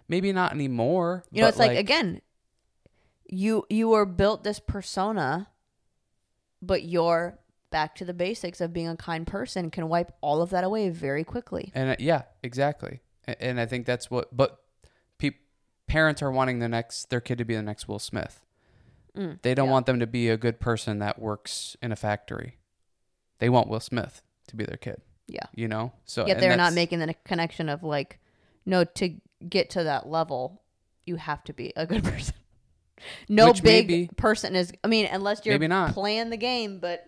[0.06, 1.24] Maybe not anymore.
[1.30, 2.20] you know, it's like, again,
[3.26, 5.48] you you were built this persona
[6.60, 7.38] but your
[7.70, 10.88] back to the basics of being a kind person can wipe all of that away
[10.90, 11.70] very quickly.
[11.74, 13.00] And uh, yeah, exactly.
[13.26, 14.34] A- And I think that's what.
[14.34, 14.58] But
[15.18, 15.32] pe-
[15.86, 18.40] parents are wanting the next their kid to be the next Will Smith.
[19.16, 19.72] Mm, They don't yeah.
[19.72, 22.58] want them to be a good person that works in a factory.
[23.38, 25.00] They want Will Smith to be their kid.
[25.26, 25.46] Yeah.
[25.54, 25.92] You know.
[26.04, 28.18] So Yet they're not making the connection of like,
[28.66, 29.14] no, to
[29.48, 30.62] get to that level,
[31.06, 32.34] you have to be a good person.
[33.28, 34.72] No big maybe- person is.
[34.82, 35.92] I mean, unless you're Maybe not.
[35.94, 37.06] playing the game, but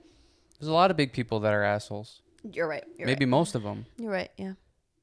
[0.58, 2.22] There's a lot of big people that are assholes.
[2.42, 2.84] you're right.
[2.98, 3.30] You're Maybe right.
[3.30, 4.30] most of them You're right.
[4.36, 4.52] Yeah.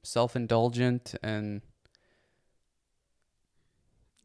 [0.04, 1.62] self-indulgent, and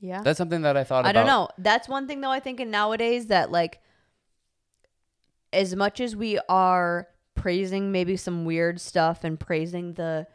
[0.00, 0.22] Yeah.
[0.22, 1.04] that's something that I thought.
[1.04, 1.20] I about.
[1.20, 1.48] don't know.
[1.58, 2.30] That's one thing though.
[2.30, 3.80] I think in nowadays that like,
[5.52, 10.26] as much as we are praising maybe some weird stuff and praising the,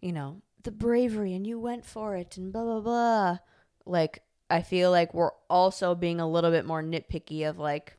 [0.00, 3.38] you know, the bravery and you went for it and blah blah blah,
[3.86, 7.96] like I feel like we're also being a little bit more nitpicky of like,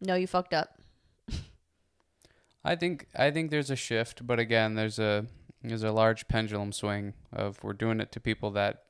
[0.00, 0.78] no, you fucked up.
[2.64, 5.26] I think I think there's a shift, but again, there's a
[5.62, 8.84] there's a large pendulum swing of we're doing it to people that.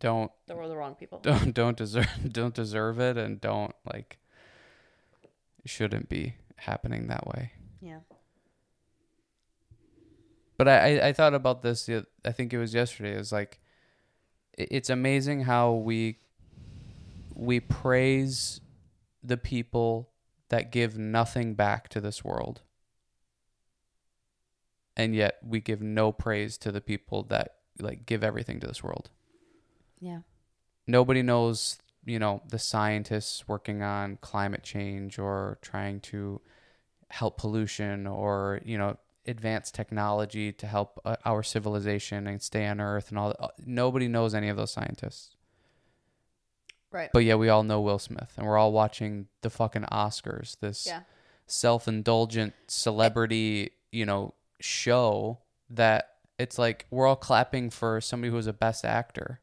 [0.00, 1.18] Don't They were the wrong people.
[1.22, 4.18] don't don't deserve don't deserve it and don't like
[5.64, 7.52] shouldn't be happening that way.
[7.80, 8.00] Yeah.
[10.56, 11.88] But I, I, I thought about this.
[12.24, 13.14] I think it was yesterday.
[13.14, 13.60] It was like,
[14.56, 16.18] it's amazing how we
[17.34, 18.60] we praise
[19.22, 20.10] the people
[20.50, 22.62] that give nothing back to this world,
[24.96, 28.82] and yet we give no praise to the people that like give everything to this
[28.84, 29.10] world.
[30.04, 30.20] Yeah.
[30.86, 36.40] Nobody knows, you know, the scientists working on climate change or trying to
[37.08, 42.80] help pollution or you know advanced technology to help uh, our civilization and stay on
[42.80, 45.36] earth and all uh, nobody knows any of those scientists
[46.90, 47.10] Right.
[47.12, 50.86] but yeah we all know will smith and we're all watching the fucking oscars this
[50.86, 51.02] Yeah.
[51.46, 55.38] self-indulgent celebrity you know show
[55.70, 59.40] that it's like we're all clapping for somebody who's a best actor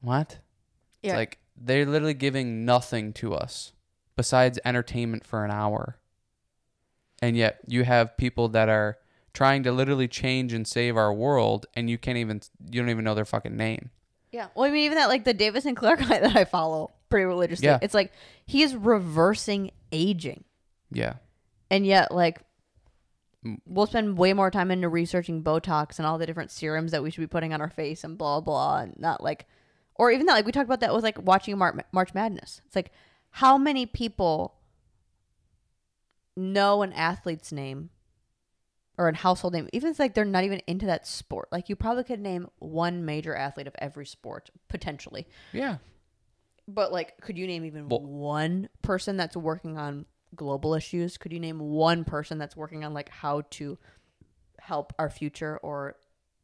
[0.00, 0.38] what
[1.02, 1.12] Yeah.
[1.12, 3.72] it's like they're literally giving nothing to us
[4.16, 5.96] besides entertainment for an hour.
[7.22, 8.96] And yet you have people that are
[9.34, 12.40] trying to literally change and save our world and you can't even
[12.70, 13.90] you don't even know their fucking name.
[14.32, 14.48] Yeah.
[14.54, 17.66] Well, I mean, even that, like the David Sinclair guy that I follow pretty religiously,
[17.66, 17.78] Yeah.
[17.82, 18.12] it's like
[18.46, 20.44] he is reversing aging.
[20.92, 21.14] Yeah.
[21.70, 22.40] And yet, like,
[23.66, 27.10] we'll spend way more time into researching Botox and all the different serums that we
[27.10, 29.46] should be putting on our face and blah, blah, and not like,
[29.96, 32.60] or even that, like, we talked about that with like watching Mar- March Madness.
[32.66, 32.90] It's like,
[33.30, 34.56] how many people
[36.36, 37.90] know an athlete's name
[38.98, 41.48] or a household name, even if like they're not even into that sport?
[41.52, 45.26] Like, you probably could name one major athlete of every sport, potentially.
[45.52, 45.78] Yeah.
[46.68, 51.18] But like, could you name even Well- one person that's working on global issues?
[51.18, 53.78] Could you name one person that's working on like how to
[54.60, 55.96] help our future, or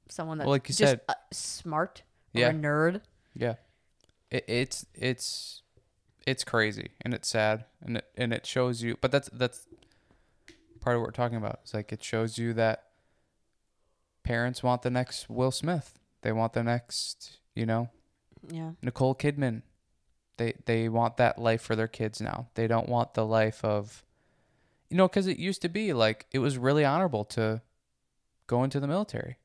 [0.09, 1.01] someone that's Well, like you just said-
[1.32, 2.02] smart
[2.35, 3.02] or a nerd?
[3.36, 3.54] Yeah.
[4.30, 5.62] It, it's it's
[6.26, 9.66] it's crazy and it's sad and it and it shows you but that's that's
[10.80, 11.60] part of what we're talking about.
[11.62, 12.84] It's like it shows you that
[14.22, 15.98] parents want the next Will Smith.
[16.22, 17.88] They want the next, you know,
[18.48, 19.62] Yeah, Nicole Kidman.
[20.36, 22.48] They they want that life for their kids now.
[22.54, 24.04] They don't want the life of
[24.90, 27.62] you know cuz it used to be like it was really honorable to
[28.46, 29.38] go into the military.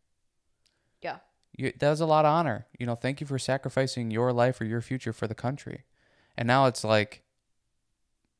[1.61, 2.65] You, that was a lot of honor.
[2.79, 5.83] You know, thank you for sacrificing your life or your future for the country.
[6.37, 7.21] And now it's like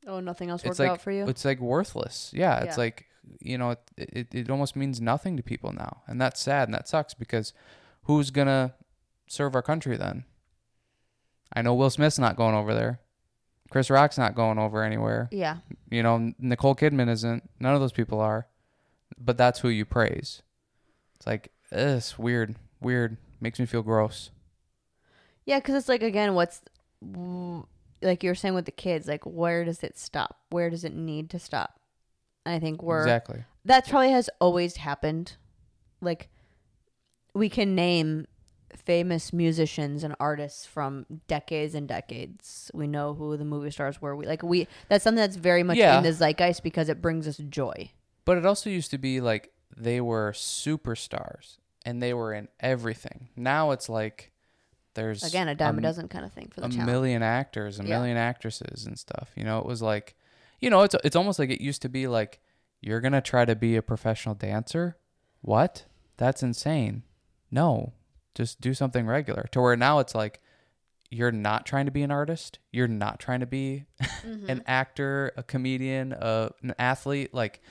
[0.08, 1.28] Oh, nothing else worked like out for you.
[1.28, 2.32] it's like worthless.
[2.34, 2.84] Yeah, it's Yeah.
[2.84, 3.06] like
[3.40, 6.74] you know, it, it it almost means nothing to people now, and that's sad and
[6.74, 7.54] that sucks because
[8.04, 8.74] who's gonna
[9.28, 10.26] serve our country then?
[11.54, 13.00] I know Will Smith's not going over there.
[13.70, 15.30] Chris Rock's not going over anywhere.
[15.32, 15.58] Yeah,
[15.90, 17.50] You know, Nicole Kidman isn't.
[17.60, 18.48] None of those people are.
[19.18, 20.42] But that's who you praise.
[21.16, 22.56] It's like, it's weird.
[22.82, 23.18] Weird.
[23.40, 24.30] Makes me feel gross.
[25.46, 26.62] yeah, because it's like again, what's
[28.02, 30.38] like you were saying with the kids, like where does it stop?
[30.50, 31.80] Where does it need to stop?
[32.46, 33.44] And I think we're Exactly.
[33.66, 35.38] that probably has always happened.
[36.02, 36.30] Like
[37.34, 38.26] we can name
[38.76, 42.72] famous musicians and artists from decades and decades.
[42.74, 44.16] We know who the movie stars were.
[44.16, 45.98] We like we that's something that's very much Yeah.
[45.98, 47.92] in the zeitgeist because it brings us joy.
[48.26, 53.30] But it also used to be like they were superstars and they were in everything.
[53.36, 54.32] Now it's like
[54.94, 56.86] there's Again, a dime a m- dozen kind of thing for the a talent.
[56.92, 57.90] million actors, a Yeah.
[57.98, 59.32] million actresses and stuff.
[59.36, 60.16] You know, it was like,
[60.60, 62.40] you know, it's it's almost like it used to be like
[62.82, 64.98] you're gonna try to be a professional dancer.
[65.42, 65.86] What?
[66.18, 67.04] That's insane.
[67.50, 67.94] No,
[68.36, 69.48] just do something regular.
[69.52, 70.42] To where now it's like
[71.10, 73.86] you're not trying to be an artist, you're not trying to be
[74.26, 74.50] Mm-hmm.
[74.50, 77.62] an actor, a comedian, a, an athlete, like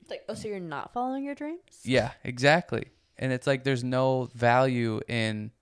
[0.00, 1.60] It's like, oh, so you're not following your dreams?
[1.84, 2.86] yeah, exactly.
[3.18, 5.52] And it's like there's no value in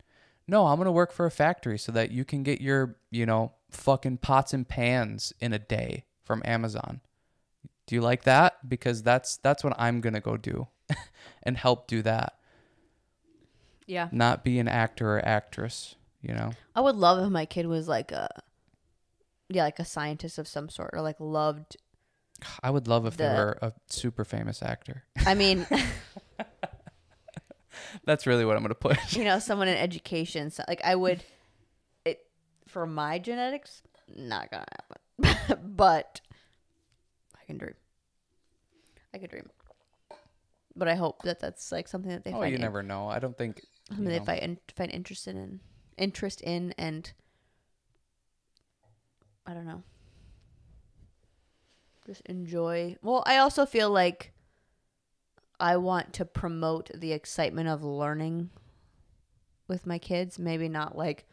[0.49, 3.27] no, I'm going to work for a factory so that you can get your, you
[3.27, 7.01] know, fucking pots and pans in a day from Amazon.
[7.87, 8.69] Do you like that?
[8.69, 10.69] Because that's that's what I'm going to go do
[11.43, 12.39] and help do that.
[13.87, 14.09] Yeah.
[14.13, 16.53] Not be an actor or actress, you know.
[16.75, 18.29] I would love if my kid was like a,
[19.49, 21.77] yeah, like a scientist of some sort, or like loved.
[22.63, 25.05] I would love if they were a super famous actor.
[25.27, 25.67] I mean,
[28.05, 29.17] That's really what I'm going to push.
[29.17, 30.51] you know, someone in education.
[30.51, 31.23] So, like, I would,
[32.05, 32.27] it
[32.69, 33.83] for my genetics,
[34.15, 34.65] not gonna
[35.21, 35.61] happen.
[35.77, 36.21] but
[37.41, 37.75] I can dream.
[39.15, 39.49] I can dream.
[40.75, 43.09] But I hope that that's like something that they Oh, find you in- never know.
[43.09, 45.61] I don't think something they find find interested in,
[45.99, 47.13] interest in, and
[49.47, 49.83] I don't know,
[52.07, 52.97] just enjoy.
[53.03, 54.33] Well, I also feel like
[55.63, 58.51] I want to promote the excitement of learning
[59.69, 60.39] with my kids.
[60.39, 61.25] Maybe not like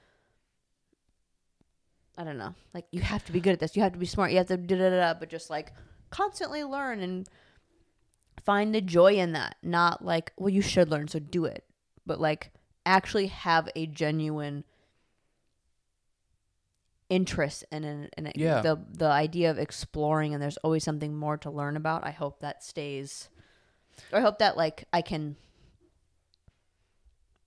[2.18, 4.06] I don't know, like you have to be good at this, you have to be
[4.06, 5.72] smart, you have to da da da, but just like
[6.10, 7.28] constantly learn and
[8.44, 9.56] find the joy in that.
[9.64, 11.64] Not like, well, you should learn, so do it,
[12.06, 12.52] but like
[12.86, 14.64] actually have a genuine
[17.10, 18.62] interest in an, in Yeah.
[18.62, 22.06] the the idea of exploring and there's always something more to learn about.
[22.06, 23.30] I hope that stays.
[24.14, 25.36] I hope that like I can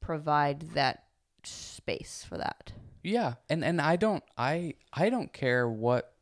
[0.01, 1.05] provide that
[1.45, 2.73] space for that.
[3.03, 6.15] Yeah, and and I don't I I don't care what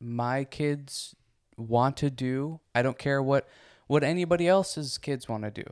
[0.00, 1.14] my kids
[1.56, 2.60] want to do.
[2.74, 3.48] I don't care what
[3.86, 5.64] what anybody else's kids want to do.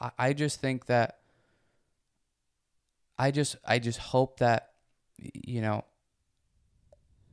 [0.00, 1.18] I, I just think that
[3.18, 4.70] I just I just hope that
[5.18, 5.84] you know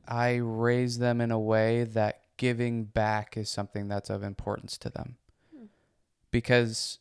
[0.06, 4.90] I raise them in a way that giving back is something that's of importance to
[4.90, 5.16] them.
[6.30, 6.98] Because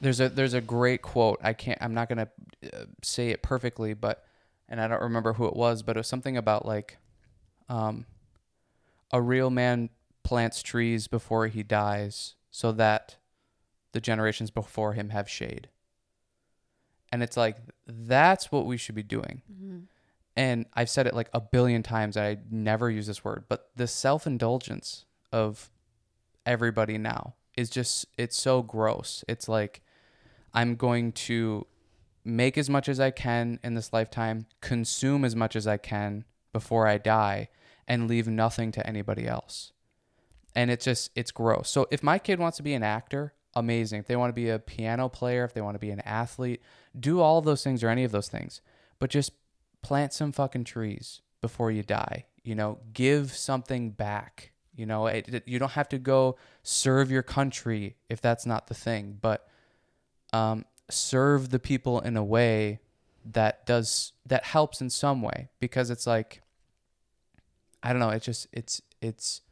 [0.00, 1.40] there's a there's a great quote.
[1.42, 1.78] I can't.
[1.80, 2.28] I'm not gonna
[2.64, 4.24] uh, say it perfectly, but
[4.68, 6.98] and I don't remember who it was, but it was something about like,
[7.68, 8.06] um,
[9.12, 9.90] a real man
[10.22, 13.16] plants trees before he dies, so that
[13.92, 15.68] the generations before him have shade.
[17.12, 19.42] And it's like that's what we should be doing.
[20.36, 22.16] And I've said it like a billion times.
[22.16, 25.70] I never use this word, but the self indulgence of
[26.46, 29.24] everybody now is just it's so gross.
[29.28, 29.82] It's like
[30.54, 31.66] I'm going to
[32.24, 36.24] make as much as I can in this lifetime, consume as much as I can
[36.52, 37.48] before I die,
[37.86, 39.72] and leave nothing to anybody else.
[40.54, 41.68] And it's just it's gross.
[41.68, 44.00] So if my kid wants to be an actor, amazing.
[44.00, 46.62] If they want to be a piano player, if they want to be an athlete,
[46.98, 48.60] do all of those things or any of those things.
[48.98, 49.32] But just
[49.82, 52.26] plant some fucking trees before you die.
[52.44, 54.52] You know, give something back.
[54.74, 58.66] You know, it, it- you don't have to go serve your country if that's not
[58.68, 59.46] the thing, but
[60.32, 62.80] um, serve the people in a way
[63.24, 66.42] that does that helps in some way because it's like
[67.82, 68.10] I don't know.
[68.10, 69.42] It's just it's it's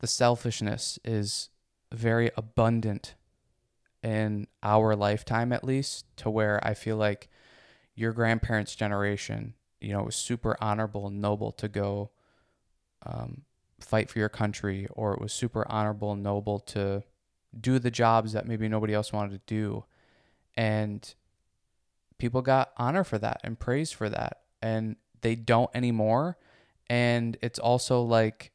[0.00, 1.48] the selfishness is
[1.92, 3.14] very abundant
[4.02, 7.28] in our lifetime at least to where I feel like
[7.94, 12.10] your grandparents' generation, you know, it was super honorable and noble to go
[13.04, 13.42] um,
[13.80, 17.02] fight for your country, or it was super honorable and noble to
[17.58, 19.84] do the jobs that maybe nobody else wanted to do.
[20.56, 21.14] And
[22.18, 24.40] people got honor for that and praise for that.
[24.62, 26.38] And they don't anymore.
[26.88, 28.52] And it's also like,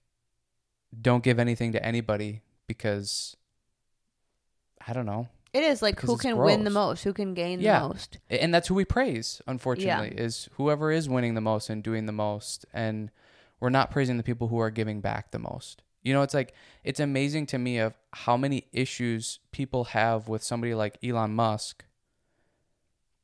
[1.00, 3.36] don't give anything to anybody because
[4.86, 5.28] I don't know.
[5.54, 7.80] It is like who can win the most, who can gain Yeah.
[7.80, 8.20] the most.
[8.30, 12.12] and that's who we praise unfortunately is whoever is winning the most and doing the
[12.12, 13.12] most and
[13.60, 16.54] we're not praising the people who are giving back the most you know it's like
[16.84, 21.86] it's amazing to me of how many issues people have with somebody like Elon Musk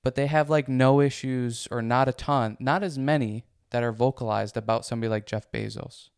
[0.03, 3.91] but they have like no issues or not a ton not as many that are
[3.91, 6.09] vocalized about somebody like Jeff Bezos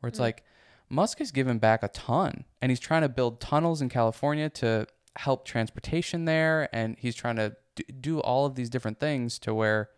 [0.00, 0.22] where it's mm.
[0.22, 0.44] like
[0.88, 4.86] Musk has given back a ton and he's trying to build tunnels in California to
[5.16, 7.56] help transportation there and he's trying to
[8.00, 9.90] do all of these different things to where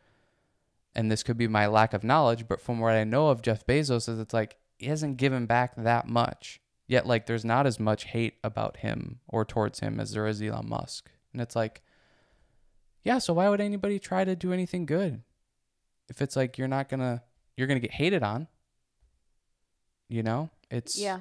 [0.94, 3.66] and this could be my lack of knowledge but from what I know of Jeff
[3.66, 6.60] Bezos is it's like he hasn't given back that much.
[6.88, 10.42] Yet like there's not as much hate about him or towards him as there is
[10.42, 11.10] Elon Musk.
[11.32, 11.82] And it's like
[13.04, 15.22] yeah so why would anybody try to do anything good?
[16.08, 17.22] If it's like you're not gonna
[17.56, 18.48] you're gonna get hated on.
[20.08, 20.50] You know?
[20.70, 21.20] It's Yeah.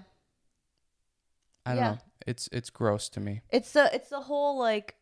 [1.65, 1.91] I don't Yeah.
[1.91, 1.97] know
[2.27, 4.95] it's it's gross to me It's the it's the whole like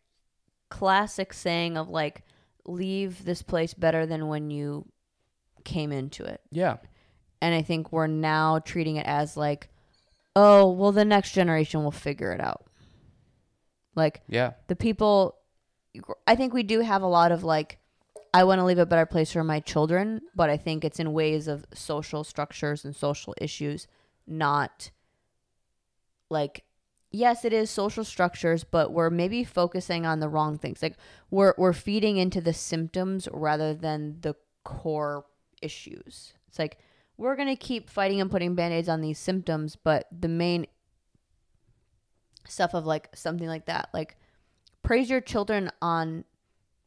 [0.70, 2.24] classic saying of like
[2.66, 4.88] leave this place better than when you
[5.64, 6.42] came into it.
[6.52, 6.78] Yeah.
[7.42, 9.70] And I think we're now treating it as like,
[10.36, 12.66] oh, well, the next generation will figure it out.
[13.96, 14.54] Like Yeah.
[14.68, 15.36] the people,
[16.28, 17.80] I think we do have a lot of like,
[18.34, 21.14] I want to leave a better place for my children, but I think it's in
[21.14, 23.88] ways of social structures and social issues,
[24.28, 24.92] not
[26.30, 26.64] like
[27.12, 30.82] yes, it is social structures, but we're maybe focusing on the wrong things.
[30.82, 30.98] Like
[31.30, 35.26] we're we're feeding into the symptoms rather than the core
[35.62, 36.34] issues.
[36.48, 36.78] It's like
[37.18, 40.68] we're gonna keep fighting and putting band-aids on these symptoms, but the main
[42.48, 44.18] stuff of like something like that, like
[44.84, 46.24] praise your children on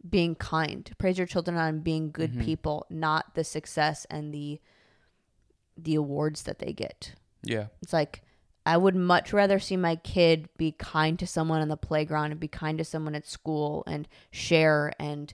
[0.08, 0.90] being kind.
[0.98, 2.44] Praise your children on being good Mhm.
[2.44, 4.60] people, not the success and the
[5.76, 7.14] the awards that they get.
[7.42, 7.68] Yeah.
[7.80, 8.22] It's like
[8.64, 12.38] I would much rather see my kid be kind to someone on the playground and
[12.40, 15.32] be kind to someone at school and share and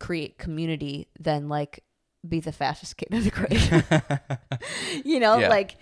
[0.00, 1.84] create community than like
[2.28, 3.30] be the fastest kid in the
[5.00, 5.04] grade.
[5.06, 5.48] you know, Yeah.
[5.48, 5.76] like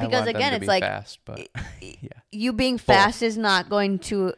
[0.00, 1.48] Because again, it's be like- fast, but
[1.80, 2.08] yeah.
[2.30, 4.34] you being fast is not going to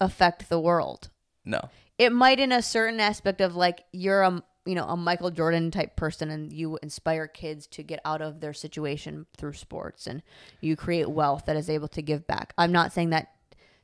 [0.00, 1.08] affect the world.
[1.44, 1.70] No.
[1.96, 5.70] It might in a certain aspect of like you're a you know a Michael Jordan
[5.70, 10.22] type person and you inspire kids to get out of their situation through sports and
[10.60, 12.52] you create wealth that is able to give back.
[12.58, 13.32] I'm not saying that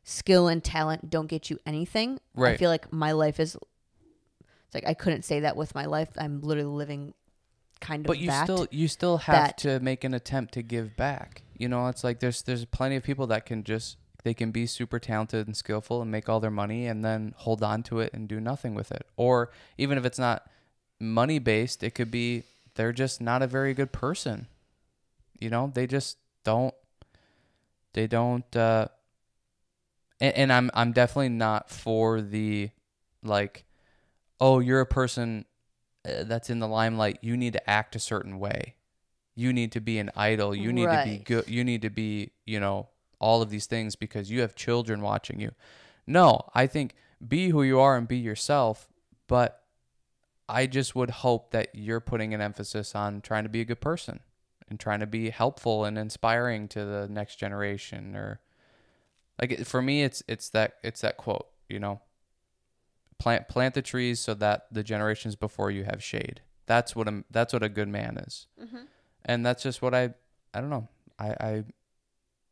[0.02, 2.18] skill and talent don't get you anything.
[2.34, 2.54] Right.
[2.54, 6.09] I feel like my life is it's like I couldn't say that with my life.
[6.18, 7.14] I'm literally living
[7.80, 8.44] kind of But you that.
[8.44, 11.42] still you still have that- to make an attempt to give back.
[11.56, 14.66] You know, it's like there's there's plenty of people that can just they can be
[14.66, 18.12] super talented and skillful and make all their money and then hold on to it
[18.14, 19.04] and do nothing with it.
[19.16, 20.48] Or even if it's not
[21.02, 24.46] money based, it could be they're just not a very good person.
[25.38, 26.74] You know, they just don't
[27.92, 28.88] they don't uh
[30.20, 32.70] and, and I'm I'm definitely not for the
[33.22, 33.64] like
[34.40, 35.44] oh, you're a person
[36.04, 38.74] uh, that's in the limelight, you need to act a certain way.
[39.36, 40.54] You need to be an idol.
[40.54, 41.48] You need to be good.
[41.48, 42.88] You need to be, you know,
[43.20, 45.52] all of these things because you have children watching you.
[46.06, 46.94] No, I think
[47.26, 48.88] be who you are and be yourself,
[49.28, 49.61] but
[50.52, 53.80] I just would hope that you're putting an emphasis on trying to be a good
[53.80, 54.20] person
[54.68, 58.40] and trying to be helpful and inspiring to the next generation or
[59.40, 62.02] like for me it's it's that it's that quote, you know,
[63.18, 66.42] plant plant the trees so that the generations before you have shade.
[66.66, 68.84] That's what a that's what a good man is, mm-hmm.
[69.24, 70.14] and that's just what I
[70.52, 70.88] I don't know.
[71.18, 71.64] I I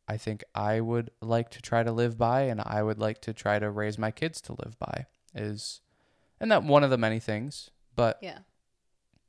[0.08, 3.32] I think I would like to try to live by, and I would like to
[3.32, 5.06] try to raise my kids to live by.
[5.34, 5.80] Is
[6.40, 8.38] and that one of the many things, but yeah.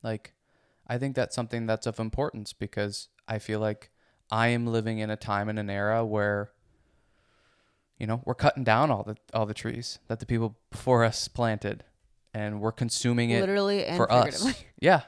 [0.03, 0.33] like
[0.87, 3.91] I think that's something that's of importance because I feel like
[4.29, 6.51] I am living in a time and an era where
[8.01, 11.27] you know, we're cutting down all the all the trees that the people before us
[11.27, 11.83] planted
[12.33, 14.63] and we're consuming it Literally and for us.
[14.81, 15.01] Yeah.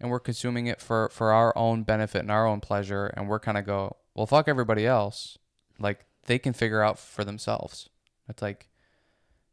[0.00, 3.38] And we're consuming it for for our own benefit and our own pleasure and we're
[3.38, 5.38] kind of go, well fuck everybody else.
[5.78, 7.88] Like they can figure out for themselves.
[8.28, 8.68] It's like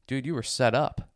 [0.07, 1.07] dude, you were set up.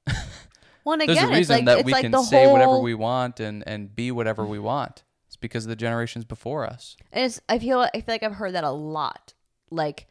[0.83, 2.79] Well, and There's again, a it's reason like that we like can say whole, whatever
[2.79, 5.03] we want and and be whatever we want.
[5.27, 6.97] It's because of the generations before us.
[7.11, 9.33] And it's, I feel I feel like I've heard that a lot.
[9.69, 10.07] Like,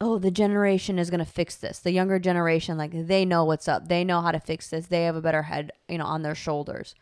[0.00, 1.78] oh, the generation is gonna fix this.
[1.78, 3.88] The younger generation, like they know what's up.
[3.88, 4.86] They know how to fix this.
[4.86, 6.94] They have a better head, you know, on their shoulders.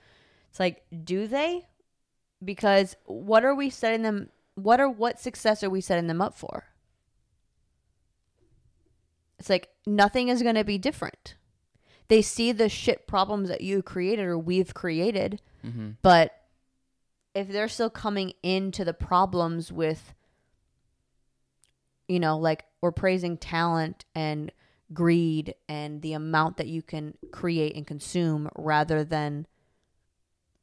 [0.50, 1.66] It's like, do they?
[2.44, 4.28] Because what are we setting them?
[4.54, 6.66] What are what success are we setting them up for?
[9.38, 11.34] It's like nothing is gonna be different.
[12.08, 15.90] They see the shit problems that you created or we've created, Mm-hmm.
[16.02, 16.32] but
[17.34, 20.12] if they're still coming into the problems with
[22.06, 24.52] you know like we're praising talent and
[24.92, 29.46] greed and the amount that you can create and consume rather than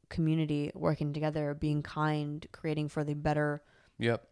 [0.09, 3.61] community working together being kind creating for the better
[3.97, 4.23] Yep.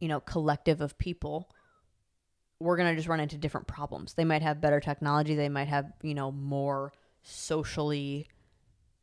[0.00, 1.50] you know collective of people
[2.64, 4.14] we're going to just run into different problems.
[4.14, 5.34] They might have better technology.
[5.34, 6.92] They might have you know more
[7.22, 8.28] socially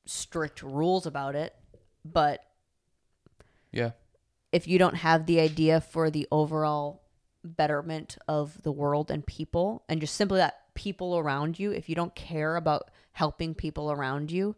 [0.05, 1.55] strict rules about it.
[2.03, 2.43] But
[3.71, 3.91] Yeah.
[4.51, 7.03] if you don't have the idea for the overall
[7.43, 11.95] betterment of the world and people and just simply that people around you if you
[11.95, 14.55] don't care about helping people around you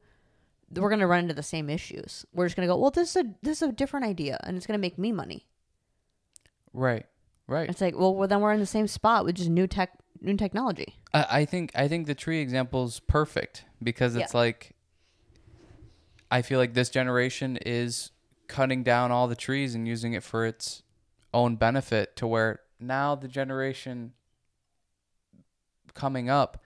[0.75, 2.25] we're going to run into the same issues.
[2.33, 4.57] We're just going to go well this is a this is a different idea and
[4.57, 5.45] it's going to make me money.
[6.73, 7.05] Right.
[7.47, 7.69] Right.
[7.69, 9.91] it's like well, well then we're in the same spot with just new tech
[10.21, 14.39] new technology I, I think I think the tree example's perfect because it's Yeah.
[14.39, 14.75] like
[16.31, 18.11] I feel like this generation is
[18.47, 20.83] cutting down all the trees and using it for its
[21.33, 24.13] own benefit to where now the generation
[25.93, 26.63] coming up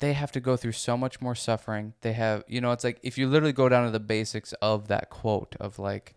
[0.00, 1.92] they have to go through so much more suffering.
[2.02, 4.86] They have, you know, it's like if you literally go down to the basics of
[4.86, 6.14] that quote of like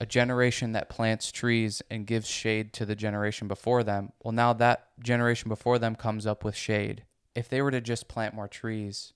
[0.00, 4.12] a generation that plants trees and gives shade to the generation before them.
[4.22, 7.04] Well, now that generation before them comes up with shade.
[7.34, 9.12] If they were to just plant more trees,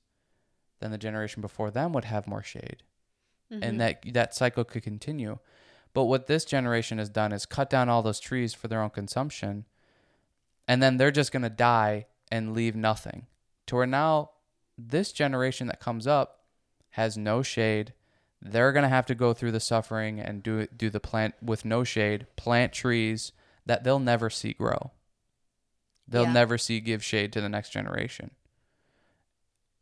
[0.81, 2.83] then the generation before them would have more shade.
[3.51, 3.77] And mm-hmm.
[3.79, 5.39] that that cycle could continue.
[5.95, 8.91] But what this generation has done is cut down all those trees for their own
[8.91, 9.65] consumption
[10.67, 13.27] and then they're just going to die and leave nothing.
[13.67, 14.31] To where now
[14.77, 16.45] this generation that comes up
[16.91, 17.93] has no shade.
[18.47, 21.65] They're going to have to go through the suffering and do do the plant with
[21.65, 23.33] no shade, plant trees
[23.65, 24.91] that they'll never see grow.
[26.07, 26.33] They'll Yeah.
[26.33, 28.33] never see give shade to the next generation.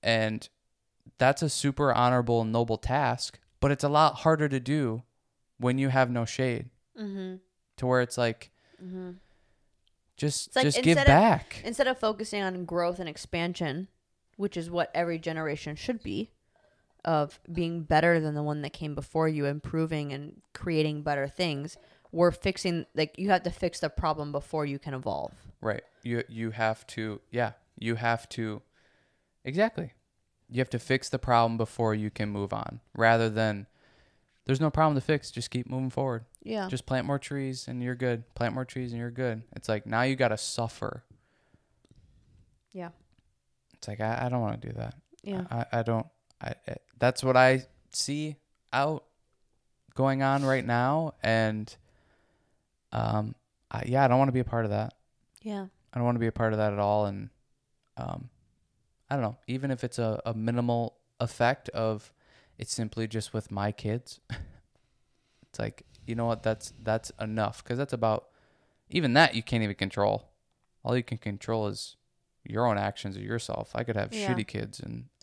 [0.03, 0.49] And
[1.19, 5.03] that's a super honorable and noble task, but it's a lot harder to do
[5.59, 6.71] when you have no shade.
[6.99, 7.37] Mm-hmm.
[7.79, 8.51] To where it's like
[8.83, 9.13] Mm-hmm.
[10.17, 11.61] just like just give of- back.
[11.65, 13.89] Instead of focusing on growth and expansion,
[14.37, 16.31] which is what every generation should be,
[17.05, 21.77] of being better than the one that came before you, improving and creating better things,
[22.13, 25.33] we're fixing like you have to fix the problem before you can evolve.
[25.61, 25.83] Right.
[26.03, 28.63] You you have to yeah, you have to
[29.45, 29.93] Exactly.
[30.49, 33.67] You have to fix the problem before you can move on rather than
[34.45, 36.25] there's no problem to fix, just keep moving forward.
[36.43, 36.69] Yeah.
[36.69, 38.33] Just plant more trees and you're good.
[38.35, 39.43] Plant more trees and you're good.
[39.57, 41.05] It's like now you got to suffer.
[42.73, 42.91] yeah.
[43.75, 44.95] It's like I, I don't want to do that.
[45.25, 45.45] Yeah.
[45.51, 46.07] I, I don't
[46.41, 48.37] I, I that's what I see
[48.73, 49.03] out
[49.97, 51.75] going on right now and
[52.93, 53.35] um
[53.71, 54.95] I, yeah, I don't want to be a part of that.
[55.43, 55.67] Yeah.
[55.93, 57.07] I don't want to be a part of that at all.
[57.07, 57.31] And
[57.97, 58.29] um,
[59.11, 62.13] I don't know, even if it's a, a minimal effect of
[62.59, 64.21] it's simply just with my kids,
[65.49, 68.29] it's like, you know what, that's that's enough because that's about
[68.91, 70.29] even that you can't even control.
[70.85, 71.97] All you can control is
[72.45, 73.73] your own actions or yourself.
[73.75, 74.35] I could have Yeah.
[74.35, 75.07] shitty kids and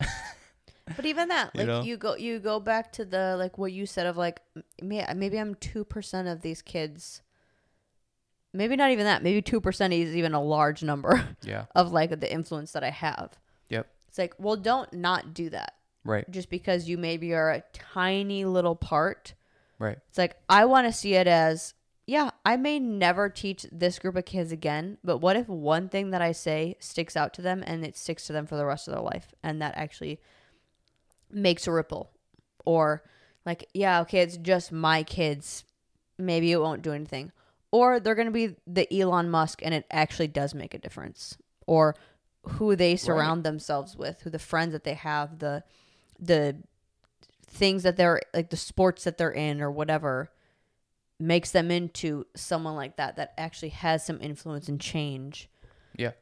[0.96, 1.82] But even that, You like know?
[1.82, 4.40] you go you go back to the like what you said of like
[4.82, 7.22] maybe I'm two percent of these kids.
[8.52, 9.22] Maybe not even that.
[9.22, 12.90] Maybe two percent is even a large number yeah, of like the influence that I
[12.90, 13.38] have.
[13.68, 13.86] Yep.
[14.08, 15.74] It's like, well, don't not do that
[16.04, 19.34] right, just because you maybe are a tiny little part.
[19.78, 21.74] right, It's like I want to see it as,
[22.08, 26.10] yeah, I may never teach this group of kids again, but what if one thing
[26.10, 28.88] that I say sticks out to them and it sticks to them for the rest
[28.88, 30.18] of their life, and that actually
[31.32, 32.10] makes a ripple,
[32.64, 33.02] or
[33.46, 35.64] like, yeah, okay, it's just my kids,
[36.18, 37.32] maybe it won't do anything,
[37.70, 41.36] or they're gonna be the Elon Musk, and it actually does make a difference,
[41.66, 41.94] or
[42.42, 45.62] who they surround themselves with, who the friends that they have, the
[46.18, 46.56] the
[47.46, 50.30] things that they're like the sports that they're in or whatever
[51.18, 55.50] makes them into someone like that that actually has some influence and change.
[55.96, 56.12] yeah,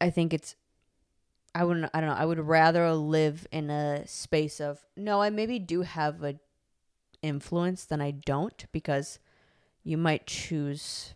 [0.00, 0.54] I think it's
[1.56, 5.30] I wouldn't I don't know, I would rather live in a space of no, I
[5.30, 6.38] maybe do have a
[7.22, 9.18] influence than I don't because
[9.82, 11.14] you might choose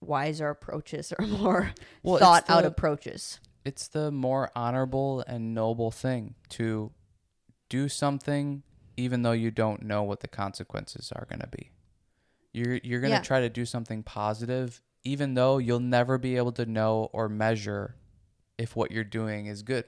[0.00, 1.72] wiser approaches or more
[2.02, 3.38] Well, thought out approaches.
[3.64, 6.92] it's the more honorable and noble thing to
[7.68, 8.62] do something
[8.96, 11.70] even though you don't know what the consequences are going to be.
[12.52, 13.22] You're you're going to Yeah.
[13.22, 17.94] try to do something positive even though you'll never be able to know or measure
[18.58, 19.84] if what you're doing is good,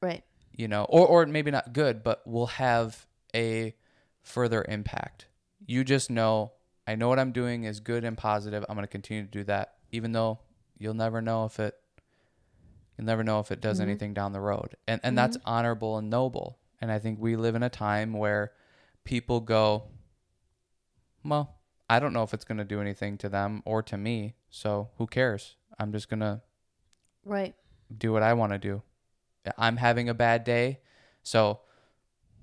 [0.00, 0.22] Right.
[0.52, 3.74] you know, or or maybe not good, but will have a
[4.22, 5.26] further impact.
[5.66, 6.52] You just know
[6.86, 8.64] I know what I'm doing is good and positive.
[8.68, 10.38] I'm going to continue to do that even though
[10.78, 11.74] you'll never know if it
[12.96, 13.82] You'll never know if it does Mhm.
[13.82, 14.76] anything down the road.
[14.86, 16.58] And and that's honorable and noble.
[16.80, 18.52] And I think we live in a time where
[19.02, 19.88] people go,
[21.24, 21.56] Well,
[21.88, 25.06] I don't know if it's gonna do anything to them or to me, so who
[25.06, 25.56] cares?
[25.78, 26.42] I'm just gonna
[27.24, 27.54] Right.
[27.96, 28.82] do what I wanna do.
[29.58, 30.80] I'm having a bad day,
[31.22, 31.60] so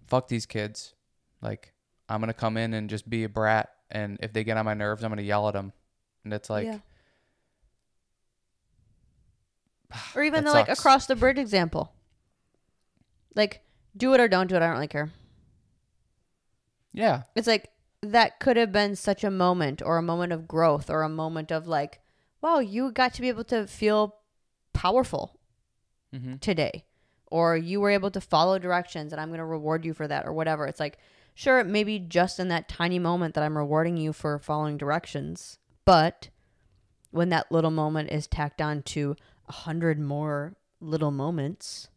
[0.07, 0.93] fuck these kids.
[1.41, 1.73] Like
[2.07, 4.73] I'm gonna come in and just be a brat and if they get on my
[4.73, 5.73] nerves, I'm gonna yell at them.
[6.23, 6.79] And it's like yeah.
[10.15, 11.93] Or even the like across the bridge example.
[13.35, 13.61] Like,
[13.95, 14.61] do it or don't do it.
[14.61, 15.09] I don't really care.
[16.93, 17.23] Yeah.
[17.35, 17.69] It's like
[18.01, 21.51] that could have been such a moment or a moment of growth or a moment
[21.51, 21.99] of like,
[22.41, 24.15] wow, you got to be able to feel
[24.73, 25.37] powerful
[26.13, 26.35] Mm-hmm.
[26.37, 26.83] today.
[27.27, 30.25] Or you were able to follow directions and I'm going to reward you for that
[30.25, 30.67] or whatever.
[30.67, 30.97] It's like,
[31.33, 35.57] sure, maybe just in that tiny moment that I'm rewarding you for following directions.
[35.85, 36.27] But
[37.11, 39.15] when that little moment is tacked on to
[39.47, 41.87] a hundred more little moments,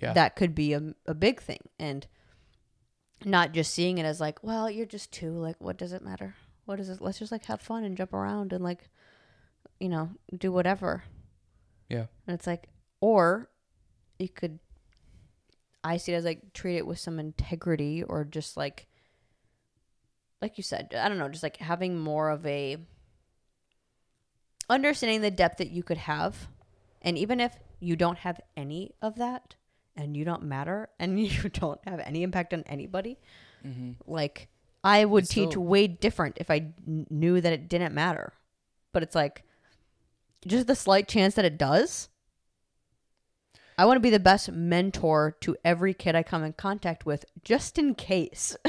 [0.00, 0.12] Yeah.
[0.12, 2.06] that could be a, a big thing and
[3.24, 6.34] not just seeing it as like well you're just two like what does it matter
[6.70, 7.00] what is it?
[7.00, 8.88] Let's just like have fun and jump around and like,
[9.80, 11.02] you know, do whatever.
[11.88, 12.06] Yeah.
[12.28, 12.68] And it's like,
[13.00, 13.50] or
[14.20, 14.60] you could,
[15.82, 18.86] I see it as like treat it with some integrity or just like,
[20.40, 22.76] like you said, I don't know, just like having more of a
[24.68, 26.46] understanding the depth that you could have.
[27.02, 29.56] And even if you don't have any of that
[29.96, 33.18] and you don't matter and you don't have any impact on anybody,
[33.66, 33.92] Mm-hmm.
[34.10, 34.48] like
[34.82, 38.32] I would It's teach still- way different if I knew that it didn't matter.
[38.92, 39.42] But it's like
[40.46, 42.08] just the slight chance that it does.
[43.76, 47.24] I want to be the best mentor to every kid I come in contact with
[47.44, 48.56] just in case.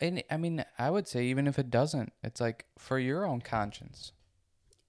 [0.00, 3.40] And I mean, I would say even if it doesn't, it's like for your own
[3.40, 4.12] conscience.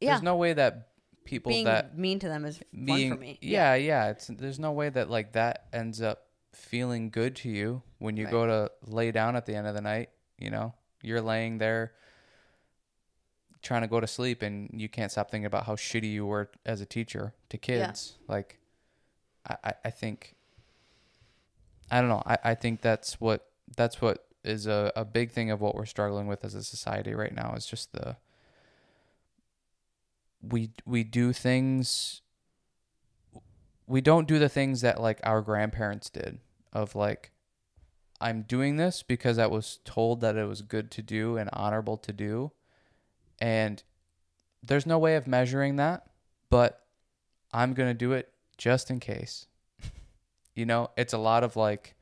[0.01, 0.11] yeah.
[0.11, 0.87] There's no way that
[1.25, 3.37] people Being that mean to them is fun being for me.
[3.41, 7.81] yeah, yeah, it's there's no way that like that ends up feeling good to you
[7.97, 8.31] when you Right.
[8.31, 10.73] go to lay down at the end of the night, you know?
[11.01, 11.93] You're laying there
[13.61, 16.49] trying to go to sleep and you can't stop thinking about how shitty you were
[16.65, 17.87] as a teacher to Yeah.
[17.87, 18.13] kids.
[18.27, 18.59] Like
[19.47, 20.35] I, I, I think
[21.91, 22.23] I don't know.
[22.25, 25.85] I, I think that's what that's what is a, a big thing of what we're
[25.85, 28.17] struggling with as a society right now is just the
[30.49, 32.21] we we do things
[33.87, 36.39] we don't do the things that like our grandparents did
[36.73, 37.31] of like
[38.19, 41.97] I'm doing this because I was told that it was good to do and honorable
[41.97, 42.53] to do.
[43.39, 43.83] And
[44.63, 46.07] there's no way of measuring that
[46.49, 46.85] but
[47.53, 49.47] I'm going to do it just in case.
[50.57, 51.95] You know it's a lot of like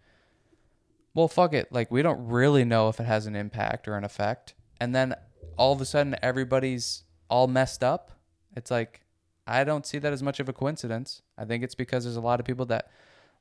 [1.15, 1.71] well fuck it.
[1.71, 4.53] Like we don't really know if it has an impact or an effect.
[4.79, 5.15] And then
[5.57, 8.11] all of a sudden everybody's all messed up
[8.55, 9.01] it's like
[9.45, 11.21] I don't see that as much of a coincidence.
[11.37, 12.89] I think it's because there's a lot of people that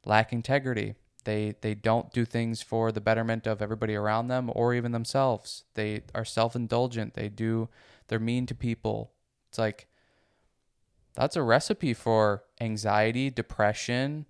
[0.04, 0.94] lack integrity.
[1.24, 5.64] They they don't do things for the betterment of everybody around them or even themselves.
[5.74, 7.14] They are self-indulgent.
[7.14, 7.68] They do
[8.08, 9.12] they're mean to people.
[9.48, 9.86] It's like
[11.14, 14.26] that's a recipe for anxiety, depression,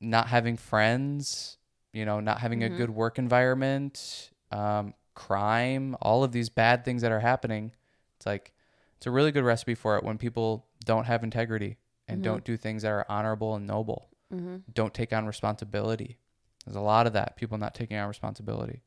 [0.00, 1.58] not having friends,
[1.92, 2.76] you know, not having a Mhm.
[2.76, 7.72] good work environment, um, crime, all of these bad things that are happening.
[8.16, 8.52] It's like
[8.96, 11.76] it's a really good recipe for it when people don't have integrity
[12.08, 12.24] and Mhm.
[12.24, 14.10] don't do things that are honorable and noble.
[14.32, 14.56] Mm-hmm.
[14.72, 16.18] Don't take on responsibility.
[16.64, 17.36] There's a lot of that.
[17.36, 18.82] People not taking on responsibility.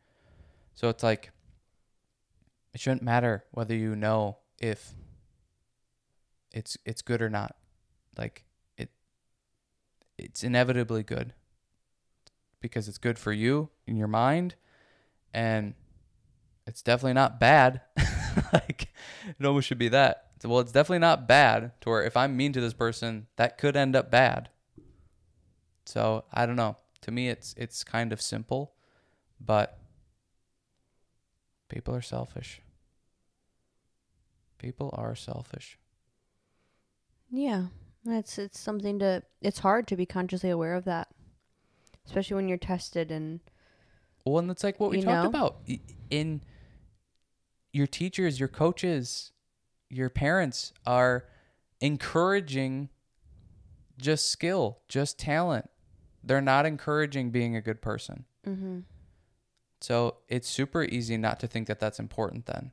[0.75, 1.31] So it's like
[2.73, 4.93] it shouldn't matter whether you know if
[6.51, 7.55] it's it's good or not.
[8.17, 8.45] Like
[8.77, 8.89] it
[10.17, 11.33] it's inevitably good
[12.61, 14.55] because it's good for you in your mind
[15.33, 15.73] and
[16.67, 17.81] it's definitely not bad.
[18.53, 18.89] like
[19.27, 20.25] it almost should be that.
[20.43, 23.75] Well, it's definitely not bad to where if I'm mean to this person, that could
[23.75, 24.49] end up bad.
[25.85, 26.77] So I don't know.
[27.01, 28.73] To me, it's it's kind of simple,
[29.39, 29.79] but
[31.69, 32.61] people are selfish.
[34.59, 35.79] People are selfish.
[37.31, 37.67] Yeah,
[38.05, 39.23] it's it's something to.
[39.41, 41.07] It's hard to be consciously aware of that,
[42.05, 43.39] especially when you're tested and
[44.25, 45.29] Well, and that's like what we talked know?
[45.29, 45.57] about
[46.09, 46.41] in
[47.71, 49.31] your teachers, your coaches,
[49.89, 51.25] your parents are
[51.81, 52.89] encouraging
[53.97, 55.69] just skill, just talent.
[56.23, 58.25] They're not encouraging being a good person.
[58.45, 58.79] mm-hmm.
[59.81, 62.71] So it's super easy not to think that that's important then.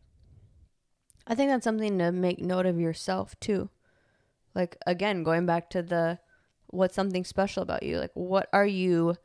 [1.24, 3.70] I think that's something to make note of yourself too.
[4.56, 6.18] Like again, going back to the
[6.66, 7.98] what's something special about you?
[7.98, 9.16] Like what are you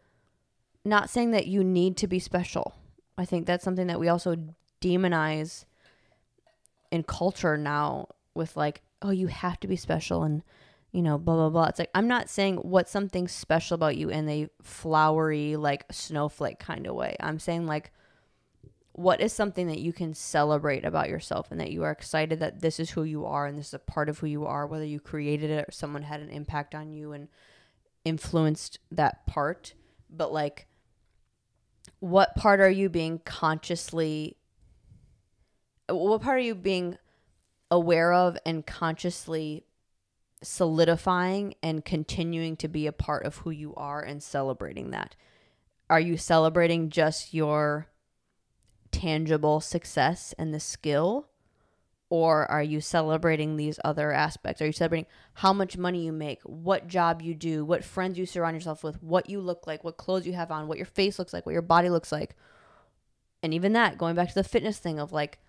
[0.83, 2.73] not saying that you need to be special.
[3.17, 4.35] I think that's something that we also
[4.81, 5.65] demonize
[6.91, 10.43] in culture now with like, oh, you have to be special and
[10.91, 11.65] you know, blah blah blah.
[11.67, 16.59] It's like I'm not saying what's something special about you in a flowery like snowflake
[16.59, 17.15] kind of way.
[17.21, 17.91] I'm saying like
[18.93, 22.61] what is something that you can celebrate about yourself and that you are excited that
[22.61, 24.85] this is who you are and this is a part of who you are whether
[24.85, 27.29] you created it or someone had an impact on you and
[28.03, 29.73] influenced that part
[30.09, 30.67] but like
[31.99, 34.35] what part are you being consciously
[35.91, 36.97] what part are you being
[37.69, 39.63] aware of and consciously
[40.43, 45.15] solidifying and continuing to be a part of who you are and celebrating that?
[45.89, 47.87] Are you celebrating just your
[48.91, 51.27] tangible success and the skill
[52.09, 54.61] or are you celebrating these other aspects?
[54.61, 55.05] Are you celebrating
[55.35, 59.01] how much money you make what job you do what friends you surround yourself with
[59.01, 61.53] what you look like what clothes you have on what your face looks like what
[61.53, 62.35] your body looks like?
[63.43, 65.39] And even that going back to the fitness thing of like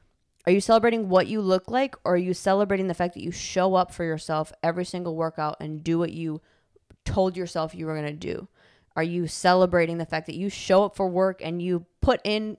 [0.44, 3.30] are you celebrating what you look like or are you celebrating the fact that you
[3.30, 6.40] show up for yourself every single workout and do what you
[7.04, 8.48] told yourself you were going to do
[8.96, 12.58] are you celebrating the fact that you show up for work and you put in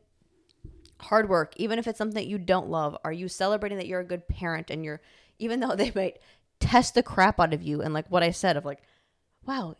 [0.99, 2.97] hard work, even if it's something that you don't love?
[3.03, 5.01] Are you celebrating that you're a good parent and you're,
[5.39, 6.19] even though they might
[6.59, 8.81] test the crap out of you and like what I said of like,
[9.45, 9.75] wow,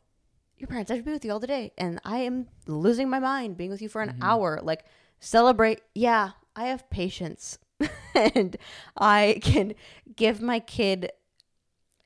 [0.58, 1.74] your parents, I should be with you all the day.
[1.78, 4.24] And I am losing my mind being with you for an mm-hmm.
[4.24, 4.60] hour.
[4.62, 4.86] Like,
[5.20, 5.82] celebrate.
[5.96, 7.58] Yeah, I have patience
[8.15, 8.57] and
[8.97, 9.73] I can
[10.15, 11.11] give my kid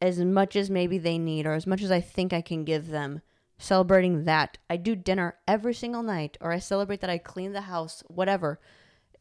[0.01, 2.87] as much as maybe they need or as much as I think I can give
[2.87, 3.21] them.
[3.57, 4.59] Celebrating that.
[4.69, 8.59] I do dinner every single night or I celebrate that I clean the house, whatever.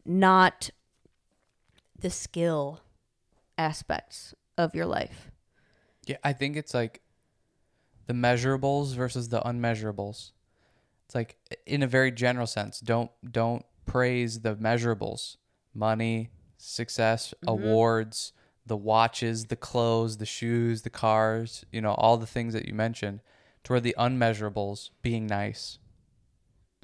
[0.05, 0.71] Not
[1.99, 2.81] the skill
[3.57, 5.31] aspects of your life.
[6.07, 7.01] Yeah, I think it's like
[8.07, 10.33] the measurables versus the unmeasurables.
[11.07, 12.81] It's like in a very general sense.
[12.81, 15.37] Don't don't praise the measurables.
[15.75, 18.33] Money, success, awards,
[18.65, 22.75] the watches, the clothes, the shoes, the cars, you know, all the things that you
[22.75, 23.21] mentioned.
[23.65, 25.79] toward the unmeasurables being nice.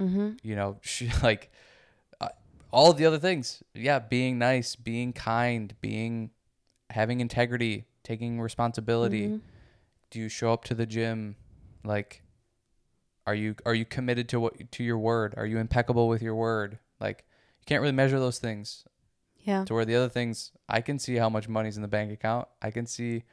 [0.01, 0.31] Mm-hmm.
[0.43, 1.51] You know, sh- like
[2.19, 2.29] uh,
[2.71, 3.63] all the other things.
[3.73, 6.31] Yeah, being nice, being kind, being
[6.89, 9.37] having integrity, taking responsibility Mm-hmm.
[10.11, 11.35] do you show up to the gym
[11.85, 12.21] like
[13.25, 16.35] are you are you committed to what to your word are you impeccable with your
[16.35, 17.23] word like
[17.59, 18.83] you can't really measure those things
[19.43, 19.65] Yeah.
[19.65, 22.47] to where the other things i can see how much money's in the bank account
[22.61, 23.23] i can see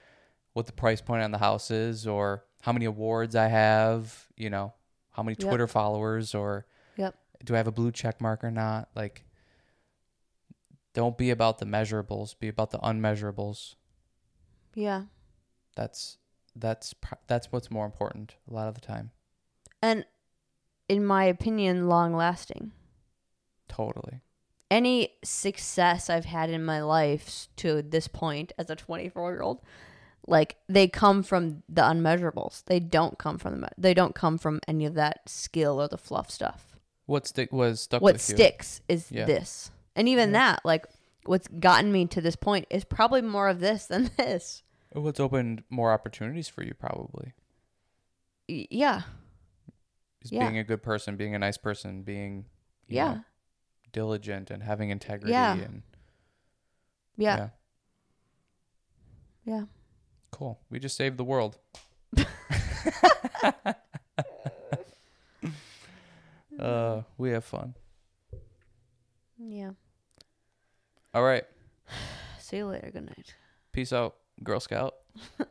[0.52, 4.50] what the price point on the house is or how many awards i have you
[4.50, 4.72] know
[5.10, 5.48] how many Yep.
[5.48, 6.66] twitter followers or
[6.96, 7.14] Yep.
[7.44, 9.24] do i have a blue check mark or not like
[10.92, 13.74] don't be about the measurables be about the unmeasurables
[14.74, 15.04] Yeah.
[15.76, 16.18] that's
[16.56, 16.94] that's
[17.28, 19.12] that's what's more important a lot of the time
[19.82, 20.04] And
[20.88, 22.72] in my opinion, long lasting.
[23.68, 24.20] totally
[24.70, 29.60] Any success I've had in my life to this point as a 24 year old,
[30.26, 32.64] like they come from the unmeasurables.
[32.66, 35.98] They don't come from the, they don't come from any of that skill or the
[35.98, 36.66] fluff stuff.
[37.06, 39.24] what stick was stuck what sticks is Yeah.
[39.26, 39.72] this.
[39.96, 40.52] And even Yeah.
[40.52, 40.86] that, like
[41.24, 44.62] what's gotten me to this point is probably more of this than this.
[44.94, 47.32] you what's opened more opportunities for you probably
[48.48, 49.02] Y- yeah.
[50.22, 50.44] is Yeah.
[50.44, 52.44] being a good person being a nice person being
[52.86, 53.14] you Yeah.
[53.14, 53.24] know,
[53.92, 55.54] diligent and having integrity Yeah.
[55.54, 55.82] and
[57.16, 57.48] Yeah.
[59.44, 59.64] Yeah.
[60.30, 61.58] cool we just saved the world
[66.58, 67.74] uh we have fun
[69.38, 69.70] Yeah.
[71.14, 71.44] all right
[72.38, 72.90] See you later.
[72.92, 73.34] Good night.
[73.72, 74.94] peace out girl scout